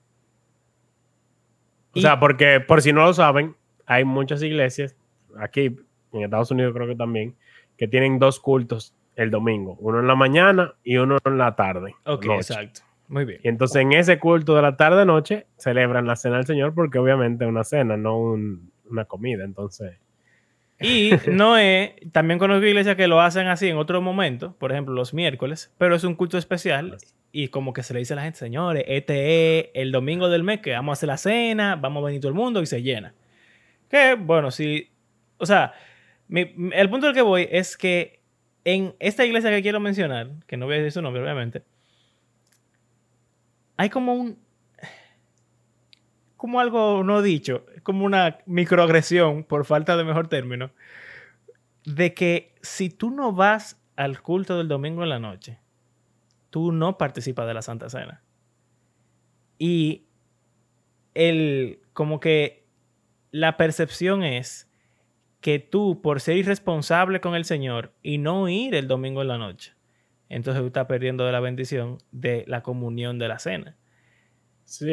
O 1.93 1.99
Y- 1.99 2.01
sea, 2.01 2.19
porque 2.19 2.59
por 2.59 2.81
si 2.81 2.93
no 2.93 3.03
lo 3.05 3.13
saben, 3.13 3.55
hay 3.85 4.03
muchas 4.05 4.41
iglesias, 4.43 4.95
aquí 5.39 5.75
en 6.13 6.21
Estados 6.21 6.51
Unidos 6.51 6.73
creo 6.73 6.87
que 6.87 6.95
también, 6.95 7.35
que 7.77 7.87
tienen 7.87 8.19
dos 8.19 8.39
cultos 8.39 8.93
el 9.15 9.31
domingo, 9.31 9.75
uno 9.79 9.99
en 9.99 10.07
la 10.07 10.15
mañana 10.15 10.75
y 10.83 10.97
uno 10.97 11.17
en 11.25 11.37
la 11.37 11.55
tarde. 11.55 11.95
Ok, 12.05 12.25
noche. 12.25 12.53
exacto. 12.53 12.81
Muy 13.07 13.23
bien. 13.25 13.39
Y 13.43 13.47
entonces 13.47 13.81
en 13.81 13.93
ese 13.93 14.19
culto 14.19 14.55
de 14.55 14.61
la 14.61 14.77
tarde-noche 14.77 15.45
celebran 15.57 16.07
la 16.07 16.15
cena 16.15 16.37
del 16.37 16.45
Señor 16.45 16.73
porque 16.73 16.99
obviamente 16.99 17.45
es 17.45 17.49
una 17.49 17.63
cena, 17.63 17.97
no 17.97 18.17
un- 18.17 18.71
una 18.89 19.05
comida. 19.05 19.43
Entonces, 19.43 19.97
Y 20.79 21.11
no 21.31 21.57
es, 21.57 21.91
también 22.11 22.37
conozco 22.37 22.65
iglesias 22.65 22.95
que 22.95 23.07
lo 23.07 23.21
hacen 23.21 23.47
así 23.47 23.67
en 23.69 23.77
otro 23.77 24.01
momento, 24.01 24.55
por 24.57 24.71
ejemplo 24.71 24.93
los 24.93 25.13
miércoles, 25.13 25.73
pero 25.77 25.95
es 25.95 26.03
un 26.03 26.15
culto 26.15 26.37
especial 26.37 26.97
y 27.31 27.47
como 27.47 27.71
que 27.73 27.81
se 27.83 27.93
le 27.93 27.99
dice 27.99 28.13
a 28.13 28.17
la 28.17 28.23
gente, 28.23 28.39
señores, 28.39 28.83
este 28.87 29.59
es 29.59 29.69
el 29.73 29.91
domingo 29.91 30.27
del 30.29 30.43
mes 30.43 30.59
que 30.59 30.71
vamos 30.73 30.91
a 30.91 30.93
hacer 30.93 31.07
la 31.07 31.17
cena, 31.17 31.75
vamos 31.75 32.01
a 32.03 32.05
venir 32.07 32.19
todo 32.21 32.29
el 32.29 32.35
mundo 32.35 32.61
y 32.61 32.65
se 32.65 32.81
llena. 32.81 33.13
Que 33.89 34.15
bueno, 34.15 34.51
sí, 34.51 34.89
o 35.37 35.45
sea, 35.45 35.73
mi- 36.27 36.53
el 36.73 36.89
punto 36.89 37.07
al 37.07 37.13
que 37.13 37.21
voy 37.21 37.47
es 37.51 37.77
que 37.77 38.19
en 38.63 38.95
esta 38.99 39.25
iglesia 39.25 39.51
que 39.51 39.61
quiero 39.61 39.79
mencionar, 39.79 40.31
que 40.47 40.57
no 40.57 40.65
voy 40.65 40.75
a 40.75 40.77
decir 40.79 40.91
su 40.93 41.01
nombre 41.01 41.21
obviamente, 41.21 41.63
hay 43.77 43.89
como 43.89 44.13
un, 44.13 44.37
como 46.37 46.59
algo 46.59 47.03
no 47.03 47.21
dicho, 47.21 47.65
como 47.83 48.05
una 48.05 48.39
microagresión, 48.45 49.43
por 49.43 49.65
falta 49.65 49.97
de 49.97 50.03
mejor 50.03 50.27
término, 50.27 50.71
de 51.85 52.13
que 52.13 52.55
si 52.61 52.89
tú 52.89 53.11
no 53.11 53.31
vas 53.31 53.79
al 53.95 54.21
culto 54.21 54.57
del 54.57 54.67
domingo 54.67 55.03
en 55.03 55.09
la 55.09 55.19
noche, 55.19 55.59
tú 56.49 56.71
no 56.71 56.97
participas 56.97 57.47
de 57.47 57.53
la 57.53 57.61
Santa 57.61 57.89
Cena. 57.89 58.23
Y 59.57 60.05
el, 61.13 61.79
como 61.93 62.19
que 62.19 62.65
la 63.31 63.57
percepción 63.57 64.23
es 64.23 64.69
que 65.41 65.59
tú, 65.59 66.01
por 66.01 66.21
ser 66.21 66.37
irresponsable 66.37 67.21
con 67.21 67.35
el 67.35 67.45
Señor 67.45 67.93
y 68.01 68.17
no 68.17 68.49
ir 68.49 68.73
el 68.75 68.87
domingo 68.87 69.21
en 69.21 69.27
la 69.27 69.37
noche, 69.37 69.73
entonces 70.29 70.61
tú 70.61 70.67
estás 70.67 70.87
perdiendo 70.87 71.25
de 71.25 71.31
la 71.31 71.39
bendición 71.39 71.99
de 72.11 72.43
la 72.47 72.63
comunión 72.63 73.19
de 73.19 73.27
la 73.27 73.39
cena. 73.39 73.77
Sí, 74.65 74.87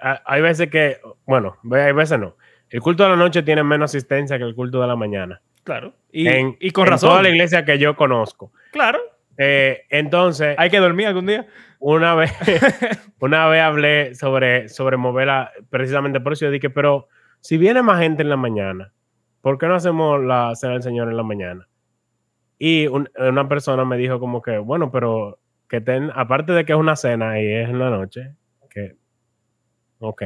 ha- 0.00 0.22
hay 0.24 0.42
veces 0.42 0.68
que, 0.68 0.98
bueno, 1.26 1.56
hay 1.72 1.92
veces 1.92 2.18
no. 2.18 2.36
El 2.70 2.80
culto 2.82 3.02
de 3.04 3.08
la 3.10 3.16
noche 3.16 3.42
tiene 3.42 3.62
menos 3.64 3.90
asistencia 3.90 4.36
que 4.38 4.44
el 4.44 4.54
culto 4.54 4.80
de 4.80 4.86
la 4.86 4.96
mañana. 4.96 5.40
Claro. 5.64 5.94
Y, 6.12 6.28
en, 6.28 6.56
y 6.60 6.70
con 6.70 6.86
en 6.86 6.92
razón. 6.92 7.10
toda 7.10 7.22
la 7.22 7.28
iglesia 7.30 7.64
que 7.64 7.78
yo 7.78 7.96
conozco. 7.96 8.52
Claro. 8.72 8.98
Eh, 9.38 9.82
entonces, 9.90 10.54
Hay 10.58 10.68
que 10.70 10.78
dormir 10.78 11.06
algún 11.06 11.26
día. 11.26 11.46
una 11.78 12.14
vez, 12.14 12.32
una 13.20 13.46
vez 13.48 13.62
hablé 13.62 14.14
sobre, 14.14 14.68
sobre 14.68 14.96
moverla, 14.96 15.52
precisamente 15.70 16.20
por 16.20 16.32
eso 16.34 16.46
yo 16.46 16.50
dije, 16.50 16.70
pero 16.70 17.08
si 17.40 17.56
viene 17.56 17.82
más 17.82 18.00
gente 18.00 18.22
en 18.22 18.30
la 18.30 18.36
mañana, 18.36 18.92
¿por 19.40 19.58
qué 19.58 19.66
no 19.68 19.74
hacemos 19.76 20.22
la 20.22 20.54
cena 20.56 20.72
del 20.74 20.82
Señor 20.82 21.08
en 21.08 21.16
la 21.16 21.22
mañana? 21.22 21.68
Y 22.58 22.86
un- 22.88 23.08
una 23.16 23.48
persona 23.48 23.84
me 23.84 23.96
dijo 23.96 24.18
como 24.18 24.42
que, 24.42 24.58
bueno, 24.58 24.90
pero 24.90 25.38
que 25.68 25.80
ten, 25.80 26.10
aparte 26.14 26.52
de 26.52 26.64
que 26.64 26.72
es 26.72 26.78
una 26.78 26.96
cena 26.96 27.40
y 27.40 27.46
es 27.46 27.68
en 27.68 27.78
la 27.78 27.90
noche, 27.90 28.34
ok, 30.00 30.22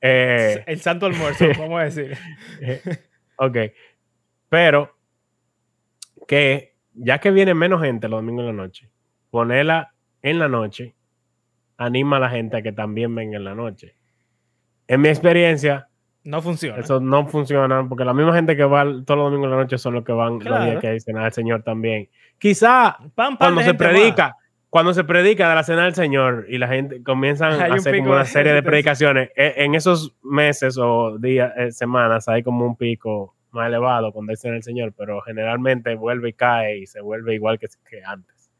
Eh, 0.00 0.62
El 0.66 0.80
santo 0.80 1.06
almuerzo, 1.06 1.44
vamos 1.58 1.80
a 1.80 1.84
decir. 1.84 2.16
eh, 2.60 2.80
ok. 3.38 3.56
Pero 4.48 4.94
que 6.28 6.74
ya 6.94 7.18
que 7.18 7.30
viene 7.30 7.54
menos 7.54 7.82
gente 7.82 8.08
los 8.08 8.18
domingos 8.20 8.42
en 8.48 8.56
la 8.56 8.62
noche, 8.62 8.90
ponerla 9.30 9.92
en 10.22 10.38
la 10.38 10.48
noche 10.48 10.94
anima 11.78 12.16
a 12.16 12.20
la 12.20 12.30
gente 12.30 12.56
a 12.56 12.62
que 12.62 12.72
también 12.72 13.14
venga 13.14 13.36
en 13.36 13.44
la 13.44 13.54
noche. 13.54 13.94
En 14.88 15.00
mi 15.00 15.08
experiencia, 15.08 15.88
No 16.24 16.40
funciona. 16.40 16.78
eso 16.80 17.00
no 17.00 17.26
funciona 17.26 17.86
porque 17.88 18.04
la 18.04 18.14
misma 18.14 18.34
gente 18.34 18.56
que 18.56 18.64
va 18.64 18.82
todos 18.84 19.18
los 19.18 19.26
domingos 19.30 19.44
en 19.46 19.50
la 19.50 19.56
noche 19.56 19.76
son 19.78 19.94
los 19.94 20.04
que 20.04 20.12
van 20.12 20.34
los 20.34 20.42
Claro. 20.44 20.64
días 20.64 20.80
que 20.80 20.88
hay 20.88 21.00
cena 21.00 21.24
del 21.24 21.32
Señor 21.32 21.62
también. 21.62 22.08
Quizá 22.38 22.96
cuando 23.38 23.60
se 23.62 23.72
más. 23.72 23.78
Cuando 24.70 24.92
se 24.92 25.04
predica 25.04 25.48
de 25.48 25.54
la 25.54 25.62
cena 25.62 25.84
del 25.84 25.94
Señor 25.94 26.46
y 26.48 26.58
la 26.58 26.68
gente 26.68 27.02
comienzan 27.02 27.60
Hay 27.60 27.70
a 27.70 27.74
hacer 27.74 27.98
como 27.98 28.12
una 28.12 28.24
serie 28.24 28.52
de 28.52 28.62
predicaciones, 28.62 29.30
e- 29.36 29.54
en 29.58 29.74
esos 29.74 30.14
meses 30.22 30.76
o 30.78 31.18
días, 31.18 31.52
eh, 31.56 31.72
semanas, 31.72 32.28
hay 32.28 32.42
como 32.42 32.66
un 32.66 32.76
pico 32.76 33.36
más 33.50 33.68
elevado 33.68 34.12
cuando 34.12 34.30
hay 34.30 34.36
cena 34.36 34.54
del 34.54 34.62
Señor, 34.62 34.92
pero 34.96 35.20
generalmente 35.22 35.94
vuelve 35.94 36.30
y 36.30 36.32
cae 36.34 36.78
y 36.78 36.86
se 36.86 37.00
vuelve 37.00 37.34
igual 37.34 37.58
que, 37.58 37.68
que 37.88 38.02
antes. 38.04 38.50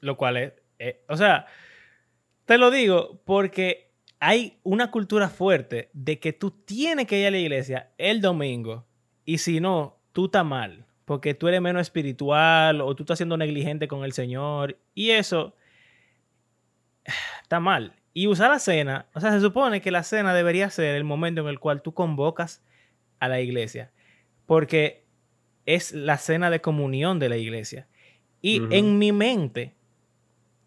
Lo 0.00 0.16
cual 0.16 0.36
es, 0.36 0.52
eh, 0.78 1.04
o 1.08 1.16
sea, 1.16 1.46
te 2.44 2.58
lo 2.58 2.70
digo 2.70 3.22
porque 3.24 3.92
hay 4.18 4.58
una 4.62 4.90
cultura 4.90 5.28
fuerte 5.28 5.90
de 5.92 6.18
que 6.18 6.32
tú 6.32 6.50
tienes 6.50 7.06
que 7.06 7.20
ir 7.20 7.26
a 7.26 7.30
la 7.30 7.38
iglesia 7.38 7.92
el 7.98 8.20
domingo 8.20 8.86
y 9.24 9.38
si 9.38 9.60
no, 9.60 10.00
tú 10.12 10.26
estás 10.26 10.44
mal, 10.44 10.86
porque 11.04 11.34
tú 11.34 11.48
eres 11.48 11.60
menos 11.60 11.82
espiritual 11.82 12.80
o 12.80 12.94
tú 12.94 13.02
estás 13.02 13.18
siendo 13.18 13.36
negligente 13.36 13.88
con 13.88 14.04
el 14.04 14.12
Señor 14.12 14.78
y 14.94 15.10
eso 15.10 15.54
está 17.42 17.60
mal. 17.60 17.94
Y 18.14 18.26
usar 18.26 18.50
la 18.50 18.58
cena, 18.58 19.06
o 19.14 19.20
sea, 19.20 19.32
se 19.32 19.40
supone 19.40 19.80
que 19.80 19.90
la 19.90 20.02
cena 20.02 20.34
debería 20.34 20.68
ser 20.70 20.94
el 20.94 21.04
momento 21.04 21.40
en 21.40 21.48
el 21.48 21.58
cual 21.58 21.82
tú 21.82 21.94
convocas 21.94 22.62
a 23.18 23.28
la 23.28 23.40
iglesia, 23.40 23.90
porque 24.46 25.04
es 25.64 25.92
la 25.92 26.18
cena 26.18 26.50
de 26.50 26.60
comunión 26.60 27.18
de 27.18 27.28
la 27.28 27.36
iglesia. 27.36 27.88
Y 28.42 28.60
en 28.70 28.98
mi 28.98 29.12
mente, 29.12 29.74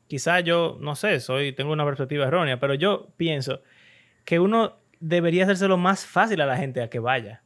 quizá 0.07 0.39
yo, 0.39 0.77
no 0.79 0.95
sé, 0.95 1.19
soy, 1.19 1.51
tengo 1.51 1.73
una 1.73 1.85
perspectiva 1.85 2.25
errónea, 2.25 2.59
pero 2.59 2.73
yo 2.73 3.09
pienso 3.17 3.61
que 4.23 4.39
uno 4.39 4.79
debería 4.99 5.43
hacérselo 5.43 5.77
más 5.77 6.05
fácil 6.05 6.41
a 6.41 6.45
la 6.45 6.57
gente 6.57 6.81
a 6.81 6.89
que 6.89 6.99
vaya. 6.99 7.43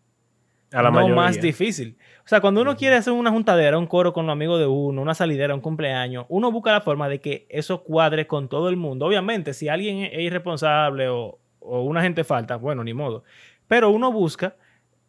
A 0.72 0.84
la 0.84 0.90
no 0.92 0.96
mayoría. 0.96 1.16
más 1.16 1.42
difícil. 1.42 1.98
O 2.26 2.28
sea, 2.28 2.42
cuando 2.42 2.62
uno 2.62 2.76
quiere 2.78 2.96
hacer 2.96 3.14
una 3.14 3.32
juntadera, 3.32 3.78
un 3.78 3.88
coro 3.88 4.14
con 4.14 4.28
los 4.28 4.34
amigos 4.34 4.60
de 4.60 4.68
uno, 4.68 5.02
una 5.02 5.16
salidera, 5.16 5.56
un 5.56 5.62
cumpleaños, 5.62 6.26
uno 6.30 6.52
busca 6.52 6.72
la 6.72 6.82
forma 6.82 7.10
de 7.10 7.20
que 7.20 7.48
eso 7.50 7.84
cuadre 7.84 8.28
con 8.28 8.48
todo 8.50 8.70
el 8.70 8.78
mundo. 8.78 9.06
Obviamente, 9.06 9.54
si 9.54 9.68
alguien 9.68 10.04
es 10.04 10.20
irresponsable 10.20 11.10
o, 11.10 11.40
o 11.60 11.82
una 11.84 12.02
gente 12.02 12.24
falta, 12.24 12.56
bueno, 12.58 12.84
ni 12.84 12.94
modo. 12.94 13.24
Pero 13.68 13.90
uno 13.90 14.12
busca 14.12 14.56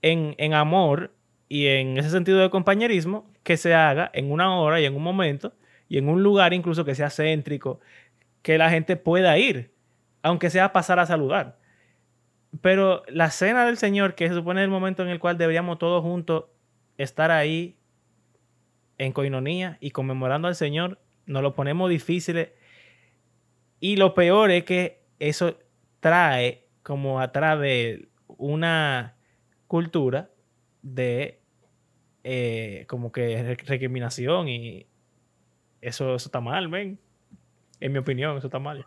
en, 0.02 0.34
en 0.38 0.54
amor 0.54 1.12
y 1.48 1.66
en 1.66 1.98
ese 1.98 2.10
sentido 2.10 2.38
de 2.38 2.48
compañerismo 2.48 3.30
que 3.42 3.56
se 3.56 3.74
haga 3.74 4.10
en 4.14 4.30
una 4.30 4.58
hora 4.58 4.80
y 4.80 4.84
en 4.84 4.94
un 4.94 5.02
momento 5.02 5.52
y 5.88 5.98
en 5.98 6.08
un 6.08 6.22
lugar 6.22 6.54
incluso 6.54 6.84
que 6.84 6.94
sea 6.94 7.10
céntrico, 7.10 7.80
que 8.42 8.56
la 8.56 8.70
gente 8.70 8.96
pueda 8.96 9.36
ir, 9.36 9.72
aunque 10.22 10.48
sea 10.48 10.72
pasar 10.72 10.98
a 11.00 11.06
saludar. 11.06 11.58
Pero 12.62 13.02
la 13.08 13.30
cena 13.30 13.64
del 13.64 13.76
Señor, 13.76 14.14
que 14.14 14.28
se 14.28 14.34
supone 14.34 14.62
el 14.62 14.70
momento 14.70 15.02
en 15.02 15.08
el 15.08 15.18
cual 15.20 15.38
deberíamos 15.38 15.78
todos 15.78 16.02
juntos 16.02 16.46
estar 16.98 17.30
ahí 17.30 17.76
en 18.98 19.12
coinonía 19.12 19.78
y 19.80 19.92
conmemorando 19.92 20.48
al 20.48 20.54
Señor, 20.56 21.00
nos 21.26 21.42
lo 21.42 21.54
ponemos 21.54 21.88
difíciles. 21.88 22.50
Y 23.78 23.96
lo 23.96 24.14
peor 24.14 24.50
es 24.50 24.64
que 24.64 25.00
eso 25.18 25.58
trae 26.00 26.66
como 26.82 27.20
atrás 27.20 27.58
de 27.60 28.08
una 28.26 29.14
cultura 29.66 30.30
de 30.82 31.40
eh, 32.24 32.84
como 32.88 33.12
que 33.12 33.42
re- 33.42 33.64
recriminación 33.64 34.48
y 34.48 34.86
eso, 35.80 36.14
eso 36.16 36.28
está 36.28 36.40
mal, 36.40 36.68
ven. 36.68 36.98
En 37.80 37.92
mi 37.92 37.98
opinión, 37.98 38.36
eso 38.36 38.48
está 38.48 38.58
mal. 38.58 38.84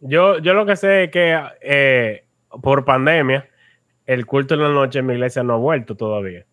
Yo, 0.00 0.38
yo 0.38 0.54
lo 0.54 0.66
que 0.66 0.76
sé 0.76 1.04
es 1.04 1.10
que 1.10 1.38
eh, 1.62 2.24
por 2.62 2.84
pandemia, 2.84 3.48
el 4.04 4.26
culto 4.26 4.54
en 4.54 4.62
la 4.62 4.68
noche 4.68 5.00
en 5.00 5.06
mi 5.06 5.14
iglesia 5.14 5.42
no 5.42 5.54
ha 5.54 5.58
vuelto 5.58 5.96
todavía. 5.96 6.44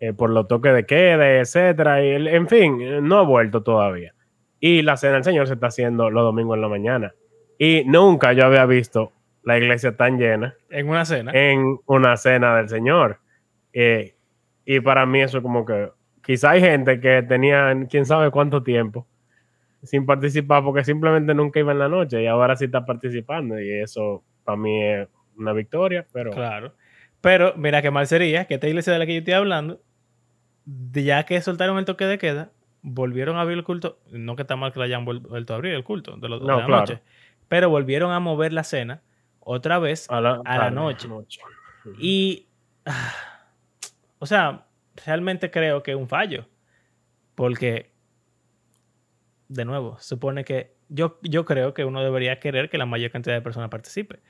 Eh, 0.00 0.12
por 0.12 0.30
los 0.30 0.48
toques 0.48 0.74
de 0.74 0.86
queda, 0.86 1.38
etcétera. 1.38 2.02
Y 2.04 2.08
el- 2.10 2.28
en 2.28 2.48
fin, 2.48 3.06
no 3.06 3.18
ha 3.18 3.22
vuelto 3.22 3.62
todavía. 3.62 4.14
Y 4.60 4.82
la 4.82 4.96
cena 4.96 5.14
del 5.14 5.24
Señor 5.24 5.46
se 5.46 5.54
está 5.54 5.66
haciendo 5.68 6.10
los 6.10 6.22
domingos 6.24 6.56
en 6.56 6.62
la 6.62 6.68
mañana. 6.68 7.14
Y 7.58 7.84
nunca 7.86 8.32
yo 8.32 8.44
había 8.46 8.66
visto 8.66 9.12
la 9.42 9.58
iglesia 9.58 9.96
tan 9.96 10.18
llena 10.18 10.54
En 10.70 10.88
una 10.88 11.04
cena. 11.04 11.30
en 11.34 11.78
una 11.86 12.16
cena 12.16 12.56
del 12.56 12.68
Señor. 12.68 13.18
Eh, 13.72 14.14
y 14.64 14.80
para 14.80 15.04
mí 15.06 15.20
eso 15.20 15.42
como 15.42 15.64
que 15.66 15.90
quizá 16.24 16.52
hay 16.52 16.60
gente 16.62 16.98
que 17.00 17.22
tenían 17.22 17.86
quién 17.86 18.06
sabe 18.06 18.30
cuánto 18.30 18.62
tiempo 18.62 19.06
sin 19.84 20.06
participar 20.06 20.62
porque 20.64 20.84
simplemente 20.84 21.34
nunca 21.34 21.60
iba 21.60 21.72
en 21.72 21.78
la 21.78 21.88
noche 21.88 22.22
y 22.22 22.26
ahora 22.26 22.56
sí 22.56 22.64
está 22.66 22.84
participando 22.84 23.60
y 23.60 23.70
eso 23.80 24.24
para 24.44 24.56
mí 24.56 24.82
es 24.82 25.08
una 25.36 25.52
victoria, 25.52 26.06
pero 26.12 26.30
Claro. 26.30 26.74
Pero 27.20 27.54
mira 27.56 27.80
qué 27.80 27.90
mal 27.90 28.06
sería 28.06 28.44
que 28.46 28.54
esta 28.54 28.68
iglesia 28.68 28.92
de 28.92 28.98
la 28.98 29.06
que 29.06 29.14
yo 29.14 29.18
estoy 29.20 29.34
hablando, 29.34 29.80
de 30.66 31.04
ya 31.04 31.24
que 31.24 31.40
soltaron 31.40 31.78
el 31.78 31.84
toque 31.86 32.04
de 32.04 32.18
queda, 32.18 32.50
volvieron 32.82 33.36
a 33.36 33.40
abrir 33.40 33.56
el 33.56 33.64
culto. 33.64 33.98
No 34.10 34.36
que 34.36 34.42
está 34.42 34.56
mal 34.56 34.72
que 34.72 34.78
lo 34.78 34.84
hayan 34.84 35.06
vuel- 35.06 35.22
vuelto 35.26 35.54
a 35.54 35.56
abrir 35.56 35.72
el 35.72 35.84
culto 35.84 36.16
de, 36.18 36.28
los, 36.28 36.40
de 36.40 36.46
No, 36.46 36.58
la 36.58 36.66
claro. 36.66 36.80
noche, 36.82 37.00
pero 37.48 37.70
volvieron 37.70 38.12
a 38.12 38.20
mover 38.20 38.52
la 38.52 38.62
cena 38.64 39.02
otra 39.40 39.78
vez 39.78 40.06
a 40.10 40.20
la, 40.20 40.40
a 40.44 40.58
la 40.58 40.70
noche. 40.70 41.08
Y, 41.98 42.46
ah, 42.84 43.12
o 44.18 44.26
sea, 44.26 44.66
realmente 45.06 45.50
creo 45.50 45.82
que 45.82 45.92
es 45.92 45.96
un 45.96 46.08
fallo. 46.08 46.46
Porque, 47.34 47.90
de 49.48 49.64
nuevo, 49.64 49.98
supone 50.00 50.44
que 50.44 50.72
yo, 50.88 51.18
yo 51.22 51.44
creo 51.44 51.74
que 51.74 51.84
uno 51.84 52.02
debería 52.02 52.40
querer 52.40 52.70
que 52.70 52.78
la 52.78 52.86
mayor 52.86 53.10
cantidad 53.10 53.34
de 53.34 53.42
personas 53.42 53.70
participe. 53.70 54.20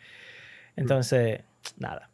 Entonces, 0.77 1.42
nada. 1.79 2.11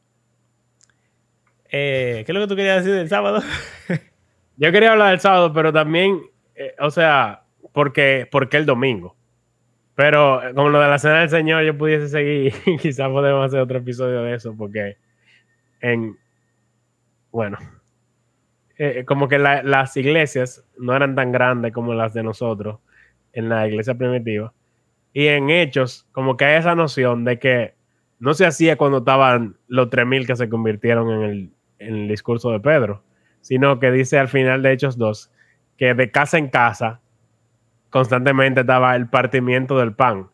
Eh, 1.70 2.22
¿Qué 2.26 2.32
es 2.32 2.34
lo 2.34 2.40
que 2.42 2.48
tú 2.48 2.56
querías 2.56 2.84
decir 2.84 2.98
del 2.98 3.08
sábado? 3.08 3.42
Yo 4.56 4.72
quería 4.72 4.92
hablar 4.92 5.10
del 5.10 5.20
sábado, 5.20 5.52
pero 5.52 5.72
también, 5.72 6.20
eh, 6.54 6.74
o 6.80 6.90
sea, 6.90 7.44
porque, 7.72 8.28
porque 8.30 8.56
el 8.58 8.66
domingo. 8.66 9.16
Pero 9.94 10.42
eh, 10.42 10.54
como 10.54 10.68
lo 10.68 10.80
de 10.80 10.88
la 10.88 10.98
cena 10.98 11.20
del 11.20 11.30
Señor, 11.30 11.62
yo 11.64 11.76
pudiese 11.78 12.08
seguir. 12.08 12.52
Quizás 12.80 13.08
podemos 13.08 13.46
hacer 13.46 13.60
otro 13.60 13.78
episodio 13.78 14.22
de 14.22 14.34
eso, 14.34 14.54
porque 14.56 14.96
en. 15.80 16.18
Bueno. 17.30 17.58
como 19.06 19.28
que 19.28 19.38
la- 19.38 19.62
las 19.62 19.96
iglesias 19.96 20.64
no 20.78 20.94
eran 20.96 21.14
tan 21.14 21.32
grandes 21.32 21.72
como 21.72 21.94
las 21.94 22.12
de 22.12 22.22
nosotros 22.22 22.80
en 23.32 23.48
la 23.48 23.66
iglesia 23.66 23.94
primitiva. 23.94 24.52
Y 25.12 25.26
en 25.26 25.50
hechos, 25.50 26.06
como 26.12 26.36
que 26.36 26.44
hay 26.44 26.58
esa 26.58 26.74
noción 26.74 27.24
de 27.24 27.38
que 27.38 27.74
no 28.18 28.34
se 28.34 28.46
hacía 28.46 28.76
cuando 28.76 28.98
estaban 28.98 29.56
los 29.66 29.88
3.000 29.88 30.26
que 30.26 30.36
se 30.36 30.48
convirtieron 30.48 31.10
en 31.10 31.22
el, 31.22 31.50
en 31.78 31.94
el 31.96 32.08
discurso 32.08 32.50
de 32.50 32.60
Pedro 32.60 33.02
sino 33.40 33.78
que 33.78 33.90
dice 33.90 34.18
al 34.18 34.28
final 34.28 34.62
de 34.62 34.72
Hechos 34.72 34.98
2 34.98 35.30
que 35.76 35.94
de 35.94 36.10
casa 36.10 36.38
en 36.38 36.48
casa 36.48 37.00
constantemente 37.88 38.60
estaba 38.60 38.94
el 38.94 39.08
partimiento 39.08 39.78
del 39.78 39.94
pan, 39.94 40.28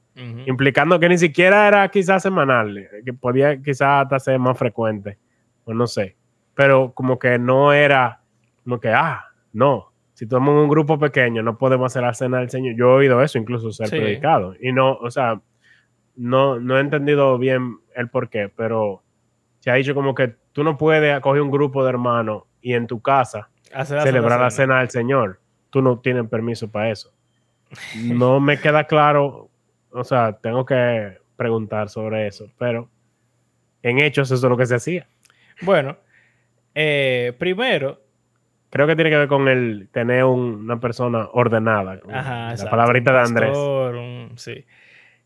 implicando 0.46 0.98
que 0.98 1.08
ni 1.08 1.18
siquiera 1.18 1.68
era 1.68 1.88
quizás 1.88 2.22
semanal, 2.22 2.88
que 3.04 3.12
podía 3.12 3.62
quizás 3.62 4.02
hasta 4.04 4.18
ser 4.18 4.38
más 4.38 4.58
frecuente, 4.58 5.18
o 5.64 5.72
no 5.72 5.86
sé, 5.86 6.16
pero 6.54 6.92
como 6.92 7.18
que 7.18 7.38
no 7.38 7.72
era 7.72 8.20
como 8.64 8.80
que, 8.80 8.90
ah, 8.90 9.26
no, 9.52 9.92
si 10.16 10.24
estamos 10.24 10.52
en 10.52 10.58
un 10.62 10.68
grupo 10.70 10.98
pequeño 10.98 11.42
no 11.42 11.58
podemos 11.58 11.92
hacer 11.92 12.02
la 12.02 12.14
cena 12.14 12.38
del 12.38 12.48
Señor. 12.48 12.74
Yo 12.76 12.86
he 12.86 12.94
oído 12.94 13.22
eso 13.22 13.36
incluso 13.38 13.70
ser 13.70 13.88
Sí. 13.88 13.98
predicado 13.98 14.54
y 14.60 14.72
no, 14.72 14.94
o 14.94 15.10
sea, 15.10 15.40
no, 16.16 16.58
no 16.58 16.78
he 16.78 16.80
entendido 16.80 17.36
bien 17.36 17.76
el 17.94 18.08
por 18.08 18.30
qué, 18.30 18.48
pero 18.48 19.02
se 19.60 19.70
ha 19.70 19.74
dicho 19.74 19.94
como 19.94 20.14
que 20.14 20.34
tú 20.52 20.64
no 20.64 20.78
puedes 20.78 21.14
acoger 21.14 21.42
un 21.42 21.50
grupo 21.50 21.82
de 21.84 21.90
hermanos 21.90 22.44
y 22.62 22.72
en 22.72 22.86
tu 22.86 23.00
casa 23.02 23.50
Hacer 23.74 24.00
celebrar 24.00 24.40
la 24.40 24.50
cena. 24.50 24.64
cena 24.74 24.78
del 24.80 24.90
Señor. 24.90 25.40
Tú 25.70 25.82
no 25.82 25.98
tienes 25.98 26.26
permiso 26.28 26.70
para 26.70 26.90
eso. 26.90 27.12
No 28.16 28.40
me 28.40 28.58
queda 28.58 28.84
claro, 28.84 29.50
o 29.90 30.04
sea, 30.04 30.32
tengo 30.38 30.64
que 30.64 31.18
preguntar 31.36 31.90
sobre 31.90 32.26
eso, 32.28 32.50
pero 32.56 32.88
en 33.82 33.98
hechos 34.00 34.30
eso 34.30 34.46
es 34.46 34.50
lo 34.50 34.56
que 34.56 34.64
se 34.66 34.76
hacía. 34.76 35.06
Bueno, 35.60 35.98
eh, 36.74 37.34
primero, 37.38 38.00
Creo 38.76 38.86
que 38.86 38.94
tiene 38.96 39.10
que 39.10 39.16
ver 39.16 39.28
con 39.28 39.48
el 39.48 39.88
tener 39.90 40.24
un- 40.24 40.60
una 40.64 40.78
persona 40.80 41.28
ordenada. 41.32 42.00
Ajá, 42.12 42.46
la 42.46 42.50
exacto, 42.52 42.70
palabrita 42.70 43.12
de 43.12 43.18
Andrés. 43.20 43.48
pastor, 43.50 43.94
un- 43.96 44.32
sí. 44.36 44.64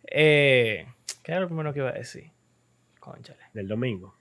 Eh, 0.06 0.86
¿Qué 1.22 1.32
era 1.32 1.40
lo 1.40 1.46
primero 1.48 1.72
que 1.72 1.80
iba 1.80 1.88
a 1.90 1.92
decir? 1.92 2.30
Cónchale. 3.00 3.40
Del 3.52 3.68
domingo. 3.68 4.14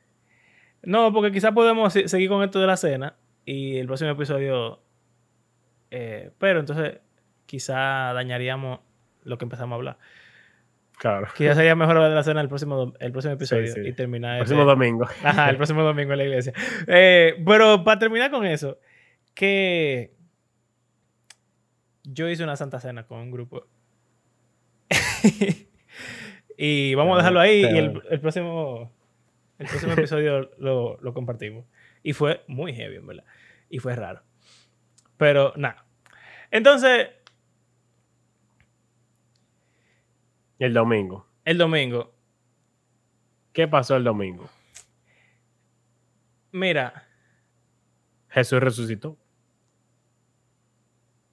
No, 0.84 1.12
porque 1.14 1.32
quizás 1.32 1.52
podemos 1.52 1.94
se- 1.94 2.08
seguir 2.08 2.30
con 2.30 2.44
esto 2.44 2.60
de 2.60 2.68
la 2.68 2.78
cena 2.78 3.16
y 3.46 3.78
el 3.78 3.88
próximo 3.88 4.12
episodio. 4.12 4.80
eh, 5.92 6.32
pero 6.38 6.60
entonces 6.60 7.00
quizá 7.46 8.14
dañaríamos 8.14 8.80
lo 9.24 9.38
que 9.38 9.46
empezamos 9.46 9.74
a 9.74 9.76
hablar. 9.76 9.98
Claro. 11.00 11.28
Quizás 11.36 11.56
sería 11.56 11.76
mejor 11.76 11.96
hablar 11.96 12.10
de 12.10 12.16
la 12.16 12.24
cena 12.24 12.42
el 12.42 12.48
próximo, 12.50 12.94
el 13.00 13.12
próximo 13.12 13.34
episodio 13.36 13.68
sí. 13.74 13.82
y 13.86 13.94
terminar. 13.94 14.34
El 14.34 14.40
próximo 14.40 14.62
ese- 14.62 14.70
domingo. 14.70 15.08
Ajá, 15.24 15.50
el 15.50 15.56
próximo 15.56 15.82
domingo 15.82 16.12
en 16.12 16.18
la 16.20 16.24
iglesia. 16.26 16.54
Eh, 16.88 17.42
pero 17.46 17.84
para 17.84 17.98
terminar 18.00 18.30
con 18.32 18.46
eso, 18.46 18.78
que 19.34 20.14
yo 22.04 22.28
hice 22.30 22.44
una 22.44 22.56
santa 22.56 22.80
cena 22.80 23.06
con 23.06 23.20
un 23.20 23.32
grupo. 23.32 23.68
y 26.58 26.94
vamos 26.96 27.16
a 27.16 27.18
dejarlo 27.18 27.40
ahí 27.40 27.62
y 27.62 27.78
el, 27.78 28.02
el 28.10 28.20
próximo, 28.20 28.92
el 29.58 29.68
próximo 29.68 29.94
episodio 29.98 30.50
lo, 30.58 30.98
lo 31.02 31.14
compartimos. 31.14 31.66
Y 32.04 32.14
fue 32.14 32.44
muy 32.48 32.74
heavy, 32.74 32.96
en 32.98 33.08
verdad. 33.08 33.26
Y 33.70 33.80
fue 33.80 33.96
raro. 33.96 34.24
Pero 35.18 35.54
nada. 35.58 35.86
Entonces, 36.52 37.10
El 40.58 40.74
domingo. 40.74 41.26
el 41.46 41.58
domingo, 41.58 42.14
¿Qué 43.54 43.68
pasó 43.68 43.96
el 43.98 44.04
domingo? 44.04 44.50
mira, 46.52 47.08
Jesús 48.30 48.60
resucitó. 48.60 49.18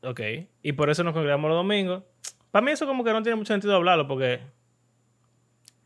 ok, 0.02 0.20
y 0.62 0.72
por 0.72 0.90
eso 0.90 1.04
nos 1.04 1.12
congregamos 1.12 1.48
los 1.48 1.58
domingos. 1.58 2.04
Para 2.50 2.64
mí 2.64 2.72
eso 2.72 2.86
como 2.86 3.04
que 3.04 3.12
no 3.12 3.22
tiene 3.22 3.36
mucho 3.36 3.52
sentido 3.52 3.74
hablarlo 3.74 4.06
porque 4.08 4.40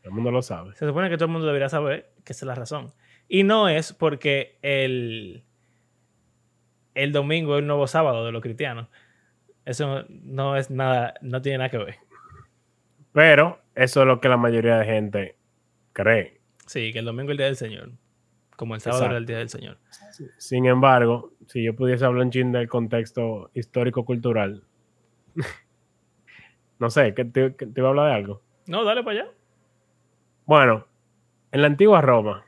Todo 0.01 0.09
el 0.09 0.11
mundo 0.11 0.31
lo 0.31 0.41
sabe. 0.41 0.73
Se 0.75 0.85
supone 0.85 1.09
que 1.09 1.17
todo 1.17 1.25
el 1.25 1.31
mundo 1.31 1.47
debería 1.47 1.69
saber 1.69 2.13
que 2.23 2.33
esa 2.33 2.45
es 2.45 2.47
la 2.47 2.55
razón. 2.55 2.93
Y 3.27 3.43
no 3.43 3.67
es 3.69 3.93
porque 3.93 4.57
el, 4.61 5.43
el 6.95 7.11
domingo 7.11 7.55
es 7.55 7.61
el 7.61 7.67
nuevo 7.67 7.87
sábado 7.87 8.25
de 8.25 8.31
los 8.31 8.41
cristianos. 8.41 8.87
Eso 9.65 10.05
no 10.09 10.55
es 10.55 10.69
nada, 10.71 11.13
no 11.21 11.41
tiene 11.41 11.59
nada 11.59 11.69
que 11.69 11.77
ver. 11.77 11.95
Pero 13.13 13.61
eso 13.75 14.01
es 14.01 14.07
lo 14.07 14.19
que 14.21 14.29
la 14.29 14.37
mayoría 14.37 14.77
de 14.77 14.85
gente 14.85 15.35
cree. 15.93 16.41
Sí, 16.65 16.91
que 16.93 16.99
el 16.99 17.05
domingo 17.05 17.31
es 17.31 17.33
el 17.33 17.37
día 17.37 17.45
del 17.47 17.57
Señor. 17.57 17.91
Como 18.61 18.75
el 18.75 18.81
sábado 18.81 19.05
era 19.05 19.17
el 19.17 19.23
Exacto. 19.23 19.31
día 19.31 19.37
del 19.39 19.49
Señor. 19.49 19.77
Sin 20.37 20.67
embargo, 20.67 21.33
si 21.47 21.63
yo 21.63 21.75
pudiese 21.75 22.05
hablar 22.05 22.25
un 22.25 22.29
chin 22.31 22.51
del 22.51 22.69
contexto 22.69 23.49
histórico-cultural, 23.55 24.63
no 26.77 26.91
sé, 26.91 27.15
¿qué 27.15 27.25
te, 27.25 27.55
iba 27.75 27.87
a 27.87 27.89
hablar 27.89 28.09
de 28.09 28.13
algo? 28.13 28.43
No, 28.67 28.83
dale 28.83 29.01
para 29.01 29.21
allá. 29.21 29.31
Bueno, 30.45 30.85
en 31.51 31.61
la 31.61 31.67
antigua 31.69 32.01
Roma 32.01 32.45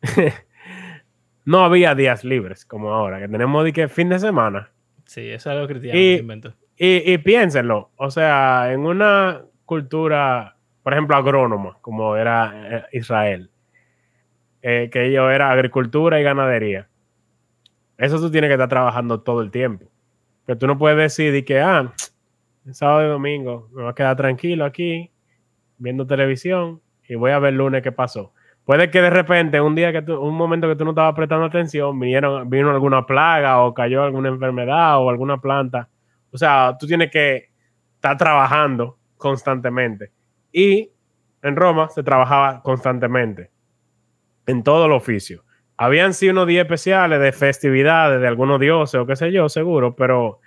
no 1.44 1.62
había 1.62 1.94
días 1.94 2.24
libres 2.24 2.64
como 2.64 2.90
ahora, 2.90 3.20
que 3.20 3.28
tenemos 3.28 3.64
de 3.64 3.74
que 3.74 3.88
fin 3.88 4.08
de 4.08 4.18
semana. 4.18 4.70
Sí, 5.04 5.28
eso 5.28 5.50
es 5.50 5.56
algo 5.56 5.68
cristiano. 5.68 5.98
Y- 6.00 6.14
que 6.16 6.22
inventó. 6.22 6.54
Y, 6.78 7.12
y 7.12 7.18
piénsenlo, 7.18 7.90
o 7.96 8.10
sea, 8.10 8.72
en 8.72 8.80
una 8.80 9.42
cultura, 9.66 10.56
por 10.82 10.94
ejemplo, 10.94 11.16
agrónoma, 11.16 11.76
como 11.82 12.16
era 12.16 12.78
eh, 12.78 12.84
Israel, 12.92 13.50
eh, 14.62 14.88
que 14.90 15.06
ello 15.06 15.30
era 15.30 15.50
agricultura 15.50 16.20
y 16.20 16.22
ganadería, 16.22 16.88
eso 17.98 18.20
tú 18.20 18.30
tienes 18.30 18.48
que 18.48 18.54
estar 18.54 18.68
trabajando 18.68 19.20
todo 19.20 19.40
el 19.40 19.50
tiempo. 19.50 19.86
Pero 20.44 20.58
tú 20.58 20.66
no 20.66 20.78
puedes 20.78 20.98
decidir 20.98 21.44
que, 21.44 21.60
ah, 21.60 21.92
sábado 22.72 23.06
y 23.06 23.08
domingo 23.08 23.68
me 23.72 23.82
voy 23.82 23.90
a 23.90 23.94
quedar 23.94 24.16
tranquilo 24.16 24.64
aquí, 24.64 25.10
viendo 25.78 26.06
televisión, 26.06 26.80
y 27.08 27.14
voy 27.14 27.30
a 27.30 27.38
ver 27.38 27.52
el 27.52 27.58
lunes 27.58 27.82
qué 27.82 27.92
pasó. 27.92 28.32
Puede 28.64 28.90
que 28.90 29.00
de 29.00 29.10
repente, 29.10 29.60
un 29.60 29.76
día 29.76 29.92
que 29.92 30.02
tú, 30.02 30.20
un 30.20 30.34
momento 30.34 30.66
que 30.66 30.74
tú 30.74 30.84
no 30.84 30.90
estabas 30.90 31.14
prestando 31.14 31.46
atención, 31.46 31.98
vinieron, 32.00 32.50
vino 32.50 32.70
alguna 32.70 33.06
plaga 33.06 33.62
o 33.62 33.72
cayó 33.72 34.02
alguna 34.02 34.28
enfermedad 34.28 34.98
o 34.98 35.08
alguna 35.08 35.40
planta. 35.40 35.88
O 36.32 36.38
sea, 36.38 36.76
tú 36.78 36.86
tienes 36.86 37.10
que 37.10 37.50
estar 37.94 38.16
trabajando 38.16 38.98
constantemente. 39.16 40.10
Y 40.50 40.90
en 41.42 41.54
Roma 41.54 41.88
se 41.90 42.02
trabajaba 42.02 42.60
constantemente, 42.62 43.50
en 44.46 44.62
todo 44.62 44.86
el 44.86 44.92
oficio. 44.92 45.44
Habían 45.76 46.14
sí 46.14 46.28
unos 46.28 46.46
días 46.46 46.64
especiales 46.64 47.20
de 47.20 47.32
festividades 47.32 48.20
de 48.20 48.26
algunos 48.26 48.58
dioses 48.60 49.00
o 49.00 49.06
qué 49.06 49.16
sé 49.16 49.32
yo, 49.32 49.48
seguro, 49.48 49.94
pero... 49.94 50.40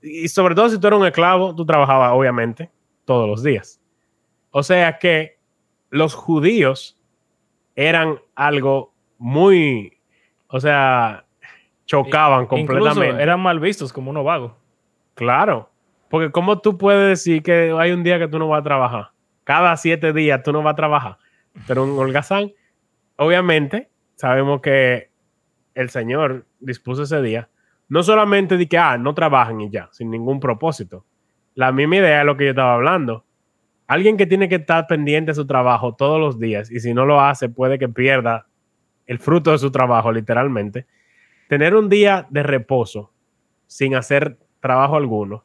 Y 0.00 0.26
sobre 0.28 0.54
todo 0.54 0.68
si 0.68 0.80
tú 0.80 0.88
eras 0.88 0.98
un 0.98 1.06
esclavo, 1.06 1.54
tú 1.54 1.64
trabajabas 1.64 2.12
obviamente 2.12 2.70
todos 3.04 3.28
los 3.28 3.42
días. 3.42 3.80
O 4.50 4.62
sea 4.62 4.98
que 4.98 5.38
los 5.90 6.14
judíos 6.14 6.98
eran 7.76 8.18
algo 8.34 8.92
muy, 9.18 9.98
o 10.48 10.58
sea, 10.58 11.24
chocaban 11.86 12.46
completamente. 12.46 13.06
Incluso 13.06 13.20
eran 13.20 13.40
mal 13.40 13.60
vistos 13.60 13.92
como 13.92 14.10
unos 14.10 14.24
vagos. 14.24 14.52
Claro, 15.14 15.70
porque 16.08 16.30
¿cómo 16.30 16.58
tú 16.58 16.76
puedes 16.76 17.08
decir 17.08 17.42
que 17.42 17.74
hay 17.78 17.92
un 17.92 18.02
día 18.02 18.18
que 18.18 18.28
tú 18.28 18.38
no 18.38 18.48
vas 18.48 18.60
a 18.60 18.64
trabajar? 18.64 19.10
Cada 19.44 19.76
siete 19.76 20.12
días 20.12 20.42
tú 20.42 20.52
no 20.52 20.62
vas 20.62 20.72
a 20.72 20.76
trabajar. 20.76 21.18
Pero 21.66 21.84
un 21.84 21.98
holgazán, 21.98 22.52
obviamente, 23.24 23.90
sabemos 24.14 24.60
que 24.60 25.10
el 25.74 25.90
Señor 25.90 26.46
dispuso 26.60 27.02
ese 27.02 27.22
día, 27.22 27.48
no 27.88 28.02
solamente 28.02 28.56
de 28.56 28.68
que, 28.68 28.78
ah, 28.78 28.98
no 28.98 29.14
trabajan 29.14 29.60
y 29.60 29.70
ya, 29.70 29.88
sin 29.92 30.10
ningún 30.10 30.40
propósito. 30.40 31.04
La 31.54 31.72
misma 31.72 31.96
idea 31.96 32.20
es 32.20 32.26
lo 32.26 32.36
que 32.36 32.44
yo 32.44 32.50
estaba 32.50 32.74
hablando. 32.74 33.24
Alguien 33.86 34.16
que 34.16 34.26
tiene 34.26 34.48
que 34.48 34.54
estar 34.56 34.86
pendiente 34.86 35.32
de 35.32 35.34
su 35.34 35.46
trabajo 35.46 35.94
todos 35.94 36.18
los 36.18 36.38
días 36.38 36.70
y 36.70 36.80
si 36.80 36.94
no 36.94 37.04
lo 37.04 37.20
hace 37.20 37.48
puede 37.48 37.78
que 37.78 37.88
pierda 37.88 38.46
el 39.06 39.18
fruto 39.18 39.50
de 39.52 39.58
su 39.58 39.70
trabajo, 39.70 40.12
literalmente. 40.12 40.86
Tener 41.48 41.74
un 41.74 41.88
día 41.88 42.26
de 42.30 42.42
reposo 42.42 43.12
sin 43.66 43.94
hacer 43.94 44.38
trabajo 44.60 44.96
alguno, 44.96 45.44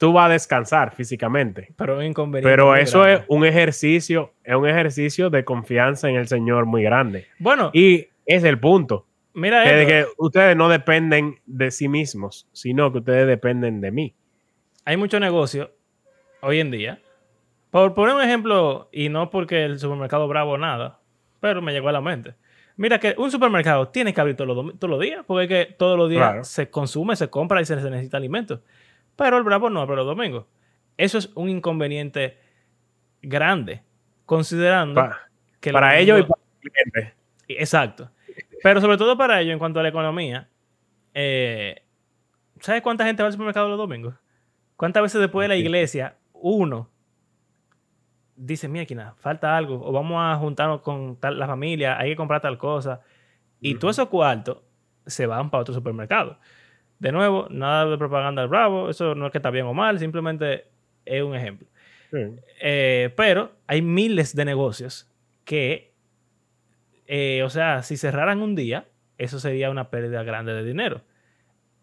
tú 0.00 0.14
vas 0.14 0.30
a 0.30 0.32
descansar 0.32 0.94
físicamente. 0.94 1.74
Pero 1.76 2.02
inconveniente. 2.02 2.50
Pero 2.50 2.74
eso 2.74 3.06
es 3.06 3.20
un 3.28 3.44
ejercicio, 3.44 4.32
es 4.42 4.54
un 4.54 4.66
ejercicio 4.66 5.28
de 5.28 5.44
confianza 5.44 6.08
en 6.08 6.16
el 6.16 6.26
Señor 6.26 6.64
muy 6.64 6.82
grande. 6.82 7.26
Bueno, 7.38 7.70
Y 7.74 8.06
es 8.24 8.42
el 8.44 8.58
punto, 8.58 9.06
mira 9.34 9.62
que, 9.64 9.86
que 9.86 10.06
ustedes 10.16 10.56
no 10.56 10.70
dependen 10.70 11.38
de 11.44 11.70
sí 11.70 11.86
mismos, 11.88 12.48
sino 12.52 12.90
que 12.92 12.98
ustedes 12.98 13.26
dependen 13.26 13.80
de 13.82 13.90
mí. 13.90 14.14
hay 14.86 14.96
mucho 14.96 15.20
negocio 15.20 15.70
hoy 16.40 16.60
en 16.60 16.70
día. 16.70 17.00
Por 17.70 17.92
poner 17.94 18.14
un 18.16 18.22
ejemplo, 18.22 18.88
y 18.92 19.10
no 19.10 19.28
porque 19.30 19.64
el 19.64 19.78
supermercado 19.78 20.26
bravo 20.28 20.56
nada, 20.58 20.98
pero 21.40 21.60
me 21.62 21.72
llegó 21.72 21.88
a 21.90 21.92
la 21.92 22.00
mente. 22.00 22.34
Mira 22.76 22.98
que 22.98 23.14
un 23.18 23.30
supermercado 23.30 23.88
tiene 23.88 24.14
que 24.14 24.20
abrir 24.22 24.34
todos 24.34 24.48
los, 24.48 24.56
domi- 24.56 24.78
todos 24.78 24.90
los 24.90 25.00
días, 25.00 25.22
porque 25.26 25.44
es 25.44 25.48
que 25.68 25.74
todos 25.74 25.98
los 25.98 26.08
días 26.08 26.22
Claro. 26.30 26.44
se 26.44 26.70
consume, 26.70 27.14
se 27.14 27.28
compra 27.28 27.60
y 27.60 27.66
se, 27.66 27.78
se 27.78 27.90
necesita 27.90 28.16
alimento. 28.16 28.62
Pero 29.20 29.36
el 29.36 29.44
bravo 29.44 29.68
no 29.68 29.82
abre 29.82 29.96
los 29.96 30.06
domingos. 30.06 30.46
Eso 30.96 31.18
es 31.18 31.30
un 31.34 31.50
inconveniente 31.50 32.38
grande, 33.20 33.82
considerando 34.24 34.94
Pa- 34.94 35.28
que 35.60 35.72
para 35.74 35.92
los 35.92 36.00
ellos 36.00 36.20
y 36.20 36.22
para 36.22 36.40
el 36.62 36.70
cliente. 36.70 37.14
Exacto. 37.48 38.10
Pero 38.62 38.80
sobre 38.80 38.96
todo 38.96 39.18
para 39.18 39.38
ello, 39.42 39.52
en 39.52 39.58
cuanto 39.58 39.78
a 39.78 39.82
la 39.82 39.90
economía, 39.90 40.48
eh, 41.12 41.82
¿sabes 42.60 42.80
cuánta 42.80 43.04
gente 43.04 43.22
va 43.22 43.26
al 43.26 43.32
supermercado 43.32 43.68
los 43.68 43.76
domingos? 43.76 44.14
¿Cuántas 44.76 45.02
veces 45.02 45.20
después 45.20 45.44
de 45.44 45.48
la 45.48 45.56
iglesia 45.56 46.16
uno 46.32 46.88
dice, 48.36 48.68
mira, 48.68 49.14
falta 49.18 49.54
algo, 49.54 49.86
o 49.86 49.92
vamos 49.92 50.16
a 50.18 50.34
juntarnos 50.36 50.80
con 50.80 51.16
tal, 51.16 51.38
la 51.38 51.46
familia, 51.46 51.98
hay 51.98 52.08
que 52.08 52.16
comprar 52.16 52.40
tal 52.40 52.56
cosa, 52.56 53.02
y 53.60 53.72
Ujú. 53.72 53.80
todos 53.80 53.96
esos 53.96 54.08
cuartos 54.08 54.62
se 55.04 55.26
van 55.26 55.50
para 55.50 55.60
otro 55.60 55.74
supermercado. 55.74 56.38
De 57.00 57.12
nuevo, 57.12 57.48
nada 57.50 57.86
de 57.86 57.98
propaganda 57.98 58.42
al 58.42 58.48
bravo, 58.48 58.90
eso 58.90 59.14
no 59.14 59.26
es 59.26 59.32
que 59.32 59.38
está 59.38 59.50
bien 59.50 59.66
o 59.66 59.74
mal, 59.74 59.98
simplemente 59.98 60.66
es 61.04 61.22
un 61.22 61.34
ejemplo. 61.34 61.66
Sí. 62.10 62.18
Eh, 62.60 63.12
pero 63.16 63.52
hay 63.66 63.82
miles 63.82 64.36
de 64.36 64.44
negocios 64.44 65.10
que, 65.44 65.92
eh, 67.06 67.42
o 67.42 67.50
sea, 67.50 67.82
si 67.82 67.96
cerraran 67.96 68.42
un 68.42 68.54
día, 68.54 68.86
eso 69.18 69.40
sería 69.40 69.70
una 69.70 69.90
pérdida 69.90 70.22
grande 70.22 70.52
de 70.52 70.62
dinero. 70.62 71.02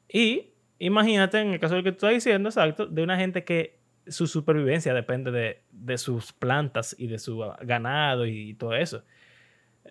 Y 0.08 0.54
imagínate, 0.80 1.40
en 1.40 1.54
el 1.54 1.60
caso 1.60 1.76
del 1.76 1.84
que 1.84 1.92
tú 1.92 1.98
estás 1.98 2.12
diciendo, 2.12 2.50
exacto, 2.50 2.86
de 2.86 3.04
una 3.04 3.18
gente 3.18 3.44
que 3.44 3.80
su 4.08 4.28
supervivencia 4.28 4.94
depende 4.94 5.32
de, 5.32 5.64
de 5.72 5.98
sus 5.98 6.32
plantas 6.32 6.96
y 6.98 7.08
de 7.08 7.20
su 7.20 7.44
ganado 7.62 8.26
y 8.26 8.54
todo 8.54 8.76
eso. 8.76 9.04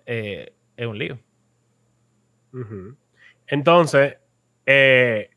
Eh, 0.06 0.54
es 0.76 0.86
un 0.86 0.98
lío. 0.98 1.18
Entonces, 3.46 4.16
eh, 4.66 5.30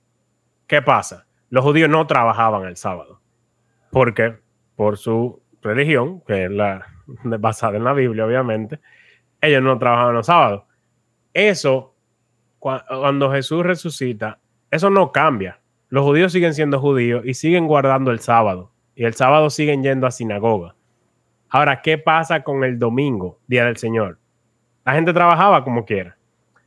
¿qué 0.68 0.82
pasa? 0.82 1.26
Los 1.50 1.64
judíos 1.64 1.90
no 1.90 2.06
trabajaban 2.08 2.64
el 2.66 2.76
sábado. 2.76 3.22
Porque 3.92 4.38
por 4.76 4.98
su 4.98 5.42
religión, 5.62 6.22
que 6.22 6.46
es 6.46 6.52
la 6.52 6.86
basada 7.24 7.78
en 7.78 7.84
la 7.84 7.94
Biblia, 7.94 8.26
obviamente, 8.26 8.80
ellos 9.42 9.62
no 9.64 9.78
trabajaban 9.80 10.16
los 10.16 10.26
sábados. 10.28 10.64
Eso, 11.34 11.96
cua- 12.60 12.86
cuando 12.88 13.32
Jesús 13.32 13.64
resucita, 13.66 14.40
eso 14.72 14.90
no 14.90 15.12
cambia. 15.12 15.60
Los 15.90 16.04
judíos 16.04 16.32
siguen 16.32 16.54
siendo 16.54 16.80
judíos 16.80 17.24
y 17.26 17.34
siguen 17.34 17.66
guardando 17.68 18.12
el 18.12 18.20
sábado. 18.20 18.72
Y 18.96 19.06
el 19.06 19.14
sábado 19.14 19.50
siguen 19.50 19.82
yendo 19.82 20.06
a 20.06 20.12
sinagoga. 20.12 20.76
Ahora, 21.50 21.82
¿qué 21.82 21.98
pasa 21.98 22.44
con 22.44 22.64
el 22.64 22.78
domingo, 22.78 23.40
Día 23.48 23.66
del 23.66 23.78
Señor? 23.78 24.20
La 24.86 24.94
gente 24.94 25.14
trabajaba 25.14 25.64
como 25.64 25.86
quiera. 25.86 26.16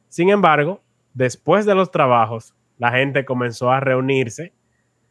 Sin 0.08 0.28
embargo, 0.30 0.80
después 1.14 1.66
de 1.66 1.74
los 1.74 1.90
trabajos, 1.90 2.54
la 2.78 2.90
gente 2.90 3.24
comenzó 3.24 3.70
a 3.70 3.80
reunirse 3.80 4.52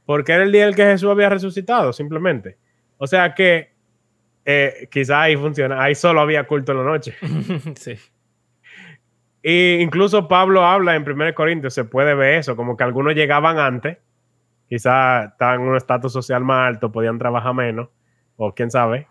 porque 0.05 0.33
era 0.33 0.43
el 0.43 0.51
día 0.51 0.63
en 0.63 0.69
el 0.69 0.75
que 0.75 0.83
Jesús 0.83 1.09
había 1.09 1.29
resucitado, 1.29 1.93
simplemente. 1.93 2.57
O 2.97 3.07
sea 3.07 3.33
que 3.33 3.71
eh, 4.45 4.87
quizá 4.91 5.21
ahí 5.21 5.37
funciona, 5.37 5.81
ahí 5.81 5.95
solo 5.95 6.21
había 6.21 6.45
culto 6.45 6.71
en 6.71 6.77
la 6.79 6.83
noche. 6.83 7.15
sí. 7.75 7.95
Y 9.43 9.75
incluso 9.75 10.27
Pablo 10.27 10.65
habla 10.65 10.95
en 10.95 11.09
1 11.09 11.33
Corintios, 11.33 11.73
se 11.73 11.85
puede 11.85 12.13
ver 12.13 12.35
eso, 12.35 12.55
como 12.55 12.77
que 12.77 12.83
algunos 12.83 13.15
llegaban 13.15 13.57
antes, 13.57 13.97
quizá 14.67 15.25
estaban 15.25 15.61
en 15.61 15.67
un 15.67 15.75
estatus 15.75 16.13
social 16.13 16.43
más 16.43 16.67
alto, 16.67 16.91
podían 16.91 17.17
trabajar 17.17 17.53
menos, 17.53 17.89
o 18.35 18.53
quién 18.53 18.69
sabe, 18.69 19.07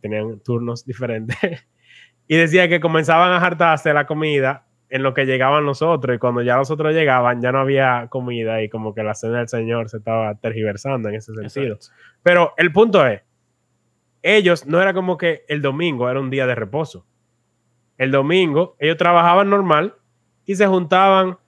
tenían 0.00 0.40
turnos 0.40 0.84
diferentes. 0.86 1.36
y 2.26 2.36
decía 2.36 2.68
que 2.68 2.80
comenzaban 2.80 3.30
a 3.30 3.38
hartarse 3.38 3.92
la 3.94 4.06
comida 4.06 4.66
en 4.94 5.02
lo 5.02 5.12
que 5.12 5.26
llegaban 5.26 5.64
nosotros, 5.64 6.16
y 6.16 6.18
cuando 6.18 6.42
ya 6.42 6.56
nosotros 6.56 6.94
llegaban, 6.94 7.40
ya 7.40 7.52
no 7.52 7.58
había 7.58 8.06
comida, 8.08 8.62
y 8.62 8.68
como 8.68 8.94
que 8.94 9.02
la 9.02 9.14
cena 9.14 9.38
del 9.38 9.48
Señor 9.48 9.88
se 9.88 9.98
estaba 9.98 10.34
tergiversando 10.36 11.08
en 11.08 11.16
ese 11.16 11.34
sentido. 11.34 11.78
Pero 12.22 12.54
el 12.56 12.72
punto 12.72 13.06
es, 13.06 13.22
ellos 14.22 14.66
no 14.66 14.80
era 14.80 14.94
como 14.94 15.16
que 15.18 15.44
el 15.48 15.60
domingo 15.62 16.08
era 16.08 16.20
un 16.20 16.30
día 16.30 16.46
de 16.46 16.54
reposo 16.54 17.06
el 17.98 18.10
domingo, 18.10 18.76
ellos 18.78 18.96
trabajaban 18.96 19.50
normal 19.50 19.94
y 20.44 20.54
se 20.54 20.66
juntaban 20.66 21.38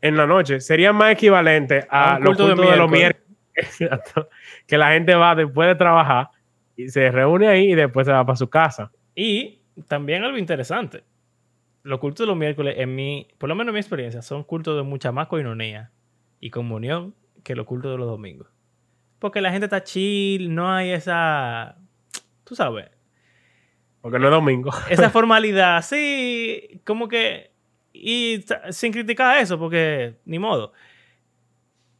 en 0.00 0.16
la 0.16 0.26
noche. 0.26 0.60
Sería 0.60 0.92
más 0.92 1.12
equivalente 1.12 1.86
a, 1.90 2.18
los 2.18 2.36
cultos 2.36 2.56
de, 2.56 2.76
los 2.76 2.90
miércoles. 2.90 3.22
que 4.66 4.78
la 4.78 4.92
gente 4.92 5.14
va 5.14 5.34
después 5.34 5.68
de 5.68 5.74
trabajar 5.74 6.28
y 6.76 6.88
se 6.88 7.10
reúne 7.10 7.48
ahí 7.48 7.72
y 7.72 7.74
después 7.74 8.06
se 8.06 8.12
va 8.12 8.24
para 8.24 8.36
su 8.36 8.48
casa. 8.48 8.92
Y 9.14 9.60
también 9.88 10.24
algo 10.24 10.38
interesante. 10.38 11.02
Los 11.86 12.00
cultos 12.00 12.24
de 12.24 12.26
los 12.26 12.36
miércoles, 12.36 12.74
en 12.78 12.94
mi, 12.94 13.28
por 13.38 13.48
lo 13.48 13.54
menos 13.54 13.70
en 13.70 13.74
mi 13.74 13.80
experiencia, 13.80 14.20
son 14.22 14.42
cultos 14.42 14.76
de 14.76 14.82
mucha 14.82 15.12
más 15.12 15.28
coinonía 15.28 15.92
y 16.40 16.50
comunión 16.50 17.14
que 17.44 17.54
los 17.54 17.66
cultos 17.66 17.92
de 17.92 17.98
los 17.98 18.08
domingos. 18.08 18.48
Porque 19.20 19.40
la 19.40 19.52
gente 19.52 19.66
está 19.66 19.84
chill, 19.84 20.52
no 20.54 20.70
hay 20.72 20.90
esa, 20.90 21.76
tú 22.44 22.56
sabes, 22.56 22.90
porque 24.06 24.20
no 24.20 24.26
es 24.26 24.30
domingo. 24.30 24.70
Esa 24.88 25.10
formalidad, 25.10 25.82
sí, 25.82 26.80
como 26.84 27.08
que. 27.08 27.50
Y 27.92 28.44
sin 28.70 28.92
criticar 28.92 29.38
eso, 29.38 29.58
porque 29.58 30.14
ni 30.24 30.38
modo. 30.38 30.72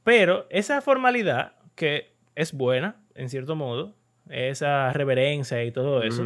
Pero 0.04 0.46
esa 0.50 0.80
formalidad, 0.82 1.54
que 1.74 2.12
es 2.36 2.52
buena, 2.52 2.94
en 3.16 3.28
cierto 3.28 3.56
modo, 3.56 3.96
esa 4.28 4.92
reverencia 4.92 5.64
y 5.64 5.72
todo 5.72 6.04
eso, 6.04 6.24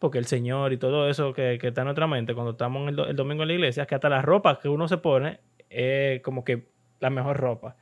porque 0.00 0.18
el 0.18 0.24
Señor 0.24 0.72
y 0.72 0.78
todo 0.78 1.08
eso 1.08 1.32
que, 1.32 1.60
está 1.62 1.82
en 1.82 1.84
nuestra 1.84 2.08
mente 2.08 2.34
cuando 2.34 2.52
estamos 2.52 2.88
el, 2.88 3.14
domingo 3.14 3.42
en 3.42 3.48
la 3.48 3.54
iglesia, 3.54 3.86
que 3.86 3.94
hasta 3.94 4.08
la 4.08 4.22
ropa 4.22 4.58
que 4.58 4.68
uno 4.68 4.88
se 4.88 4.96
pone 4.96 5.38
es 5.68 6.20
como 6.22 6.42
que 6.42 6.66
la 6.98 7.10
mejor 7.10 7.36
ropa. 7.36 7.76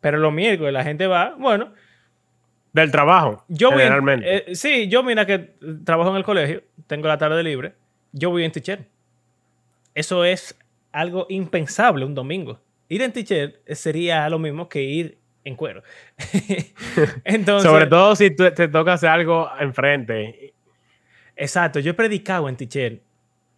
Pero 0.00 0.18
los 0.18 0.32
miércoles 0.32 0.72
la 0.72 0.82
gente 0.82 1.06
va, 1.06 1.36
bueno, 1.38 1.72
del 2.72 2.90
trabajo, 2.90 3.44
yo 3.48 3.70
generalmente. 3.70 4.50
Eh, 4.50 4.54
sí, 4.54 4.88
yo 4.88 5.02
mira 5.02 5.24
que 5.26 5.54
trabajo 5.84 6.10
en 6.10 6.16
el 6.16 6.24
colegio, 6.24 6.62
tengo 6.86 7.06
la 7.06 7.18
tarde 7.18 7.42
libre, 7.42 7.74
yo 8.12 8.30
voy 8.30 8.44
en 8.44 8.52
t-shirt. 8.52 8.82
Eso 9.94 10.24
es 10.24 10.58
algo 10.90 11.26
impensable 11.28 12.04
un 12.04 12.14
domingo. 12.14 12.60
Ir 12.88 13.02
en 13.02 13.12
t-shirt 13.12 13.56
sería 13.68 14.28
lo 14.28 14.40
mismo 14.40 14.68
que 14.68 14.82
ir 14.82 15.18
en 15.44 15.54
cuero. 15.54 15.84
Entonces, 17.24 17.70
Sobre 17.70 17.86
todo 17.86 18.16
si 18.16 18.34
te 18.34 18.68
toca 18.68 18.94
hacer 18.94 19.10
algo 19.10 19.48
enfrente. 19.60 20.52
Exacto, 21.40 21.80
yo 21.80 21.92
he 21.92 21.94
predicado 21.94 22.48
en 22.48 22.56
t-shirt 22.56 23.00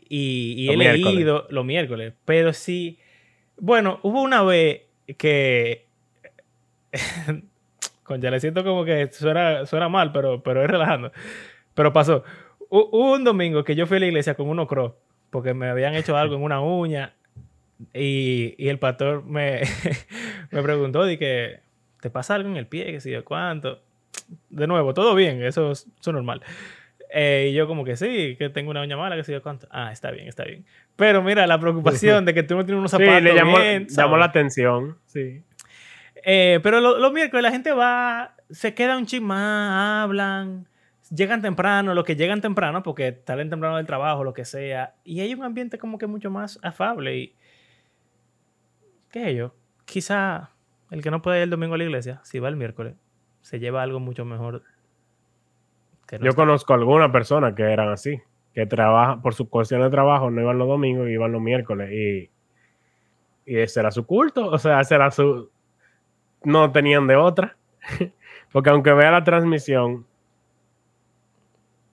y, 0.09 0.69
he 0.71 0.77
leído 0.77 1.47
los 1.51 1.65
miércoles, 1.65 2.13
pero 2.25 2.53
sí, 2.53 2.99
bueno, 3.57 3.99
hubo 4.03 4.23
una 4.23 4.43
vez 4.43 4.83
que 5.19 5.85
ya 8.21 8.31
le 8.31 8.41
siento 8.41 8.63
como 8.63 8.85
que 8.85 9.11
suena, 9.13 9.67
suena 9.67 9.89
mal, 9.89 10.13
pero, 10.13 10.43
pero 10.43 10.63
es 10.63 10.71
relajando. 10.71 11.13
Pero 11.75 11.93
pasó. 11.93 12.23
Hubo 12.69 13.15
un 13.15 13.25
domingo 13.25 13.65
que 13.65 13.75
yo 13.75 13.87
fui 13.87 13.97
a 13.97 14.01
la 14.01 14.07
iglesia 14.07 14.35
con 14.35 14.49
uno 14.49 14.67
cross, 14.67 14.93
porque 15.31 15.53
me 15.53 15.69
habían 15.69 15.95
hecho 15.95 16.17
algo 16.17 16.37
en 16.37 16.43
una 16.43 16.61
uña. 16.61 17.15
Y, 17.93 18.55
y 18.59 18.69
el 18.69 18.79
pastor 18.79 19.25
me, 19.25 19.63
me 20.51 20.63
preguntó, 20.63 21.05
de 21.05 21.19
que, 21.19 21.61
¿te 22.01 22.11
pasa 22.11 22.37
algo 22.37 22.49
en 22.49 22.57
el 22.57 22.67
pie? 22.67 22.93
Que 22.93 23.01
si 23.01 23.11
yo 23.11 23.25
cuánto. 23.25 23.81
De 24.51 24.67
nuevo, 24.67 24.95
todo 24.95 25.15
bien, 25.15 25.43
eso 25.43 25.73
es, 25.73 25.87
normal. 26.07 26.43
Eh, 27.15 27.49
y 27.51 27.55
yo 27.55 27.67
como 27.67 27.85
que 27.85 27.97
sí, 27.97 28.37
que 28.39 28.49
tengo 28.49 28.71
una 28.71 28.81
uña 28.81 28.97
mala, 28.97 29.17
que 29.17 29.25
si 29.25 29.33
yo 29.33 29.43
cuánto. 29.43 29.69
Ah, 29.71 29.93
está 29.93 30.11
bien, 30.11 30.29
está 30.29 30.45
bien. 30.45 30.65
Pero 30.97 31.23
mira, 31.23 31.47
la 31.47 31.61
preocupación 31.61 32.25
de 32.25 32.33
que 32.33 32.43
tú 32.43 32.57
no 32.57 32.65
tienes 32.65 32.79
unos 32.79 32.91
zapatos 32.91 33.17
sí, 33.17 33.21
le 33.23 33.35
llamó, 33.35 33.59
llamó 33.59 34.17
la 34.17 34.25
atención, 34.25 34.97
sí. 35.07 35.43
Eh, 36.25 36.61
pero 36.63 36.81
los 36.81 37.13
miércoles 37.13 37.43
la 37.43 37.51
gente 37.51 37.73
va, 37.73 38.37
se 38.51 38.75
queda 38.75 38.97
un 38.97 39.07
ching 39.07 39.25
más, 39.25 40.05
hablan, 40.05 40.67
llegan 41.15 41.43
temprano, 41.43 41.95
los 41.95 42.05
que 42.05 42.17
llegan 42.17 42.41
temprano, 42.41 42.83
porque 42.83 43.21
salen 43.27 43.51
temprano 43.51 43.77
del 43.77 43.87
trabajo, 43.87 44.25
lo 44.25 44.33
que 44.33 44.45
sea, 44.45 44.95
y 45.05 45.21
hay 45.21 45.35
un 45.35 45.45
ambiente 45.45 45.79
como 45.79 45.99
que 45.99 46.07
mucho 46.07 46.31
más 46.31 46.59
afable. 46.63 47.17
Y, 47.17 47.37
¿Qué 49.11 49.31
es 49.31 49.37
yo? 49.37 49.55
Quizá 49.85 50.51
el 50.91 51.03
que 51.03 51.11
no 51.11 51.21
puede 51.21 51.39
ir 51.39 51.43
el 51.43 51.51
domingo 51.51 51.75
a 51.75 51.79
la 51.79 51.85
iglesia, 51.85 52.21
si 52.25 52.39
va 52.39 52.49
el 52.49 52.57
miércoles, 52.57 52.95
se 53.43 53.59
lleva 53.59 53.83
algo 53.83 54.01
mucho 54.01 54.25
mejor. 54.25 54.63
Yo 56.21 56.35
conozco 56.35 56.75
alguna 56.75 57.11
persona 57.11 57.55
que 57.55 57.63
eran 57.63 57.89
así, 57.89 58.21
que 58.55 58.67
trabajan 58.67 59.23
por 59.23 59.35
su 59.35 59.49
cuestión 59.49 59.83
de 59.83 59.91
trabajo, 59.91 60.31
no 60.31 60.41
iban 60.41 60.59
los 60.59 60.69
domingos, 60.69 61.09
iban 61.09 61.33
los 61.33 61.41
miércoles, 61.41 61.91
y, 61.93 62.31
y 63.47 63.59
ese 63.59 63.81
era 63.81 63.91
su 63.91 64.07
culto, 64.07 64.47
o 64.47 64.59
sea, 64.59 64.81
ese 64.81 64.95
era 64.95 65.11
su, 65.11 65.51
no 66.45 66.73
tenían 66.73 67.07
de 67.07 67.17
otra. 67.17 67.57
Porque 68.53 68.71
aunque 68.71 68.93
vea 68.93 69.11
la 69.11 69.25
transmisión, 69.25 70.07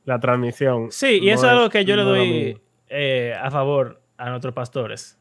la 0.06 0.20
transmisión. 0.20 0.92
Sí, 0.92 1.20
y 1.22 1.30
eso 1.30 1.46
es 1.46 1.54
algo 1.54 1.70
que 1.70 1.86
yo 1.86 1.96
le 1.96 2.04
doy 2.04 2.62
eh, 2.90 3.34
a 3.40 3.50
favor 3.50 4.02
a 4.18 4.30
nuestros 4.30 4.54
pastores. 4.54 5.18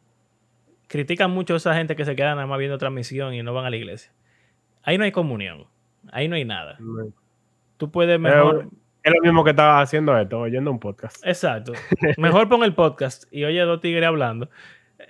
Critican 0.88 1.30
mucho 1.30 1.54
a 1.54 1.58
esa 1.58 1.74
gente 1.74 1.94
que 1.94 2.04
se 2.04 2.16
queda 2.16 2.34
nada 2.34 2.46
más 2.46 2.58
viendo 2.58 2.78
transmisión 2.78 3.34
y 3.34 3.42
no 3.42 3.54
van 3.54 3.66
a 3.66 3.70
la 3.70 3.76
iglesia. 3.76 4.12
Ahí 4.82 4.98
no 4.98 5.04
hay 5.04 5.12
comunión. 5.12 5.66
Ahí 6.10 6.28
no 6.28 6.34
hay 6.34 6.44
nada. 6.44 6.78
Tú 7.76 7.90
puedes 7.90 8.18
mejor. 8.18 8.68
Es 9.02 9.12
lo 9.14 9.20
mismo 9.22 9.44
que 9.44 9.50
estaba 9.50 9.80
haciendo 9.80 10.16
esto, 10.18 10.40
oyendo 10.40 10.70
un 10.70 10.78
podcast. 10.78 11.24
Exacto. 11.26 11.72
Mejor 12.18 12.48
pon 12.48 12.62
el 12.64 12.74
podcast 12.74 13.24
y 13.30 13.44
oye 13.44 13.60
a 13.60 13.64
dos 13.64 13.80
tigres 13.80 14.06
hablando. 14.06 14.50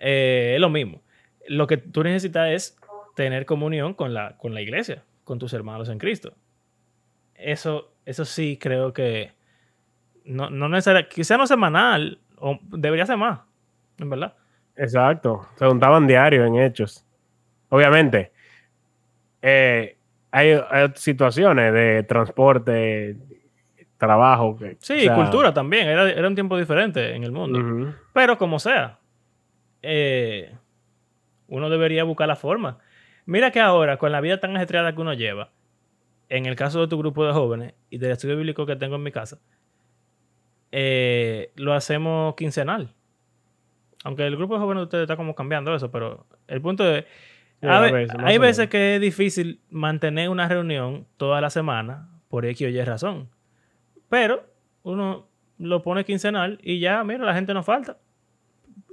Eh, 0.00 0.52
es 0.54 0.60
lo 0.60 0.68
mismo. 0.68 1.02
Lo 1.48 1.66
que 1.66 1.78
tú 1.78 2.02
necesitas 2.02 2.50
es 2.50 2.76
tener 3.16 3.46
comunión 3.46 3.94
con 3.94 4.14
la, 4.14 4.36
con 4.36 4.54
la 4.54 4.60
iglesia, 4.60 5.02
con 5.24 5.38
tus 5.38 5.52
hermanos 5.52 5.88
en 5.88 5.98
Cristo. 5.98 6.34
Eso, 7.34 7.92
eso 8.04 8.24
sí 8.24 8.58
creo 8.60 8.92
que 8.92 9.32
no, 10.24 10.50
no 10.50 10.68
necesariamente, 10.68 11.14
quizá 11.14 11.36
no 11.36 11.46
semanal, 11.46 12.20
o 12.36 12.58
debería 12.62 13.06
ser 13.06 13.16
más, 13.16 13.40
en 13.98 14.10
verdad. 14.10 14.34
Exacto, 14.76 15.48
se 15.56 15.66
juntaban 15.66 16.06
diario 16.06 16.44
en 16.44 16.56
hechos. 16.56 17.04
Obviamente, 17.70 18.30
eh, 19.42 19.96
hay, 20.30 20.56
situaciones 20.94 21.72
de 21.72 22.02
transporte, 22.04 23.16
trabajo. 23.98 24.56
Sí, 24.78 25.08
cultura 25.08 25.52
también, 25.52 25.88
era, 25.88 26.26
un 26.26 26.34
tiempo 26.34 26.56
diferente 26.56 27.14
en 27.14 27.24
el 27.24 27.32
mundo. 27.32 27.94
Pero 28.12 28.38
como 28.38 28.58
sea, 28.58 28.98
eh, 29.82 30.54
uno 31.48 31.68
debería 31.68 32.04
buscar 32.04 32.28
la 32.28 32.36
forma. 32.36 32.78
Mira 33.26 33.50
que 33.50 33.60
ahora, 33.60 33.98
con 33.98 34.12
la 34.12 34.20
vida 34.20 34.38
tan 34.38 34.56
ajetreada 34.56 34.94
que 34.94 35.00
uno 35.00 35.12
lleva, 35.12 35.50
en 36.28 36.46
el 36.46 36.56
caso 36.56 36.80
de 36.80 36.88
tu 36.88 36.96
grupo 36.98 37.26
de 37.26 37.32
jóvenes 37.32 37.74
y 37.90 37.98
del 37.98 38.12
estudio 38.12 38.36
bíblico 38.36 38.64
que 38.64 38.76
tengo 38.76 38.96
en 38.96 39.02
mi 39.02 39.12
casa, 39.12 39.38
eh, 40.72 41.52
lo 41.56 41.74
hacemos 41.74 42.34
quincenal. 42.36 42.94
Aunque 44.04 44.26
el 44.26 44.36
grupo 44.36 44.54
de 44.54 44.60
jóvenes 44.60 44.80
de 44.82 44.84
ustedes 44.84 45.02
está 45.02 45.16
como 45.16 45.34
cambiando 45.34 45.74
eso, 45.74 45.90
pero 45.90 46.26
el 46.46 46.60
punto 46.62 46.88
es, 46.94 47.04
hay 47.60 48.38
veces 48.38 48.68
que 48.68 48.94
es 48.94 49.00
difícil 49.00 49.60
mantener 49.70 50.28
una 50.28 50.48
reunión 50.48 51.06
toda 51.16 51.40
la 51.40 51.50
semana 51.50 52.08
por 52.28 52.46
X 52.46 52.66
o 52.66 52.70
Y 52.70 52.80
razón. 52.84 53.28
Pero 54.08 54.46
uno 54.82 55.28
lo 55.58 55.82
pone 55.82 56.04
quincenal 56.04 56.58
y 56.62 56.78
ya, 56.80 57.02
mira, 57.04 57.24
la 57.24 57.34
gente 57.34 57.52
no 57.54 57.62
falta 57.62 57.98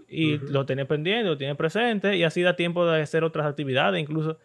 y 0.07 0.37
lo 0.37 0.65
tiene 0.65 0.85
pendiente, 0.85 1.29
lo 1.29 1.37
tiene 1.37 1.55
presente 1.55 2.15
y 2.15 2.23
así 2.23 2.41
da 2.41 2.55
tiempo 2.55 2.85
de 2.85 3.01
hacer 3.01 3.23
otras 3.23 3.45
actividades, 3.45 4.01
incluso 4.01 4.39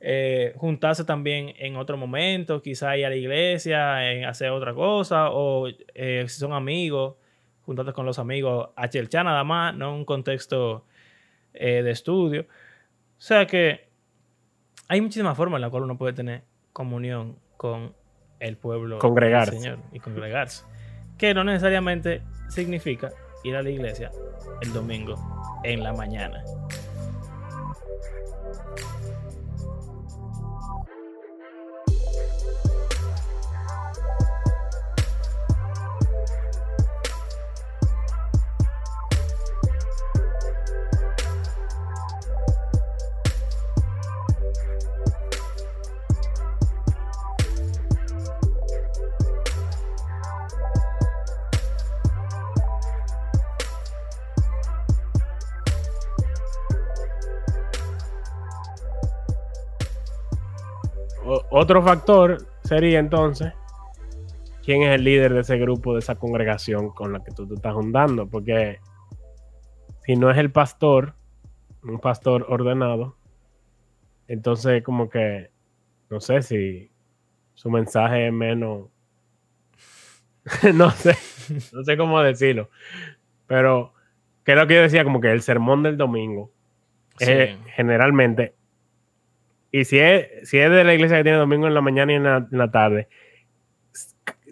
eh, 0.00 0.54
juntarse 0.56 1.04
también 1.04 1.52
en 1.58 1.76
otro 1.76 1.96
momento, 1.96 2.62
quizá 2.62 2.96
ir 2.96 3.06
a 3.06 3.10
la 3.10 3.16
iglesia, 3.16 4.12
en 4.12 4.24
hacer 4.24 4.50
otra 4.50 4.72
cosa 4.74 5.30
o 5.30 5.68
eh, 5.94 6.24
si 6.28 6.38
son 6.38 6.52
amigos, 6.52 7.16
juntarse 7.62 7.92
con 7.92 8.06
los 8.06 8.18
amigos 8.18 8.70
a 8.76 8.88
chelchar 8.88 9.24
nada 9.24 9.44
más, 9.44 9.74
no 9.74 9.94
un 9.94 10.04
contexto 10.04 10.84
eh, 11.54 11.82
de 11.82 11.90
estudio. 11.90 12.42
O 12.42 13.22
sea 13.22 13.46
que 13.46 13.88
hay 14.88 15.00
muchísimas 15.00 15.36
formas 15.36 15.58
en 15.58 15.62
las 15.62 15.70
cuales 15.70 15.84
uno 15.84 15.98
puede 15.98 16.14
tener 16.14 16.42
comunión 16.72 17.36
con 17.56 17.94
el 18.40 18.56
pueblo 18.56 18.98
congregarse. 18.98 19.52
del 19.52 19.62
Señor 19.62 19.78
y 19.92 20.00
congregarse. 20.00 20.64
Que 21.16 21.34
no 21.34 21.44
necesariamente 21.44 22.22
significa 22.48 23.10
ir 23.44 23.54
a 23.54 23.62
la 23.62 23.70
iglesia 23.70 24.10
el 24.60 24.72
domingo 24.72 25.14
en 25.62 25.82
la 25.82 25.92
mañana. 25.92 26.42
Otro 61.50 61.82
factor 61.82 62.46
sería 62.62 62.98
entonces 62.98 63.52
quién 64.62 64.82
es 64.82 64.94
el 64.94 65.04
líder 65.04 65.34
de 65.34 65.40
ese 65.40 65.58
grupo, 65.58 65.94
de 65.94 66.00
esa 66.00 66.14
congregación 66.14 66.90
con 66.90 67.12
la 67.12 67.24
que 67.24 67.32
tú 67.32 67.46
te 67.46 67.54
estás 67.54 67.74
juntando, 67.74 68.28
porque 68.28 68.78
si 70.04 70.16
no 70.16 70.30
es 70.30 70.38
el 70.38 70.50
pastor, 70.50 71.14
un 71.82 71.98
pastor 71.98 72.46
ordenado, 72.48 73.16
entonces 74.28 74.82
como 74.82 75.08
que 75.08 75.50
no 76.08 76.20
sé 76.20 76.42
si 76.42 76.90
su 77.54 77.70
mensaje 77.70 78.28
es 78.28 78.32
menos 78.32 78.88
no 80.74 80.90
sé, 80.90 81.16
no 81.72 81.84
sé 81.84 81.96
cómo 81.96 82.20
decirlo, 82.22 82.70
pero 83.46 83.92
que 84.44 84.52
es 84.52 84.58
lo 84.58 84.66
que 84.66 84.74
yo 84.74 84.82
decía, 84.82 85.04
como 85.04 85.20
que 85.20 85.30
el 85.30 85.42
sermón 85.42 85.82
del 85.82 85.96
domingo 85.96 86.52
generalmente 87.18 88.54
y 89.72 89.84
si 89.84 89.98
es, 89.98 90.48
si 90.48 90.58
es 90.58 90.70
de 90.70 90.84
la 90.84 90.94
iglesia 90.94 91.18
que 91.18 91.22
tiene 91.22 91.38
domingo 91.38 91.66
en 91.66 91.74
la 91.74 91.80
mañana 91.80 92.12
y 92.12 92.16
en 92.16 92.24
la, 92.24 92.70
tarde, 92.70 93.08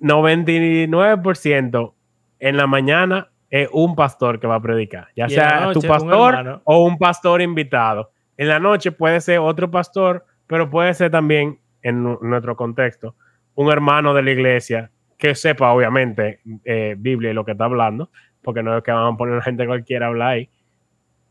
99% 0.00 1.94
en 2.38 2.56
la 2.56 2.66
mañana 2.66 3.30
es 3.50 3.68
un 3.72 3.96
pastor 3.96 4.38
que 4.38 4.46
va 4.46 4.56
a 4.56 4.62
predicar, 4.62 5.08
ya 5.16 5.28
sea 5.28 5.72
tu 5.72 5.82
pastor 5.82 6.60
o 6.64 6.84
un 6.84 6.98
pastor 6.98 7.42
invitado. 7.42 8.12
En 8.36 8.48
la 8.48 8.60
noche 8.60 8.92
puede 8.92 9.20
ser 9.20 9.40
otro 9.40 9.70
pastor, 9.70 10.24
pero 10.46 10.70
puede 10.70 10.94
ser 10.94 11.10
también, 11.10 11.58
en 11.82 12.02
nuestro 12.02 12.56
contexto, 12.56 13.16
un 13.54 13.72
hermano 13.72 14.14
de 14.14 14.22
la 14.22 14.30
iglesia 14.30 14.90
que 15.16 15.34
sepa, 15.34 15.72
obviamente, 15.72 16.40
eh, 16.64 16.94
Biblia 16.96 17.32
y 17.32 17.34
lo 17.34 17.44
que 17.44 17.52
está 17.52 17.64
hablando, 17.64 18.10
porque 18.42 18.62
no 18.62 18.76
es 18.76 18.84
que 18.84 18.92
van 18.92 19.14
a 19.14 19.16
poner 19.16 19.38
a 19.38 19.42
gente 19.42 19.66
cualquiera 19.66 20.06
a 20.06 20.08
hablar 20.10 20.28
ahí, 20.28 20.50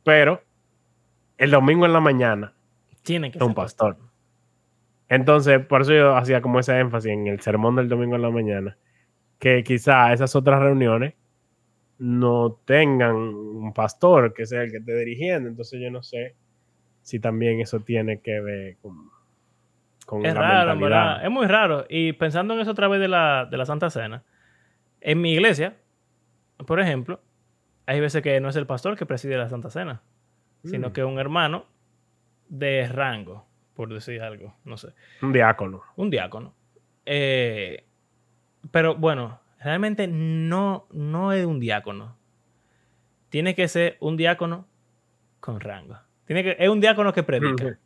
pero 0.04 0.42
el 1.38 1.52
domingo 1.52 1.86
en 1.86 1.94
la 1.94 2.02
mañana 2.02 2.54
tiene 3.08 3.32
que 3.32 3.40
ser 3.40 3.48
un 3.48 3.54
pastor. 3.54 3.98
Entonces, 5.08 5.66
por 5.66 5.82
eso 5.82 5.94
yo 5.94 6.18
hacía 6.18 6.42
como 6.42 6.60
ese 6.60 6.78
énfasis 6.78 7.12
en 7.12 7.28
el 7.28 7.40
sermón 7.40 7.78
del 7.78 7.88
domingo 7.88 8.18
en 8.18 8.22
la 8.22 8.30
mañana, 8.30 8.78
que 9.40 9.64
quizá 9.64 10.12
esas 10.12 10.36
otras 10.36 10.60
reuniones 10.60 11.14
no 12.00 12.60
tengan 12.66 13.16
un 13.16 13.74
pastor 13.74 14.34
que 14.34 14.46
sea 14.46 14.64
el 14.64 14.72
que 14.72 14.78
esté 14.78 14.94
dirigiendo. 14.98 15.48
Entonces 15.48 15.80
yo 15.82 15.90
no 15.90 16.04
sé 16.04 16.36
si 17.02 17.20
también 17.20 17.62
eso 17.62 17.80
tiene 17.80 18.20
que 18.20 18.42
ver 18.42 18.78
con, 18.82 19.10
con 20.06 20.26
es 20.26 20.36
raro, 20.36 20.78
¿verdad? 20.78 21.24
Es 21.24 21.32
muy 21.32 21.48
raro. 21.48 21.86
Y 21.88 22.12
pensando 22.12 22.54
en 22.56 22.60
eso 22.60 22.72
otra 22.72 22.90
vez 22.90 23.00
de 23.00 23.08
la, 23.08 23.48
de 23.50 23.56
la 23.56 23.66
Santa 23.66 23.90
Cena, 23.90 24.24
en 25.00 25.22
mi 25.22 25.32
iglesia, 25.32 25.78
por 26.66 26.82
ejemplo, 26.82 27.22
hay 27.86 28.02
veces 28.02 28.22
que 28.22 28.42
no 28.42 28.50
es 28.50 28.58
el 28.58 28.68
pastor 28.68 28.98
que 28.98 29.06
preside 29.06 29.38
la 29.38 29.48
Santa 29.48 29.70
Cena, 29.70 30.02
sino 30.66 30.90
mm. 30.90 30.92
que 30.92 31.06
un 31.06 31.18
hermano 31.20 31.68
de 32.50 32.88
rango, 32.88 33.46
por 33.76 33.94
decir 33.94 34.22
algo, 34.22 34.56
no 34.64 34.78
sé. 34.78 34.90
Un 35.22 35.34
diácono. 35.34 35.84
Un 35.96 36.10
diácono. 36.10 36.54
Eh, 37.06 37.86
pero 38.72 38.96
bueno, 38.96 39.40
realmente 39.60 40.08
no, 40.08 40.88
no 40.92 41.34
es 41.34 41.46
un 41.46 41.60
diácono. 41.60 42.18
Tiene 43.30 43.56
que 43.56 43.68
ser 43.68 43.98
un 44.00 44.18
diácono 44.18 44.68
con 45.40 45.60
rango. 45.60 45.98
Tiene 46.26 46.44
que, 46.44 46.56
es 46.60 46.70
un 46.70 46.80
diácono 46.80 47.14
que 47.14 47.24
predica. 47.24 47.78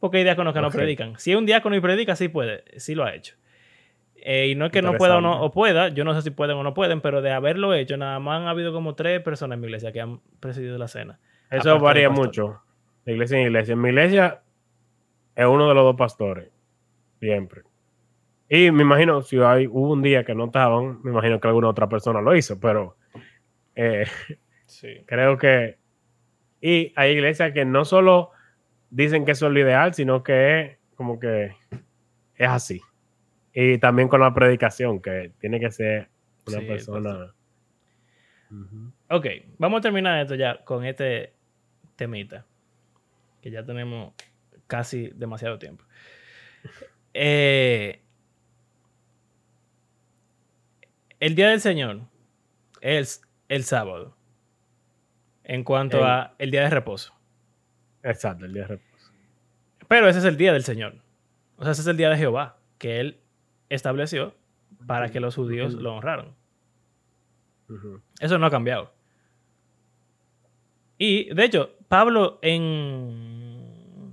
Porque 0.00 0.18
hay 0.18 0.24
diáconos 0.24 0.52
que 0.52 0.60
no 0.60 0.70
predican. 0.70 1.18
Si 1.18 1.32
es 1.32 1.38
un 1.38 1.46
diácono 1.46 1.76
y 1.76 1.80
predica, 1.80 2.16
sí 2.16 2.28
puede, 2.28 2.64
sí 2.78 2.94
lo 2.94 3.04
ha 3.04 3.14
hecho. 3.14 3.36
Eh, 4.16 4.48
y 4.48 4.54
no 4.54 4.66
es 4.66 4.72
que 4.72 4.82
no 4.82 4.94
pueda 4.94 5.18
o 5.18 5.20
no 5.20 5.42
o 5.42 5.50
pueda, 5.50 5.88
yo 5.88 6.04
no 6.04 6.14
sé 6.14 6.22
si 6.22 6.30
pueden 6.30 6.56
o 6.56 6.62
no 6.62 6.72
pueden, 6.72 7.02
pero 7.02 7.20
de 7.20 7.30
haberlo 7.30 7.74
hecho, 7.74 7.98
nada 7.98 8.18
más 8.20 8.40
han 8.40 8.48
habido 8.48 8.72
como 8.72 8.94
tres 8.94 9.20
personas 9.20 9.56
en 9.56 9.60
mi 9.60 9.66
iglesia 9.66 9.92
que 9.92 10.00
han 10.00 10.20
presidido 10.40 10.78
la 10.78 10.88
cena. 10.88 11.18
Eso 11.50 11.78
varía 11.78 12.08
mucho 12.08 12.62
de 13.04 13.12
iglesia 13.12 13.38
en 13.38 13.46
iglesia. 13.46 13.72
En 13.72 13.80
mi 13.80 13.88
iglesia 13.88 14.42
es 15.34 15.46
uno 15.46 15.68
de 15.68 15.74
los 15.74 15.84
dos 15.84 15.96
pastores, 15.96 16.50
siempre. 17.20 17.62
Y 18.48 18.70
me 18.70 18.82
imagino, 18.82 19.22
si 19.22 19.38
hay, 19.40 19.66
hubo 19.66 19.92
un 19.92 20.02
día 20.02 20.24
que 20.24 20.34
no 20.34 20.46
estaban, 20.46 21.02
me 21.02 21.10
imagino 21.10 21.40
que 21.40 21.48
alguna 21.48 21.68
otra 21.68 21.88
persona 21.88 22.20
lo 22.20 22.36
hizo, 22.36 22.60
pero 22.60 22.96
eh, 23.74 24.04
creo 25.06 25.38
que... 25.38 25.78
Y 26.60 26.92
hay 26.96 27.12
iglesias 27.12 27.52
que 27.52 27.64
no 27.64 27.84
solo 27.84 28.30
dicen 28.90 29.24
que 29.24 29.32
eso 29.32 29.48
es 29.48 29.52
lo 29.52 29.60
ideal, 29.60 29.92
sino 29.92 30.22
que 30.22 30.60
es 30.60 30.78
como 30.94 31.18
que 31.18 31.56
es 32.36 32.48
así. 32.48 32.80
Y 33.52 33.78
también 33.78 34.08
con 34.08 34.20
la 34.20 34.32
predicación, 34.32 35.00
que 35.00 35.32
tiene 35.40 35.60
que 35.60 35.70
ser 35.70 36.08
una 36.46 36.60
persona... 36.60 37.34
Ok, 39.10 39.26
vamos 39.58 39.78
a 39.78 39.82
terminar 39.82 40.22
esto 40.22 40.36
ya 40.36 40.64
con 40.64 40.84
este 40.84 41.34
temita 41.96 42.46
que 43.44 43.50
ya 43.50 43.62
tenemos 43.62 44.14
casi 44.66 45.08
demasiado 45.08 45.58
tiempo. 45.58 45.84
Eh, 47.12 48.00
el 51.20 51.34
día 51.34 51.50
del 51.50 51.60
Señor 51.60 52.00
es 52.80 53.20
el 53.50 53.64
sábado. 53.64 54.16
En 55.42 55.62
cuanto 55.62 56.02
a 56.06 56.34
el 56.38 56.50
día 56.50 56.62
de 56.62 56.70
reposo. 56.70 57.12
Exacto, 58.02 58.46
el 58.46 58.54
día 58.54 58.62
de 58.62 58.68
reposo. 58.68 59.12
Pero 59.88 60.08
ese 60.08 60.20
es 60.20 60.24
el 60.24 60.38
día 60.38 60.54
del 60.54 60.64
Señor. 60.64 60.94
O 61.58 61.64
sea, 61.64 61.72
ese 61.72 61.82
es 61.82 61.86
el 61.86 61.98
día 61.98 62.08
de 62.08 62.16
Jehová, 62.16 62.56
que 62.78 62.98
Él 62.98 63.20
estableció 63.68 64.34
para 64.86 65.10
que 65.10 65.20
los 65.20 65.34
judíos 65.34 65.74
lo 65.74 65.94
honraran. 65.94 66.34
Eso 68.20 68.38
no 68.38 68.46
ha 68.46 68.50
cambiado. 68.50 68.94
Y, 70.98 71.32
de 71.34 71.44
hecho, 71.44 71.70
Pablo 71.88 72.38
en... 72.42 74.12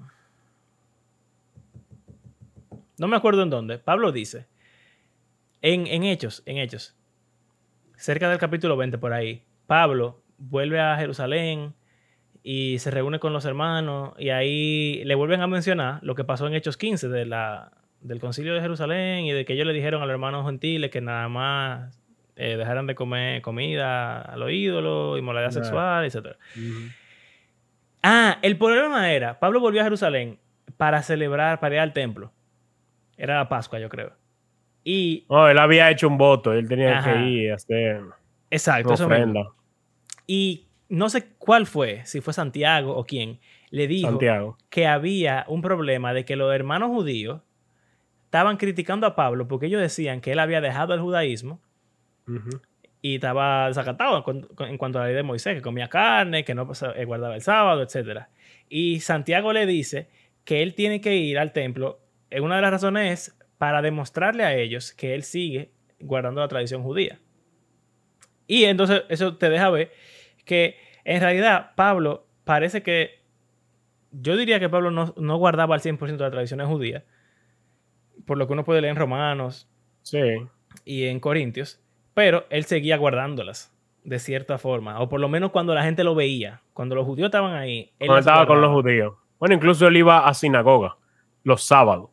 No 2.97 3.07
me 3.07 3.15
acuerdo 3.15 3.43
en 3.43 3.49
dónde. 3.49 3.79
Pablo 3.79 4.11
dice, 4.11 4.47
en, 5.61 5.87
en 5.87 6.03
Hechos, 6.03 6.43
en 6.45 6.57
Hechos, 6.57 6.95
cerca 7.95 8.29
del 8.29 8.37
capítulo 8.37 8.77
20 8.77 8.97
por 8.99 9.13
ahí, 9.13 9.43
Pablo 9.65 10.21
vuelve 10.37 10.79
a 10.79 10.97
Jerusalén 10.97 11.73
y 12.43 12.79
se 12.79 12.91
reúne 12.91 13.19
con 13.19 13.33
los 13.33 13.45
hermanos 13.45 14.13
y 14.17 14.29
ahí 14.29 15.03
le 15.03 15.15
vuelven 15.15 15.41
a 15.41 15.47
mencionar 15.47 15.99
lo 16.03 16.15
que 16.15 16.23
pasó 16.23 16.47
en 16.47 16.53
Hechos 16.53 16.77
15 16.77 17.09
de 17.09 17.25
la, 17.25 17.71
del 18.01 18.19
concilio 18.19 18.53
de 18.53 18.61
Jerusalén 18.61 19.25
y 19.25 19.31
de 19.31 19.45
que 19.45 19.53
ellos 19.53 19.67
le 19.67 19.73
dijeron 19.73 20.01
a 20.01 20.05
los 20.05 20.13
hermanos 20.13 20.45
gentiles 20.45 20.89
que 20.89 21.01
nada 21.01 21.29
más 21.29 22.00
eh, 22.35 22.57
dejaran 22.57 22.87
de 22.87 22.95
comer 22.95 23.41
comida 23.41 24.21
a 24.21 24.35
los 24.37 24.51
ídolos, 24.51 25.19
inmoralidad 25.19 25.51
sexual, 25.51 26.05
etc. 26.05 26.37
Ah, 28.03 28.39
el 28.41 28.57
problema 28.57 29.11
era, 29.11 29.39
Pablo 29.39 29.59
volvió 29.59 29.81
a 29.81 29.83
Jerusalén 29.83 30.39
para 30.77 31.03
celebrar, 31.03 31.59
para 31.59 31.75
ir 31.75 31.81
al 31.81 31.93
templo. 31.93 32.31
Era 33.17 33.37
la 33.37 33.49
Pascua, 33.49 33.79
yo 33.79 33.89
creo. 33.89 34.13
Y... 34.83 35.25
Oh, 35.27 35.47
él 35.47 35.59
había 35.59 35.91
hecho 35.91 36.07
un 36.07 36.17
voto, 36.17 36.53
él 36.53 36.67
tenía 36.67 37.03
que 37.03 37.19
ir 37.27 37.51
a 37.51 37.55
hacer 37.55 38.01
Exacto, 38.49 38.93
ofrenda. 38.93 39.47
Y 40.25 40.67
no 40.89 41.09
sé 41.09 41.29
cuál 41.37 41.65
fue, 41.65 42.05
si 42.05 42.21
fue 42.21 42.33
Santiago 42.33 42.95
o 42.95 43.05
quién, 43.05 43.39
le 43.69 43.87
dijo 43.87 44.57
que 44.69 44.87
había 44.87 45.45
un 45.47 45.61
problema 45.61 46.13
de 46.13 46.25
que 46.25 46.35
los 46.35 46.53
hermanos 46.53 46.89
judíos 46.89 47.41
estaban 48.25 48.57
criticando 48.57 49.07
a 49.07 49.15
Pablo 49.15 49.47
porque 49.47 49.67
ellos 49.67 49.81
decían 49.81 50.19
que 50.19 50.33
él 50.33 50.39
había 50.39 50.61
dejado 50.61 50.93
el 50.93 50.99
judaísmo 50.99 51.61
y 53.01 53.15
estaba 53.15 53.67
desacatado 53.67 54.23
en, 54.67 54.77
cuanto 54.77 54.99
a 54.99 55.01
la 55.01 55.07
ley 55.07 55.15
de 55.15 55.23
Moisés, 55.23 55.55
que 55.55 55.61
comía 55.61 55.87
carne, 55.87 56.43
que 56.43 56.53
no 56.53 56.71
eh, 56.95 57.05
guardaba 57.05 57.35
el 57.35 57.41
sábado, 57.41 57.81
etc. 57.81 58.25
Y 58.69 58.99
Santiago 58.99 59.53
le 59.53 59.65
dice 59.65 60.09
que 60.45 60.61
él 60.61 60.75
tiene 60.75 61.01
que 61.01 61.15
ir 61.15 61.39
al 61.39 61.51
templo. 61.51 61.99
En 62.29 62.43
una 62.43 62.57
de 62.57 62.61
las 62.61 62.71
razones 62.71 63.11
es 63.11 63.37
para 63.57 63.81
demostrarle 63.81 64.43
a 64.43 64.55
ellos 64.55 64.91
que 64.91 65.15
él 65.15 65.23
sigue 65.23 65.71
guardando 65.99 66.41
la 66.41 66.47
tradición 66.47 66.83
judía. 66.83 67.19
Y 68.47 68.65
entonces 68.65 69.03
eso 69.09 69.37
te 69.37 69.49
deja 69.49 69.69
ver 69.69 69.91
que 70.45 70.75
en 71.03 71.21
realidad 71.21 71.71
Pablo 71.75 72.27
parece 72.43 72.83
que, 72.83 73.21
yo 74.11 74.35
diría 74.35 74.59
que 74.59 74.69
Pablo 74.69 74.91
no, 74.91 75.13
no 75.17 75.37
guardaba 75.37 75.75
al 75.75 75.81
100% 75.81 75.99
de 75.99 76.17
las 76.17 76.31
tradiciones 76.31 76.67
judías, 76.67 77.03
por 78.25 78.37
lo 78.37 78.47
que 78.47 78.53
uno 78.53 78.63
puede 78.63 78.81
leer 78.81 78.91
en 78.91 78.97
Romanos 78.97 79.69
sí. 80.01 80.19
y 80.85 81.05
en 81.05 81.19
Corintios, 81.19 81.81
pero 82.13 82.45
él 82.49 82.65
seguía 82.65 82.97
guardándolas 82.97 83.73
de 84.03 84.19
cierta 84.19 84.57
forma, 84.57 84.99
o 84.99 85.09
por 85.09 85.19
lo 85.19 85.29
menos 85.29 85.51
cuando 85.51 85.75
la 85.75 85.83
gente 85.83 86.03
lo 86.03 86.15
veía, 86.15 86.61
cuando 86.73 86.95
los 86.95 87.05
judíos 87.05 87.27
estaban 87.27 87.53
ahí. 87.53 87.91
Él 87.99 88.09
estaba 88.17 88.47
con 88.47 88.59
los 88.59 88.71
judíos. 88.71 89.13
Bueno, 89.39 89.55
incluso 89.55 89.87
él 89.87 89.97
iba 89.97 90.27
a 90.27 90.33
sinagoga 90.33 90.97
los 91.43 91.63
sábados. 91.63 92.09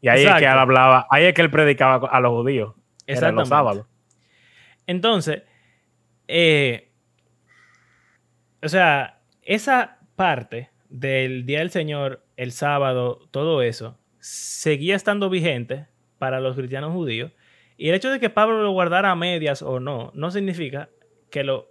Y 0.00 0.08
ahí 0.08 0.24
es 0.24 0.34
que 0.34 0.44
él 0.44 0.58
hablaba, 0.58 1.06
ahí 1.10 1.24
es 1.24 1.34
que 1.34 1.42
él 1.42 1.50
predicaba 1.50 2.08
a 2.08 2.20
los 2.20 2.32
judíos. 2.32 2.74
Exactamente. 3.06 3.40
los 3.40 3.48
sábados. 3.48 3.86
Entonces, 4.86 5.42
eh, 6.28 6.90
o 8.62 8.68
sea, 8.68 9.20
esa 9.42 9.98
parte 10.16 10.70
del 10.88 11.46
Día 11.46 11.60
del 11.60 11.70
Señor, 11.70 12.24
el 12.36 12.52
sábado, 12.52 13.20
todo 13.30 13.62
eso, 13.62 13.98
seguía 14.18 14.96
estando 14.96 15.30
vigente 15.30 15.86
para 16.18 16.40
los 16.40 16.56
cristianos 16.56 16.92
judíos 16.92 17.32
y 17.82 17.88
el 17.88 17.96
hecho 17.96 18.12
de 18.12 18.20
que 18.20 18.30
Pablo 18.30 18.62
lo 18.62 18.70
guardara 18.70 19.10
a 19.10 19.16
medias 19.16 19.60
o 19.60 19.80
no, 19.80 20.12
no 20.14 20.30
significa 20.30 20.88
que, 21.30 21.42
los 21.42 21.66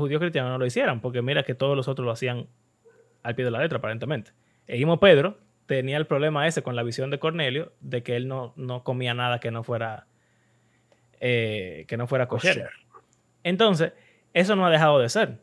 judíos 0.00 0.18
cristianos 0.18 0.50
no 0.50 0.58
lo 0.58 0.66
hicieran, 0.66 1.00
porque 1.00 1.22
mira 1.22 1.44
que 1.44 1.54
todos 1.54 1.76
los 1.76 1.86
otros 1.86 2.04
lo 2.04 2.10
hacían 2.10 2.48
al 3.22 3.36
pie 3.36 3.44
de 3.44 3.52
la 3.52 3.60
letra, 3.60 3.78
aparentemente. 3.78 4.32
E 4.66 4.76
mismo 4.76 4.98
Pedro, 4.98 5.38
tenía 5.66 5.98
el 5.98 6.06
problema 6.08 6.48
ese 6.48 6.64
con 6.64 6.74
la 6.74 6.82
visión 6.82 7.10
de 7.10 7.20
Cornelio, 7.20 7.70
de 7.80 8.02
que 8.02 8.16
él 8.16 8.26
no, 8.26 8.54
no 8.56 8.82
comía 8.82 9.14
nada 9.14 9.38
que 9.38 9.52
no 9.52 9.62
fuera, 9.62 10.08
eh, 11.20 11.84
que 11.86 11.96
no 11.96 12.08
fuera 12.08 12.26
kosher. 12.26 12.68
Entonces, 13.44 13.92
eso 14.34 14.56
no 14.56 14.66
ha 14.66 14.70
dejado 14.70 14.98
de 14.98 15.08
ser. 15.10 15.38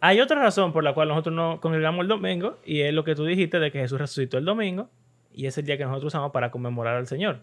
Hay 0.00 0.22
otra 0.22 0.40
razón 0.40 0.72
por 0.72 0.84
la 0.84 0.94
cual 0.94 1.08
nosotros 1.08 1.34
no 1.34 1.60
congregamos 1.60 2.00
el 2.00 2.08
domingo, 2.08 2.60
y 2.64 2.80
es 2.80 2.94
lo 2.94 3.04
que 3.04 3.14
tú 3.14 3.26
dijiste 3.26 3.60
de 3.60 3.70
que 3.70 3.80
Jesús 3.80 4.00
resucitó 4.00 4.38
el 4.38 4.46
domingo, 4.46 4.88
y 5.34 5.44
es 5.44 5.58
el 5.58 5.66
día 5.66 5.76
que 5.76 5.84
nosotros 5.84 6.14
usamos 6.14 6.32
para 6.32 6.50
conmemorar 6.50 6.96
al 6.96 7.06
Señor. 7.06 7.42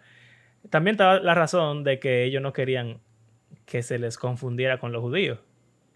También 0.70 0.95
estaba 0.95 1.20
la 1.20 1.34
razón 1.34 1.84
de 1.84 1.99
que 1.99 2.24
ellos 2.24 2.41
no 2.41 2.53
querían 2.53 2.99
que 3.66 3.84
se 3.84 3.99
les 3.99 4.18
confundiera 4.18 4.80
con 4.80 4.91
los 4.91 5.01
judíos. 5.01 5.39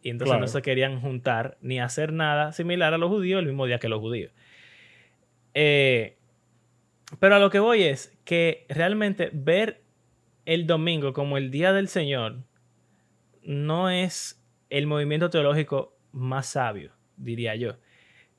Y 0.03 0.09
entonces 0.09 0.39
no 0.39 0.47
se 0.47 0.61
querían 0.61 0.99
juntar 0.99 1.57
ni 1.61 1.79
hacer 1.79 2.11
nada 2.11 2.51
similar 2.53 2.93
a 2.93 2.97
los 2.97 3.09
judíos 3.09 3.39
el 3.39 3.45
mismo 3.45 3.65
día 3.65 3.79
que 3.79 3.87
los 3.87 3.99
judíos. 3.99 4.31
Eh, 5.53 6.17
pero 7.19 7.35
a 7.35 7.39
lo 7.39 7.49
que 7.49 7.59
voy 7.59 7.83
es 7.83 8.17
que 8.23 8.65
realmente 8.69 9.29
ver 9.33 9.81
el 10.45 10.65
domingo 10.65 11.13
como 11.13 11.37
el 11.37 11.51
día 11.51 11.71
del 11.71 11.87
Señor 11.87 12.43
no 13.43 13.89
es 13.89 14.43
el 14.69 14.87
movimiento 14.87 15.29
teológico 15.29 15.95
más 16.11 16.47
sabio, 16.47 16.93
diría 17.17 17.55
yo. 17.55 17.75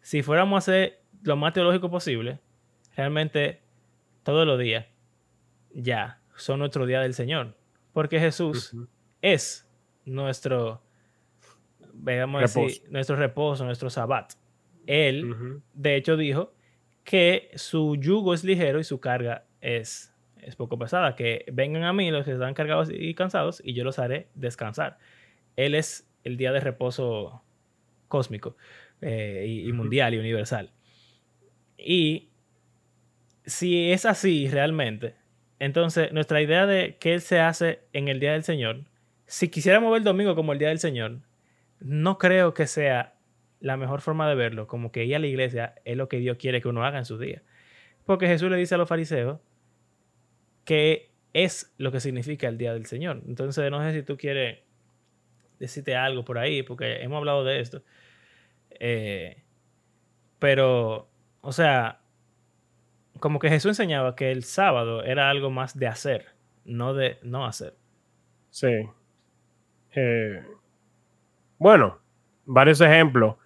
Si 0.00 0.22
fuéramos 0.22 0.56
a 0.56 0.58
hacer 0.58 1.00
lo 1.22 1.36
más 1.36 1.52
teológico 1.52 1.90
posible, 1.90 2.40
realmente 2.96 3.60
todos 4.24 4.46
los 4.46 4.58
días 4.58 4.86
ya 5.74 6.20
son 6.36 6.60
nuestro 6.60 6.86
día 6.86 7.00
del 7.00 7.14
Señor. 7.14 7.56
Porque 7.92 8.18
Jesús 8.18 8.74
es 9.20 9.68
nuestro, 10.04 10.82
veamos 11.92 12.56
nuestro 12.88 13.16
reposo, 13.16 13.64
nuestro 13.64 13.90
sabbat. 13.90 14.32
Él, 14.86 15.62
de 15.74 15.96
hecho, 15.96 16.16
dijo 16.16 16.54
que 17.04 17.50
su 17.54 17.96
yugo 17.96 18.34
es 18.34 18.44
ligero 18.44 18.80
y 18.80 18.84
su 18.84 19.00
carga 19.00 19.44
es, 19.60 20.14
es 20.38 20.56
poco 20.56 20.78
pesada. 20.78 21.14
Que 21.14 21.44
vengan 21.52 21.84
a 21.84 21.92
mí 21.92 22.10
los 22.10 22.24
que 22.24 22.32
están 22.32 22.54
cargados 22.54 22.88
y 22.90 23.14
cansados 23.14 23.60
y 23.64 23.74
yo 23.74 23.84
los 23.84 23.98
haré 23.98 24.28
descansar. 24.34 24.98
Él 25.56 25.74
es 25.74 26.08
el 26.24 26.36
día 26.36 26.52
de 26.52 26.60
reposo 26.60 27.42
cósmico 28.08 28.56
eh, 29.00 29.46
y, 29.46 29.72
mundial 29.72 30.14
y 30.14 30.18
universal. 30.18 30.70
Y 31.76 32.28
si 33.44 33.90
es 33.90 34.06
así 34.06 34.48
realmente, 34.48 35.16
entonces 35.62 36.12
nuestra 36.12 36.42
idea 36.42 36.66
de 36.66 36.96
qué 36.98 37.20
se 37.20 37.38
hace 37.38 37.82
en 37.92 38.08
el 38.08 38.18
día 38.18 38.32
del 38.32 38.42
Señor, 38.42 38.80
si 39.26 39.48
quisiéramos 39.48 39.92
ver 39.92 39.98
el 39.98 40.04
domingo 40.04 40.34
como 40.34 40.52
el 40.52 40.58
día 40.58 40.70
del 40.70 40.80
Señor, 40.80 41.20
no 41.78 42.18
creo 42.18 42.52
que 42.52 42.66
sea 42.66 43.14
la 43.60 43.76
mejor 43.76 44.00
forma 44.00 44.28
de 44.28 44.34
verlo, 44.34 44.66
como 44.66 44.90
que 44.90 45.04
ir 45.04 45.14
a 45.14 45.20
la 45.20 45.28
iglesia 45.28 45.76
es 45.84 45.96
lo 45.96 46.08
que 46.08 46.18
Dios 46.18 46.36
quiere 46.36 46.60
que 46.60 46.66
uno 46.66 46.84
haga 46.84 46.98
en 46.98 47.04
sus 47.04 47.20
días. 47.20 47.42
Porque 48.04 48.26
Jesús 48.26 48.50
le 48.50 48.56
dice 48.56 48.74
a 48.74 48.78
los 48.78 48.88
fariseos 48.88 49.38
que 50.64 51.12
es 51.32 51.72
lo 51.78 51.92
que 51.92 52.00
significa 52.00 52.48
el 52.48 52.58
día 52.58 52.72
del 52.72 52.86
Señor. 52.86 53.22
Entonces, 53.28 53.70
no 53.70 53.80
sé 53.84 53.92
si 53.92 54.02
tú 54.02 54.16
quieres 54.16 54.58
decirte 55.60 55.94
algo 55.94 56.24
por 56.24 56.38
ahí, 56.38 56.64
porque 56.64 57.04
hemos 57.04 57.18
hablado 57.18 57.44
de 57.44 57.60
esto. 57.60 57.84
Eh, 58.80 59.44
pero, 60.40 61.08
o 61.40 61.52
sea, 61.52 62.01
como 63.20 63.38
que 63.38 63.48
Jesús 63.48 63.70
enseñaba 63.70 64.16
que 64.16 64.32
el 64.32 64.44
sábado 64.44 65.02
era 65.04 65.30
algo 65.30 65.50
más 65.50 65.78
de 65.78 65.86
hacer, 65.86 66.26
no 66.64 66.94
de 66.94 67.18
no 67.22 67.46
hacer. 67.46 67.76
Sí. 68.50 68.88
Eh, 69.94 70.44
bueno, 71.58 71.98
varios 72.44 72.80
ejemplos. 72.80 73.36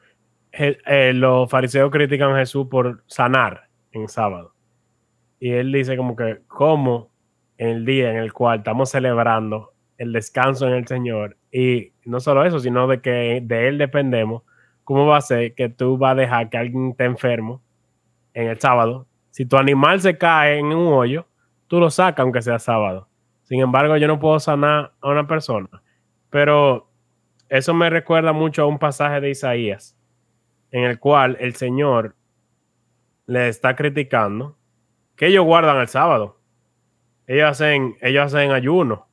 Eh, 0.52 1.12
los 1.14 1.50
fariseos 1.50 1.90
critican 1.90 2.32
a 2.32 2.38
Jesús 2.38 2.66
por 2.70 3.04
sanar 3.06 3.68
en 3.92 4.08
sábado. 4.08 4.54
Y 5.38 5.50
él 5.52 5.70
dice 5.70 5.96
como 5.96 6.16
que, 6.16 6.40
¿cómo 6.46 7.10
en 7.58 7.68
el 7.68 7.84
día 7.84 8.10
en 8.10 8.16
el 8.16 8.32
cual 8.32 8.58
estamos 8.58 8.90
celebrando 8.90 9.74
el 9.98 10.12
descanso 10.12 10.66
en 10.66 10.74
el 10.74 10.86
Señor? 10.86 11.36
Y 11.52 11.92
no 12.04 12.20
solo 12.20 12.44
eso, 12.44 12.58
sino 12.58 12.86
de 12.86 13.00
que 13.00 13.40
de 13.42 13.68
Él 13.68 13.78
dependemos, 13.78 14.42
¿cómo 14.84 15.06
va 15.06 15.18
a 15.18 15.20
ser 15.20 15.54
que 15.54 15.68
tú 15.68 15.98
vas 15.98 16.12
a 16.12 16.20
dejar 16.20 16.48
que 16.48 16.56
alguien 16.58 16.90
esté 16.90 17.04
enfermo 17.04 17.62
en 18.32 18.48
el 18.48 18.58
sábado? 18.58 19.06
Si 19.36 19.44
tu 19.44 19.58
animal 19.58 20.00
se 20.00 20.16
cae 20.16 20.58
en 20.58 20.72
un 20.72 20.94
hoyo, 20.94 21.26
tú 21.66 21.78
lo 21.78 21.90
sacas 21.90 22.20
aunque 22.24 22.40
sea 22.40 22.58
sábado. 22.58 23.06
Sin 23.42 23.60
embargo, 23.60 23.94
yo 23.98 24.08
no 24.08 24.18
puedo 24.18 24.40
sanar 24.40 24.94
a 24.98 25.10
una 25.10 25.26
persona. 25.26 25.68
Pero 26.30 26.88
eso 27.50 27.74
me 27.74 27.90
recuerda 27.90 28.32
mucho 28.32 28.62
a 28.62 28.66
un 28.66 28.78
pasaje 28.78 29.20
de 29.20 29.28
Isaías 29.28 29.94
en 30.70 30.84
el 30.84 30.98
cual 30.98 31.36
el 31.38 31.54
Señor 31.54 32.16
le 33.26 33.48
está 33.48 33.76
criticando 33.76 34.56
que 35.16 35.26
ellos 35.26 35.44
guardan 35.44 35.76
el 35.82 35.88
sábado. 35.88 36.40
Ellos 37.26 37.50
hacen, 37.50 37.94
ellos 38.00 38.32
hacen 38.32 38.52
ayuno, 38.52 39.06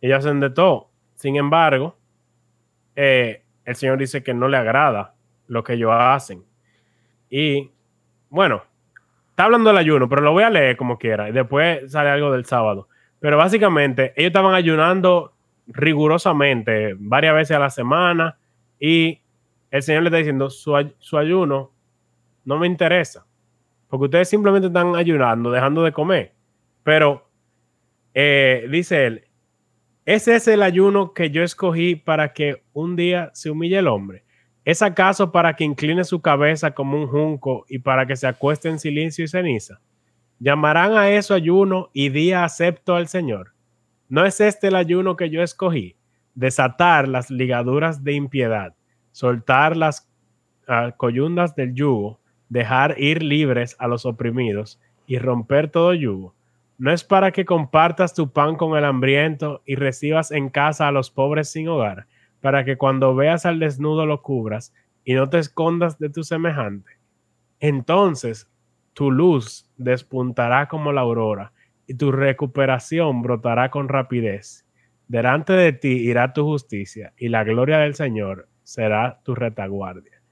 ellos 0.00 0.18
hacen 0.18 0.40
de 0.40 0.50
todo. 0.50 0.90
Sin 1.14 1.36
embargo, 1.36 1.96
eh, 2.96 3.44
el 3.64 3.76
Señor 3.76 3.98
dice 3.98 4.24
que 4.24 4.34
no 4.34 4.48
le 4.48 4.56
agrada 4.56 5.14
lo 5.46 5.62
que 5.62 5.74
ellos 5.74 5.92
hacen. 5.94 6.44
Y 7.30 7.70
bueno, 8.30 8.64
está 9.40 9.46
hablando 9.46 9.70
del 9.70 9.78
ayuno, 9.78 10.06
pero 10.06 10.20
lo 10.20 10.32
voy 10.32 10.42
a 10.44 10.50
leer 10.50 10.76
como 10.76 10.98
quiera. 10.98 11.30
Y 11.30 11.32
después 11.32 11.90
sale 11.90 12.10
algo 12.10 12.30
del 12.30 12.44
sábado. 12.44 12.88
Pero 13.20 13.38
básicamente, 13.38 14.12
ellos 14.14 14.28
estaban 14.28 14.54
ayunando 14.54 15.32
rigurosamente 15.66 16.94
varias 16.98 17.34
veces 17.34 17.56
a 17.56 17.60
la 17.60 17.70
semana 17.70 18.36
y 18.78 19.18
el 19.70 19.82
Señor 19.82 20.02
le 20.02 20.08
está 20.08 20.18
diciendo, 20.18 20.50
su, 20.50 20.76
ayuno 21.16 21.72
no 22.44 22.58
me 22.58 22.66
interesa, 22.66 23.24
porque 23.88 24.04
ustedes 24.04 24.28
simplemente 24.28 24.66
están 24.66 24.94
ayunando, 24.94 25.50
dejando 25.50 25.84
de 25.84 25.92
comer. 25.92 26.34
Pero, 26.82 27.26
eh, 28.12 28.66
dice 28.70 29.06
él, 29.06 29.24
ese 30.04 30.36
es 30.36 30.48
el 30.48 30.62
ayuno 30.62 31.14
que 31.14 31.30
yo 31.30 31.42
escogí 31.42 31.96
para 31.96 32.34
que 32.34 32.62
un 32.74 32.94
día 32.94 33.30
se 33.32 33.48
humille 33.48 33.78
el 33.78 33.86
hombre. 33.86 34.22
¿Es 34.64 34.82
acaso 34.82 35.32
para 35.32 35.54
que 35.54 35.64
incline 35.64 36.04
su 36.04 36.20
cabeza 36.20 36.72
como 36.72 36.96
un 36.96 37.06
junco 37.08 37.64
y 37.68 37.78
para 37.78 38.06
que 38.06 38.16
se 38.16 38.26
acueste 38.26 38.68
en 38.68 38.78
silencio 38.78 39.24
y 39.24 39.28
ceniza? 39.28 39.80
¿Llamarán 40.38 40.96
a 40.96 41.10
eso 41.10 41.34
ayuno 41.34 41.90
y 41.92 42.08
día 42.08 42.44
acepto 42.44 42.94
al 42.94 43.08
Señor? 43.08 43.52
¿No 44.08 44.24
es 44.24 44.40
este 44.40 44.68
el 44.68 44.76
ayuno 44.76 45.16
que 45.16 45.30
yo 45.30 45.42
escogí? 45.42 45.96
Desatar 46.34 47.08
las 47.08 47.30
ligaduras 47.30 48.04
de 48.04 48.14
impiedad 48.14 48.74
soltar 49.12 49.76
las 49.76 50.08
uh, 50.68 50.96
coyundas 50.96 51.54
del 51.54 51.74
yugo, 51.74 52.20
dejar 52.48 52.94
ir 52.98 53.22
libres 53.22 53.76
a 53.78 53.88
los 53.88 54.06
oprimidos 54.06 54.80
y 55.06 55.18
romper 55.18 55.70
todo 55.70 55.94
yugo. 55.94 56.34
No 56.78 56.92
es 56.92 57.04
para 57.04 57.30
que 57.30 57.44
compartas 57.44 58.14
tu 58.14 58.30
pan 58.30 58.56
con 58.56 58.76
el 58.78 58.84
hambriento 58.84 59.62
y 59.66 59.74
recibas 59.74 60.30
en 60.30 60.48
casa 60.48 60.88
a 60.88 60.92
los 60.92 61.10
pobres 61.10 61.50
sin 61.50 61.68
hogar, 61.68 62.06
para 62.40 62.64
que 62.64 62.76
cuando 62.76 63.14
veas 63.14 63.46
al 63.46 63.58
desnudo 63.58 64.06
lo 64.06 64.22
cubras 64.22 64.74
y 65.04 65.14
no 65.14 65.28
te 65.28 65.38
escondas 65.38 65.98
de 65.98 66.10
tu 66.10 66.24
semejante. 66.24 66.92
Entonces 67.58 68.50
tu 68.92 69.10
luz 69.10 69.70
despuntará 69.76 70.68
como 70.68 70.92
la 70.92 71.02
aurora 71.02 71.52
y 71.86 71.94
tu 71.94 72.12
recuperación 72.12 73.22
brotará 73.22 73.70
con 73.70 73.88
rapidez. 73.88 74.66
Delante 75.08 75.52
de 75.52 75.72
ti 75.72 76.08
irá 76.08 76.32
tu 76.32 76.44
justicia 76.44 77.12
y 77.16 77.28
la 77.28 77.44
gloria 77.44 77.78
del 77.78 77.94
Señor 77.94 78.48
será 78.62 79.20
tu 79.24 79.34
retaguardia. 79.34 80.22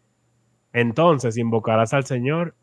Entonces 0.72 1.36
invocarás 1.36 1.94
al 1.94 2.04
Señor 2.04 2.54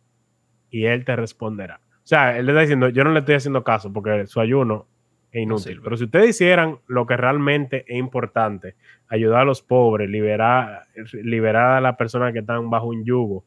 y 0.69 0.85
Él 0.85 1.05
te 1.05 1.15
responderá. 1.15 1.81
O 1.91 2.07
sea, 2.07 2.37
Él 2.37 2.47
está 2.47 2.61
diciendo, 2.61 2.89
yo 2.89 3.03
no 3.03 3.11
le 3.11 3.19
estoy 3.19 3.35
haciendo 3.35 3.63
caso 3.63 3.91
porque 3.91 4.27
su 4.27 4.39
ayuno 4.39 4.87
es 5.35 5.43
inútil. 5.43 5.81
Pero 5.83 5.97
si 5.97 6.05
ustedes 6.05 6.29
hicieran 6.29 6.79
lo 6.87 7.05
que 7.05 7.17
realmente 7.17 7.83
es 7.87 7.97
importante, 7.97 8.75
ayudar 9.09 9.41
a 9.41 9.45
los 9.45 9.61
pobres, 9.61 10.09
liberar, 10.09 10.87
liberar 11.13 11.77
a 11.77 11.81
las 11.81 11.97
personas 11.97 12.31
que 12.31 12.39
están 12.39 12.69
bajo 12.69 12.87
un 12.87 13.03
yugo, 13.03 13.45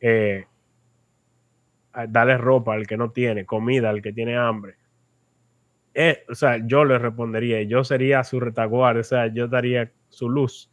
eh, 0.00 0.44
darle 2.08 2.36
ropa 2.36 2.74
al 2.74 2.86
que 2.86 2.96
no 2.96 3.10
tiene, 3.10 3.46
comida 3.46 3.88
al 3.88 4.02
que 4.02 4.12
tiene 4.12 4.36
hambre. 4.36 4.76
Eh, 5.94 6.24
o 6.28 6.34
sea, 6.34 6.58
yo 6.64 6.84
le 6.84 6.98
respondería, 6.98 7.62
yo 7.62 7.84
sería 7.84 8.22
su 8.22 8.38
retaguardia, 8.38 9.00
o 9.00 9.04
sea, 9.04 9.26
yo 9.28 9.48
daría 9.48 9.90
su 10.10 10.28
luz. 10.28 10.70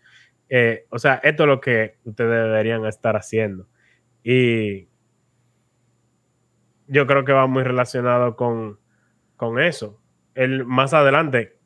Eh, 0.49 0.85
o 0.89 0.99
sea, 0.99 1.15
esto 1.23 1.43
es 1.43 1.47
lo 1.47 1.61
que 1.61 1.95
ustedes 2.03 2.29
deberían 2.29 2.85
estar 2.85 3.15
haciendo. 3.15 3.67
Y 4.21 4.87
yo 6.87 7.07
creo 7.07 7.23
que 7.23 7.31
va 7.31 7.47
muy 7.47 7.63
relacionado 7.63 8.35
con, 8.35 8.79
con 9.37 9.59
eso. 9.59 9.99
El, 10.37 10.65
más 10.65 10.93
adelante, 10.93 11.57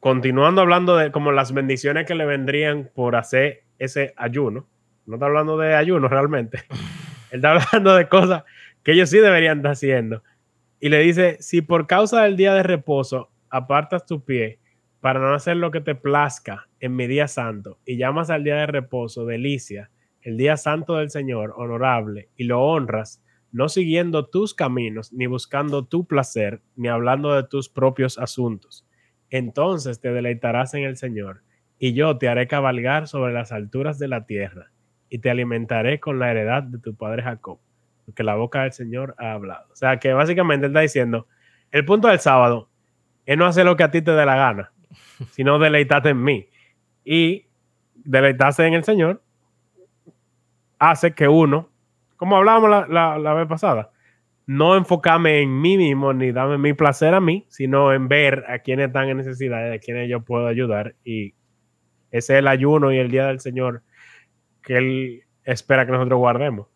continuando 0.00 0.60
hablando 0.60 0.96
de 0.96 1.12
como 1.12 1.30
las 1.30 1.52
bendiciones 1.52 2.04
que 2.04 2.16
le 2.16 2.26
vendrían 2.26 2.90
por 2.92 3.14
hacer 3.14 3.62
ese 3.78 4.12
ayuno. 4.16 4.66
No 5.06 5.14
está 5.14 5.26
hablando 5.26 5.56
de 5.56 5.76
ayuno 5.76 6.08
realmente. 6.08 6.64
Él 7.30 7.36
está 7.38 7.52
hablando 7.52 7.94
de 7.94 8.08
cosas 8.08 8.42
que 8.82 8.90
ellos 8.90 9.08
sí 9.08 9.18
deberían 9.18 9.58
estar 9.58 9.70
haciendo. 9.70 10.24
Y 10.80 10.88
le 10.88 10.98
dice, 10.98 11.36
si 11.38 11.62
por 11.62 11.86
causa 11.86 12.24
del 12.24 12.36
día 12.36 12.54
de 12.54 12.64
reposo 12.64 13.30
apartas 13.50 14.04
tu 14.04 14.24
pie 14.24 14.58
para 15.00 15.20
no 15.20 15.32
hacer 15.32 15.56
lo 15.56 15.70
que 15.70 15.80
te 15.80 15.94
plazca 15.94 16.66
en 16.80 16.96
mi 16.96 17.06
día 17.06 17.28
santo, 17.28 17.78
y 17.86 17.98
llamas 17.98 18.30
al 18.30 18.42
día 18.42 18.56
de 18.56 18.66
reposo 18.66 19.24
delicia, 19.26 19.90
el 20.22 20.36
día 20.36 20.56
santo 20.56 20.96
del 20.96 21.10
Señor, 21.10 21.54
honorable, 21.56 22.30
y 22.36 22.44
lo 22.44 22.62
honras, 22.62 23.22
no 23.56 23.70
siguiendo 23.70 24.26
tus 24.26 24.52
caminos, 24.52 25.14
ni 25.14 25.26
buscando 25.26 25.82
tu 25.86 26.04
placer, 26.04 26.60
ni 26.76 26.88
hablando 26.88 27.32
de 27.32 27.42
tus 27.42 27.70
propios 27.70 28.18
asuntos. 28.18 28.86
Entonces 29.30 29.98
te 29.98 30.12
deleitarás 30.12 30.74
en 30.74 30.84
el 30.84 30.98
Señor, 30.98 31.40
y 31.78 31.94
yo 31.94 32.18
te 32.18 32.28
haré 32.28 32.48
cabalgar 32.48 33.08
sobre 33.08 33.32
las 33.32 33.52
alturas 33.52 33.98
de 33.98 34.08
la 34.08 34.26
tierra, 34.26 34.72
y 35.08 35.20
te 35.20 35.30
alimentaré 35.30 36.00
con 36.00 36.18
la 36.18 36.30
heredad 36.30 36.64
de 36.64 36.78
tu 36.78 36.94
padre 36.94 37.22
Jacob, 37.22 37.58
porque 38.04 38.22
la 38.22 38.34
boca 38.34 38.64
del 38.64 38.72
Señor 38.72 39.14
ha 39.16 39.32
hablado. 39.32 39.72
O 39.72 39.76
sea 39.76 39.98
que 39.98 40.12
básicamente 40.12 40.66
está 40.66 40.80
diciendo, 40.80 41.26
el 41.70 41.86
punto 41.86 42.08
del 42.08 42.20
sábado 42.20 42.68
es 43.24 43.38
no 43.38 43.46
hacer 43.46 43.64
lo 43.64 43.74
que 43.74 43.84
a 43.84 43.90
ti 43.90 44.02
te 44.02 44.10
dé 44.10 44.26
la 44.26 44.36
gana, 44.36 44.72
sino 45.30 45.58
deleitarte 45.58 46.10
en 46.10 46.22
mí. 46.22 46.46
Y 47.06 47.46
deleitarse 47.94 48.66
en 48.66 48.74
el 48.74 48.84
Señor 48.84 49.22
hace 50.78 51.14
que 51.14 51.26
uno, 51.26 51.70
como 52.16 52.36
hablábamos 52.36 52.88
la, 52.88 53.34
vez 53.34 53.46
pasada, 53.46 53.90
no 54.46 54.76
enfocarme 54.76 55.40
en 55.40 55.60
mí 55.60 55.76
mismo 55.76 56.12
ni 56.12 56.32
darme 56.32 56.58
mi 56.58 56.72
placer 56.72 57.14
a 57.14 57.20
mí, 57.20 57.46
sino 57.48 57.92
en 57.92 58.08
ver 58.08 58.44
a 58.48 58.60
quienes 58.60 58.88
están 58.88 59.08
en 59.08 59.18
necesidad, 59.18 59.72
a 59.72 59.78
quienes 59.78 60.08
yo 60.08 60.20
puedo 60.20 60.46
ayudar. 60.46 60.94
Y 61.04 61.34
ese 62.10 62.34
es 62.34 62.38
el 62.38 62.48
ayuno 62.48 62.92
y 62.92 62.98
el 62.98 63.10
día 63.10 63.26
del 63.26 63.40
Señor 63.40 63.82
que 64.62 64.76
Él 64.76 65.22
espera 65.44 65.86
que 65.86 65.92
nosotros 65.92 66.18
guardemos. 66.18 66.68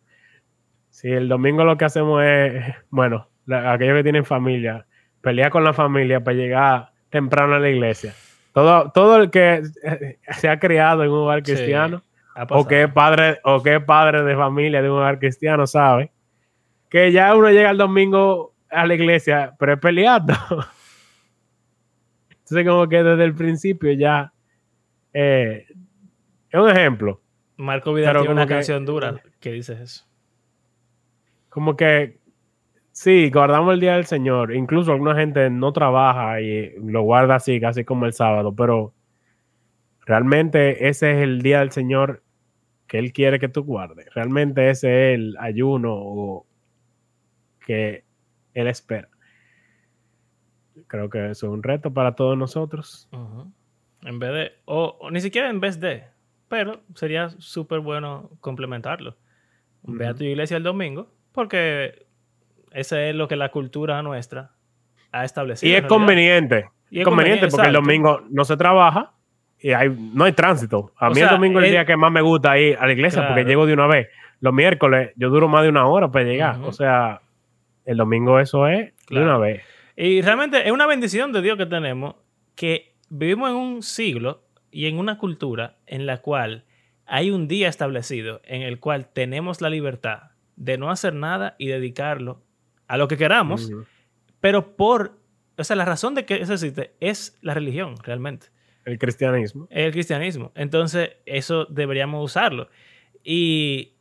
Si 0.89 1.09
el 1.09 1.29
domingo 1.29 1.63
lo 1.63 1.77
que 1.77 1.85
hacemos 1.85 2.23
es, 2.23 2.63
bueno, 2.89 3.29
aquellos 3.47 3.97
que 3.97 4.03
tienen 4.03 4.25
familia, 4.25 4.85
pelear 5.21 5.51
con 5.51 5.63
la 5.63 5.73
familia 5.73 6.23
para 6.23 6.37
llegar 6.37 6.91
temprano 7.09 7.55
a 7.55 7.59
la 7.59 7.69
iglesia. 7.69 8.13
Todo, 8.53 8.91
todo 8.91 9.17
el 9.17 9.29
que 9.29 9.63
se 10.31 10.49
ha 10.49 10.59
criado 10.59 11.03
en 11.03 11.09
un 11.09 11.19
hogar 11.19 11.43
cristiano 11.43 12.03
o 12.49 12.67
es 12.69 12.91
padre 12.91 13.39
o 13.43 13.61
que 13.61 13.79
padre 13.79 14.23
de 14.23 14.35
familia 14.35 14.81
de 14.81 14.89
un 14.89 14.97
hogar 14.97 15.19
cristiano 15.19 15.67
sabe 15.67 16.11
que 16.89 17.11
ya 17.11 17.33
uno 17.35 17.49
llega 17.49 17.71
el 17.71 17.77
domingo 17.77 18.53
a 18.69 18.85
la 18.85 18.93
iglesia, 18.93 19.55
pero 19.57 19.73
es 19.73 19.79
peleando. 19.79 20.33
Entonces 22.29 22.67
como 22.67 22.87
que 22.89 23.01
desde 23.01 23.23
el 23.23 23.33
principio 23.33 23.93
ya 23.93 24.33
eh, 25.13 25.65
es 26.49 26.59
un 26.59 26.69
ejemplo. 26.69 27.21
Marco 27.55 27.93
Vidal 27.93 28.17
tiene 28.17 28.33
una 28.33 28.47
canción 28.47 28.85
dura 28.85 29.21
que 29.39 29.53
dice 29.53 29.81
eso. 29.81 30.05
Como 31.47 31.77
que 31.77 32.19
sí, 32.91 33.29
guardamos 33.29 33.73
el 33.73 33.79
día 33.79 33.95
del 33.95 34.05
Señor. 34.05 34.53
Incluso 34.53 34.91
alguna 34.91 35.15
gente 35.15 35.49
no 35.49 35.71
trabaja 35.71 36.41
y 36.41 36.73
lo 36.77 37.03
guarda 37.03 37.35
así, 37.35 37.59
casi 37.61 37.85
como 37.85 38.05
el 38.05 38.13
sábado, 38.13 38.53
pero 38.53 38.93
realmente 40.11 40.89
ese 40.89 41.11
es 41.11 41.17
el 41.19 41.41
día 41.41 41.59
del 41.59 41.71
Señor 41.71 42.21
que 42.85 42.99
Él 42.99 43.13
quiere 43.13 43.39
que 43.39 43.47
tú 43.47 43.63
guardes. 43.63 44.13
Realmente 44.13 44.69
ese 44.69 45.13
es 45.13 45.15
el 45.15 45.37
ayuno 45.39 46.43
que 47.65 48.03
Él 48.53 48.67
espera. 48.67 49.07
Creo 50.87 51.09
que 51.09 51.31
eso 51.31 51.47
es 51.47 51.53
un 51.53 51.63
reto 51.63 51.93
para 51.93 52.13
todos 52.13 52.37
nosotros. 52.37 53.07
En 54.01 54.19
vez 54.19 54.33
de, 54.33 54.51
o, 54.65 55.09
ni 55.11 55.21
siquiera 55.21 55.49
en 55.49 55.61
vez 55.61 55.79
de, 55.79 56.03
pero 56.49 56.81
sería 56.93 57.29
súper 57.37 57.79
bueno 57.79 58.31
complementarlo. 58.41 59.15
Ve 59.83 60.07
a 60.07 60.13
tu 60.13 60.25
iglesia 60.25 60.57
el 60.57 60.63
domingo, 60.63 61.07
porque 61.31 62.05
ese 62.71 63.11
es 63.11 63.15
lo 63.15 63.29
que 63.29 63.37
la 63.37 63.49
cultura 63.49 64.03
nuestra 64.03 64.51
ha 65.13 65.23
establecido. 65.23 65.71
Y 65.71 65.75
es 65.75 65.85
conveniente. 65.85 66.69
Y 66.89 66.99
es 66.99 67.05
conveniente, 67.05 67.47
porque 67.47 67.67
el 67.67 67.73
domingo 67.73 68.25
no 68.29 68.43
se 68.43 68.57
trabaja 68.57 69.13
y 69.61 69.71
hay, 69.71 69.89
no 69.89 70.23
hay 70.23 70.31
tránsito. 70.31 70.91
A 70.97 71.09
mí 71.09 71.19
el 71.19 71.29
domingo 71.29 71.59
es 71.59 71.65
el 71.65 71.71
día 71.71 71.85
que 71.85 71.95
más 71.95 72.11
me 72.11 72.21
gusta 72.21 72.57
ir 72.57 72.77
a 72.79 72.85
la 72.85 72.93
iglesia 72.93 73.27
porque 73.27 73.43
llego 73.43 73.65
de 73.65 73.73
una 73.73 73.87
vez. 73.87 74.09
Los 74.39 74.53
miércoles 74.53 75.11
yo 75.15 75.29
duro 75.29 75.47
más 75.47 75.63
de 75.63 75.69
una 75.69 75.85
hora 75.85 76.11
para 76.11 76.25
llegar. 76.25 76.57
O 76.63 76.71
sea, 76.71 77.21
el 77.85 77.97
domingo 77.97 78.39
eso 78.39 78.67
es 78.67 78.93
de 79.09 79.21
una 79.21 79.37
vez. 79.37 79.63
Y 79.95 80.21
realmente 80.21 80.65
es 80.65 80.71
una 80.71 80.87
bendición 80.87 81.31
de 81.31 81.41
Dios 81.41 81.57
que 81.57 81.65
tenemos 81.65 82.15
que 82.55 82.93
vivimos 83.09 83.49
en 83.49 83.55
un 83.55 83.83
siglo 83.83 84.43
y 84.71 84.87
en 84.87 84.97
una 84.97 85.17
cultura 85.17 85.77
en 85.85 86.05
la 86.05 86.21
cual 86.21 86.65
hay 87.05 87.29
un 87.29 87.47
día 87.47 87.67
establecido 87.67 88.41
en 88.45 88.61
el 88.61 88.79
cual 88.79 89.09
tenemos 89.11 89.61
la 89.61 89.69
libertad 89.69 90.31
de 90.55 90.77
no 90.77 90.89
hacer 90.89 91.13
nada 91.13 91.55
y 91.57 91.67
dedicarlo 91.67 92.41
a 92.87 92.97
lo 92.97 93.07
que 93.07 93.17
queramos, 93.17 93.71
pero 94.39 94.75
por, 94.75 95.17
o 95.57 95.63
sea, 95.63 95.75
la 95.75 95.85
razón 95.85 96.15
de 96.15 96.25
que 96.25 96.35
eso 96.35 96.53
existe 96.53 96.93
es 96.99 97.37
la 97.41 97.53
religión 97.53 97.95
realmente. 98.03 98.47
El 98.85 98.97
cristianismo. 98.97 99.67
El 99.69 99.91
cristianismo. 99.91 100.51
Entonces, 100.55 101.11
eso 101.25 101.65
deberíamos 101.65 102.23
usarlo. 102.23 102.69
Y 103.23 103.93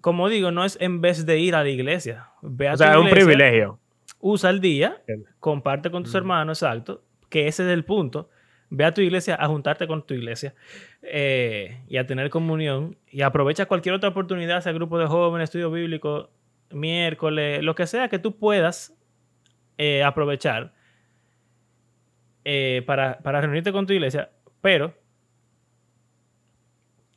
como 0.00 0.28
digo, 0.28 0.50
no 0.50 0.64
es 0.64 0.76
en 0.80 1.00
vez 1.00 1.26
de 1.26 1.38
ir 1.38 1.54
a 1.54 1.62
la 1.62 1.68
iglesia. 1.68 2.28
Ve 2.42 2.70
o 2.70 2.76
sea, 2.76 2.92
es 2.92 2.96
un 2.98 3.10
privilegio. 3.10 3.78
Usa 4.20 4.50
el 4.50 4.60
día, 4.60 5.02
comparte 5.40 5.90
con 5.90 6.02
tus 6.02 6.14
hermanos, 6.14 6.62
exacto, 6.62 7.02
que 7.28 7.48
ese 7.48 7.64
es 7.64 7.70
el 7.70 7.84
punto. 7.84 8.28
Ve 8.68 8.84
a 8.84 8.92
tu 8.92 9.00
iglesia 9.00 9.36
a 9.38 9.46
juntarte 9.46 9.86
con 9.86 10.04
tu 10.04 10.14
iglesia 10.14 10.54
eh, 11.02 11.82
y 11.88 11.98
a 11.98 12.06
tener 12.06 12.30
comunión 12.30 12.96
y 13.08 13.22
aprovecha 13.22 13.66
cualquier 13.66 13.94
otra 13.94 14.08
oportunidad, 14.08 14.60
sea 14.60 14.72
grupo 14.72 14.98
de 14.98 15.06
jóvenes, 15.06 15.44
estudio 15.44 15.70
bíblico, 15.70 16.30
miércoles, 16.70 17.62
lo 17.62 17.76
que 17.76 17.86
sea 17.86 18.08
que 18.08 18.18
tú 18.18 18.36
puedas 18.36 18.96
eh, 19.78 20.02
aprovechar 20.02 20.72
eh, 22.48 22.84
para, 22.86 23.18
reunirte 23.24 23.72
con 23.72 23.88
tu 23.88 23.92
iglesia, 23.92 24.30
pero 24.60 24.94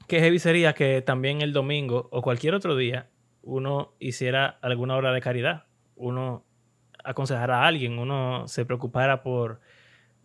qué 0.07 0.21
heavy 0.21 0.39
sería 0.39 0.73
que 0.73 1.03
también 1.03 1.43
el 1.43 1.53
domingo 1.53 2.09
o 2.11 2.23
cualquier 2.23 2.55
otro 2.55 2.75
día 2.75 3.11
uno 3.43 3.93
hiciera 3.99 4.57
alguna 4.63 4.97
obra 4.97 5.13
de 5.13 5.21
caridad, 5.21 5.65
uno 5.95 6.47
aconsejara 7.03 7.61
a 7.61 7.67
alguien, 7.67 7.99
uno 7.99 8.47
se 8.47 8.65
preocupara 8.65 9.21
por... 9.21 9.61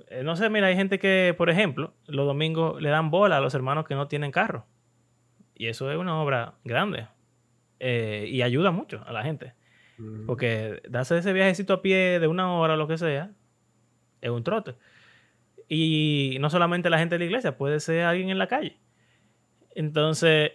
Eh, 0.09 0.23
no 0.25 0.37
sé, 0.37 0.49
mira, 0.49 0.69
hay 0.69 0.75
gente 0.75 0.99
que, 0.99 1.35
por 1.37 1.51
ejemplo, 1.51 1.93
los 2.07 2.25
domingos 2.25 2.81
le 2.81 2.89
dan 2.89 3.11
bola 3.11 3.37
a 3.37 3.41
los 3.43 3.55
hermanos 3.55 3.85
que 3.85 3.97
no 3.97 4.09
tienen 4.09 4.31
carro. 4.31 4.65
Y 5.55 5.67
eso 5.67 5.93
es 5.93 5.99
una 5.99 6.19
obra 6.19 6.55
grande. 6.65 7.09
Eh, 7.79 8.27
y 8.31 8.41
ayuda 8.41 8.71
mucho 8.71 9.05
a 9.07 9.13
la 9.13 9.23
gente. 9.23 9.53
Porque 10.25 10.81
darse 10.89 11.19
ese 11.19 11.35
viajecito 11.35 11.75
a 11.75 11.83
pie 11.83 12.19
de 12.21 12.27
una 12.27 12.55
hora 12.55 12.73
o 12.73 12.77
lo 12.79 12.89
que 12.89 12.97
sea, 12.97 13.33
es 14.23 14.31
un 14.31 14.43
trote. 14.43 14.77
Y 15.77 16.37
no 16.41 16.51
solamente 16.51 16.89
la 16.89 16.99
gente 16.99 17.17
de 17.17 17.19
la 17.19 17.25
iglesia, 17.25 17.57
puede 17.57 17.81
ser 17.81 18.05
alguien 18.05 18.31
en 18.31 18.39
la 18.39 18.47
calle. 18.47 18.79
Entonces, 19.75 20.53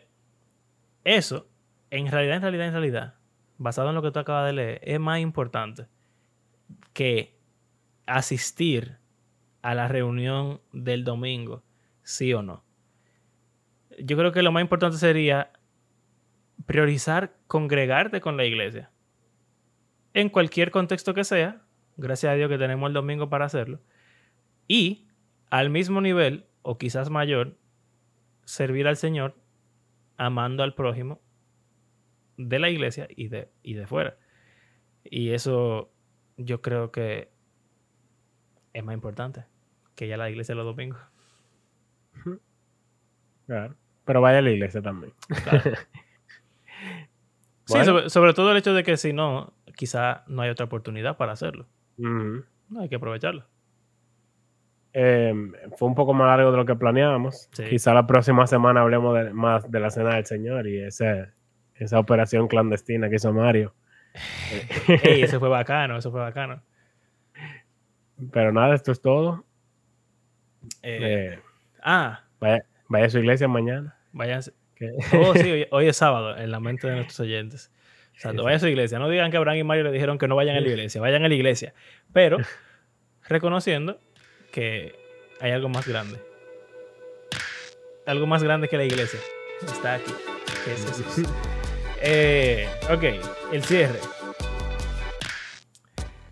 eso, 1.03 1.49
en 1.89 2.07
realidad, 2.09 2.37
en 2.37 2.41
realidad, 2.41 2.67
en 2.67 2.71
realidad, 2.71 3.15
basado 3.57 3.89
en 3.89 3.95
lo 3.95 4.01
que 4.01 4.11
tú 4.11 4.19
acabas 4.19 4.45
de 4.45 4.53
leer, 4.53 4.79
es 4.81 4.97
más 4.97 5.19
importante 5.19 5.87
que 6.93 7.37
asistir 8.05 8.97
a 9.61 9.75
la 9.75 9.89
reunión 9.89 10.61
del 10.71 11.03
domingo, 11.03 11.63
sí 12.01 12.33
o 12.33 12.41
no. 12.41 12.63
Yo 13.99 14.15
creo 14.15 14.31
que 14.31 14.41
lo 14.41 14.53
más 14.53 14.61
importante 14.61 14.95
sería 14.95 15.51
priorizar 16.65 17.35
congregarte 17.47 18.21
con 18.21 18.37
la 18.37 18.45
iglesia. 18.45 18.89
En 20.13 20.29
cualquier 20.29 20.71
contexto 20.71 21.13
que 21.13 21.25
sea, 21.25 21.61
gracias 21.97 22.31
a 22.31 22.35
Dios 22.35 22.49
que 22.49 22.57
tenemos 22.57 22.87
el 22.87 22.93
domingo 22.93 23.29
para 23.29 23.43
hacerlo. 23.43 23.81
Y 24.65 25.08
al 25.49 25.69
mismo 25.69 26.01
nivel, 26.01 26.45
o 26.61 26.77
quizás 26.77 27.09
mayor, 27.09 27.57
servir 28.45 28.87
al 28.87 28.97
Señor 28.97 29.35
amando 30.17 30.63
al 30.63 30.73
prójimo 30.73 31.21
de 32.37 32.59
la 32.59 32.69
iglesia 32.69 33.07
y 33.09 33.27
de, 33.27 33.51
y 33.63 33.73
de 33.73 33.87
fuera. 33.87 34.17
Y 35.03 35.31
eso 35.31 35.91
yo 36.37 36.61
creo 36.61 36.91
que 36.91 37.31
es 38.73 38.83
más 38.83 38.93
importante 38.93 39.45
que 39.95 40.07
ya 40.07 40.17
la 40.17 40.29
iglesia 40.29 40.55
los 40.55 40.65
domingos. 40.65 40.99
Claro. 43.45 43.75
Pero 44.05 44.21
vaya 44.21 44.39
a 44.39 44.41
la 44.41 44.51
iglesia 44.51 44.81
también. 44.81 45.13
sí, 47.65 47.77
sobre, 48.07 48.33
todo 48.33 48.51
el 48.51 48.57
hecho 48.57 48.73
de 48.73 48.83
que 48.83 48.97
si 48.97 49.13
no, 49.13 49.53
quizá 49.75 50.23
no 50.27 50.41
hay 50.41 50.49
otra 50.49 50.65
oportunidad 50.65 51.17
para 51.17 51.33
hacerlo. 51.33 51.67
No 51.97 52.79
hay 52.79 52.89
que 52.89 52.95
aprovecharlo. 52.95 53.45
Em, 54.91 55.53
fue 55.77 55.87
un 55.87 55.95
poco 55.95 56.13
más 56.13 56.27
largo 56.27 56.51
de 56.51 56.57
lo 56.57 56.65
que 56.65 56.75
planeábamos. 56.75 57.49
Quizá 57.69 57.93
la 57.93 58.07
próxima 58.07 58.47
semana 58.47 58.81
hablemos 58.81 59.33
más 59.33 59.69
de 59.69 59.79
la 59.79 59.89
Cena 59.91 60.15
del 60.15 60.25
Señor 60.25 60.67
y 60.67 60.81
esa 60.83 61.99
operación 61.99 62.47
clandestina 62.47 63.09
que 63.09 63.15
hizo 63.15 63.31
Mario. 63.31 63.73
eso 65.03 65.39
fue 65.39 65.49
bacano, 65.49 65.97
eso 65.97 66.11
fue 66.11 66.21
bacano. 66.21 66.61
Pero 68.31 68.51
nada, 68.51 68.75
esto 68.75 68.91
es 68.91 69.01
todo. 69.01 69.45
Eh, 70.81 70.99
eh, 71.01 71.39
ah. 71.83 72.23
Vaya, 72.39 72.65
a 73.05 73.09
su 73.09 73.19
iglesia 73.19 73.47
mañana. 73.47 73.97
Váyanse. 74.11 74.53
Oh, 75.13 75.33
sí, 75.35 75.65
hoy, 75.71 75.87
es 75.87 75.97
sábado, 75.97 76.37
en 76.37 76.51
la 76.51 76.59
mente 76.59 76.87
de 76.87 76.95
nuestros 76.95 77.19
oyentes. 77.21 77.71
O 78.17 78.19
sea, 78.19 78.31
vaya 78.33 78.57
a 78.57 78.59
su 78.59 78.67
iglesia. 78.67 78.99
No 78.99 79.07
digan 79.07 79.31
que 79.31 79.37
Abraham 79.37 79.59
y 79.59 79.63
Mario 79.63 79.83
le 79.85 79.91
dijeron 79.91 80.17
que 80.17 80.27
no 80.27 80.35
vayan 80.35 80.57
a 80.57 80.59
la 80.59 80.67
iglesia. 80.69 80.99
Vayan 80.99 81.23
a 81.23 81.29
la 81.29 81.33
iglesia. 81.33 81.73
Pero, 82.11 82.37
reconociendo 83.27 83.99
que 84.51 84.95
hay 85.39 85.51
algo 85.51 85.69
más 85.69 85.87
grande. 85.87 86.19
Algo 88.05 88.25
más 88.25 88.43
grande 88.43 88.67
que 88.67 88.77
la 88.77 88.85
iglesia. 88.85 89.19
Está 89.65 89.95
aquí. 89.95 90.13
Que 90.65 90.73
es 90.73 91.23
eh, 92.01 92.69
ok, 92.89 93.03
el 93.53 93.63
cierre. 93.63 93.99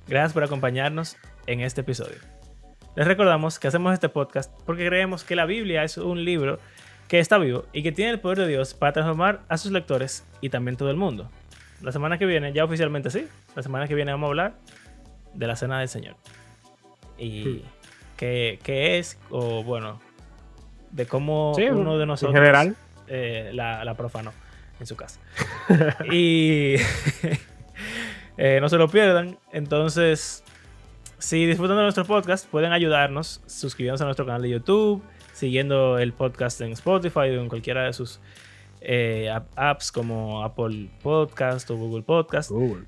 Gracias 0.07 0.33
por 0.33 0.43
acompañarnos 0.43 1.17
en 1.45 1.61
este 1.61 1.81
episodio. 1.81 2.17
Les 2.95 3.05
recordamos 3.05 3.59
que 3.59 3.67
hacemos 3.67 3.93
este 3.93 4.09
podcast 4.09 4.51
porque 4.65 4.87
creemos 4.87 5.23
que 5.23 5.35
la 5.35 5.45
Biblia 5.45 5.83
es 5.83 5.97
un 5.97 6.25
libro 6.25 6.59
que 7.07 7.19
está 7.19 7.37
vivo 7.37 7.65
y 7.71 7.83
que 7.83 7.91
tiene 7.91 8.11
el 8.11 8.19
poder 8.19 8.39
de 8.39 8.47
Dios 8.47 8.73
para 8.73 8.93
transformar 8.93 9.41
a 9.49 9.57
sus 9.57 9.71
lectores 9.71 10.25
y 10.41 10.49
también 10.49 10.77
todo 10.77 10.89
el 10.89 10.97
mundo. 10.97 11.29
La 11.81 11.91
semana 11.91 12.17
que 12.17 12.25
viene, 12.25 12.53
ya 12.53 12.65
oficialmente 12.65 13.09
sí, 13.11 13.27
la 13.55 13.61
semana 13.61 13.87
que 13.87 13.95
viene 13.95 14.11
vamos 14.11 14.27
a 14.27 14.29
hablar 14.29 14.53
de 15.33 15.47
la 15.47 15.55
Cena 15.55 15.79
del 15.79 15.89
Señor. 15.89 16.15
Y 17.17 17.43
Hmm. 17.43 17.76
Qué, 18.17 18.59
qué 18.63 18.97
es, 18.99 19.17
o 19.29 19.63
bueno, 19.63 19.99
de 20.91 21.05
cómo 21.05 21.53
Sí, 21.55 21.63
uno 21.69 21.95
de 21.97 22.03
en 22.03 22.07
nosotros 22.09 22.33
general. 22.35 22.75
eh, 23.07 23.51
la, 23.53 23.83
la 23.85 23.93
profanó 23.95 24.33
en 24.79 24.85
su 24.87 24.95
casa. 24.95 25.19
y 26.11 26.75
eh, 28.37 28.59
no 28.61 28.69
se 28.69 28.77
lo 28.77 28.87
pierdan. 28.89 29.37
Entonces, 29.51 30.43
si 31.17 31.45
disfrutan 31.45 31.77
de 31.77 31.83
nuestro 31.83 32.05
podcast, 32.05 32.47
pueden 32.47 32.71
ayudarnos 32.73 33.41
suscribiéndose 33.47 34.03
a 34.03 34.05
nuestro 34.07 34.25
canal 34.25 34.41
de 34.41 34.49
YouTube, 34.49 35.01
siguiendo 35.33 35.97
el 35.99 36.13
podcast 36.13 36.59
en 36.61 36.71
Spotify 36.73 37.19
o 37.19 37.41
en 37.41 37.49
cualquiera 37.49 37.83
de 37.83 37.93
sus 37.93 38.19
eh, 38.81 39.29
app- 39.31 39.51
apps 39.55 39.91
como 39.91 40.43
Apple 40.43 40.89
Podcast 41.01 41.69
o 41.71 41.75
Google 41.77 42.03
Podcast. 42.03 42.51
Google. 42.51 42.85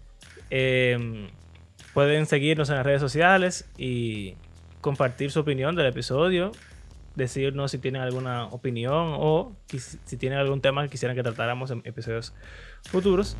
Pueden 1.93 2.25
seguirnos 2.27 2.69
en 2.69 2.75
las 2.75 2.86
redes 2.86 3.01
sociales 3.01 3.67
y 3.77 4.36
compartir 4.82 5.32
su 5.32 5.39
opinión 5.39 5.75
del 5.75 5.88
episodio. 5.88 6.51
Decirnos 7.15 7.71
si 7.71 7.80
tienen 7.80 8.01
alguna 8.01 8.45
opinión 8.45 9.13
o 9.17 9.51
si 9.67 10.17
tienen 10.17 10.39
algún 10.39 10.61
tema 10.61 10.84
que 10.84 10.89
quisieran 10.89 11.17
que 11.17 11.23
tratáramos 11.23 11.71
en 11.71 11.82
episodios 11.84 12.34
futuros. 12.84 13.36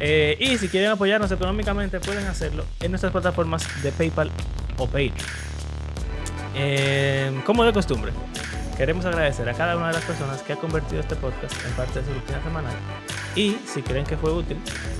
Eh, 0.00 0.36
y 0.40 0.56
si 0.58 0.68
quieren 0.68 0.90
apoyarnos 0.90 1.30
económicamente, 1.30 2.00
pueden 2.00 2.26
hacerlo 2.26 2.64
en 2.80 2.90
nuestras 2.90 3.12
plataformas 3.12 3.66
de 3.82 3.92
PayPal 3.92 4.30
o 4.78 4.86
Patreon. 4.86 5.14
Eh, 6.54 7.42
como 7.46 7.64
de 7.64 7.72
costumbre, 7.72 8.12
queremos 8.76 9.04
agradecer 9.04 9.48
a 9.48 9.54
cada 9.54 9.76
una 9.76 9.88
de 9.88 9.94
las 9.94 10.04
personas 10.04 10.42
que 10.42 10.54
ha 10.54 10.56
convertido 10.56 11.00
este 11.00 11.16
podcast 11.16 11.54
en 11.64 11.72
parte 11.72 12.00
de 12.00 12.06
su 12.06 12.14
rutina 12.14 12.42
semanal. 12.42 12.74
Y 13.34 13.56
si 13.64 13.82
creen 13.82 14.04
que 14.04 14.16
fue 14.16 14.32
útil 14.32 14.58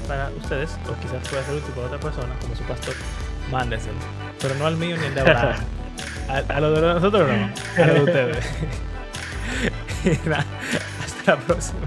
para 0.09 0.31
ustedes, 0.31 0.79
o 0.89 1.01
quizás 1.01 1.29
pueda 1.29 1.45
ser 1.45 1.57
útil 1.57 1.75
para 1.75 1.87
otra 1.89 2.01
persona, 2.01 2.35
como 2.41 2.55
su 2.55 2.63
pastor, 2.65 2.95
mándenselo. 3.53 3.99
Pero 4.41 4.55
no 4.57 4.67
al 4.67 4.77
mío 4.77 4.97
ni 4.97 5.07
al 5.07 5.15
de 5.15 5.21
Abraham. 5.21 5.65
A, 6.29 6.37
a 6.57 6.61
lo 6.61 6.73
de 6.73 6.81
nosotros 6.81 7.29
no, 7.29 7.83
a 7.83 7.87
lo 7.87 7.95
de 7.95 8.01
ustedes. 8.01 8.47
Y 10.05 10.09
nada, 10.29 10.45
hasta 11.05 11.37
la 11.37 11.41
próxima. 11.41 11.81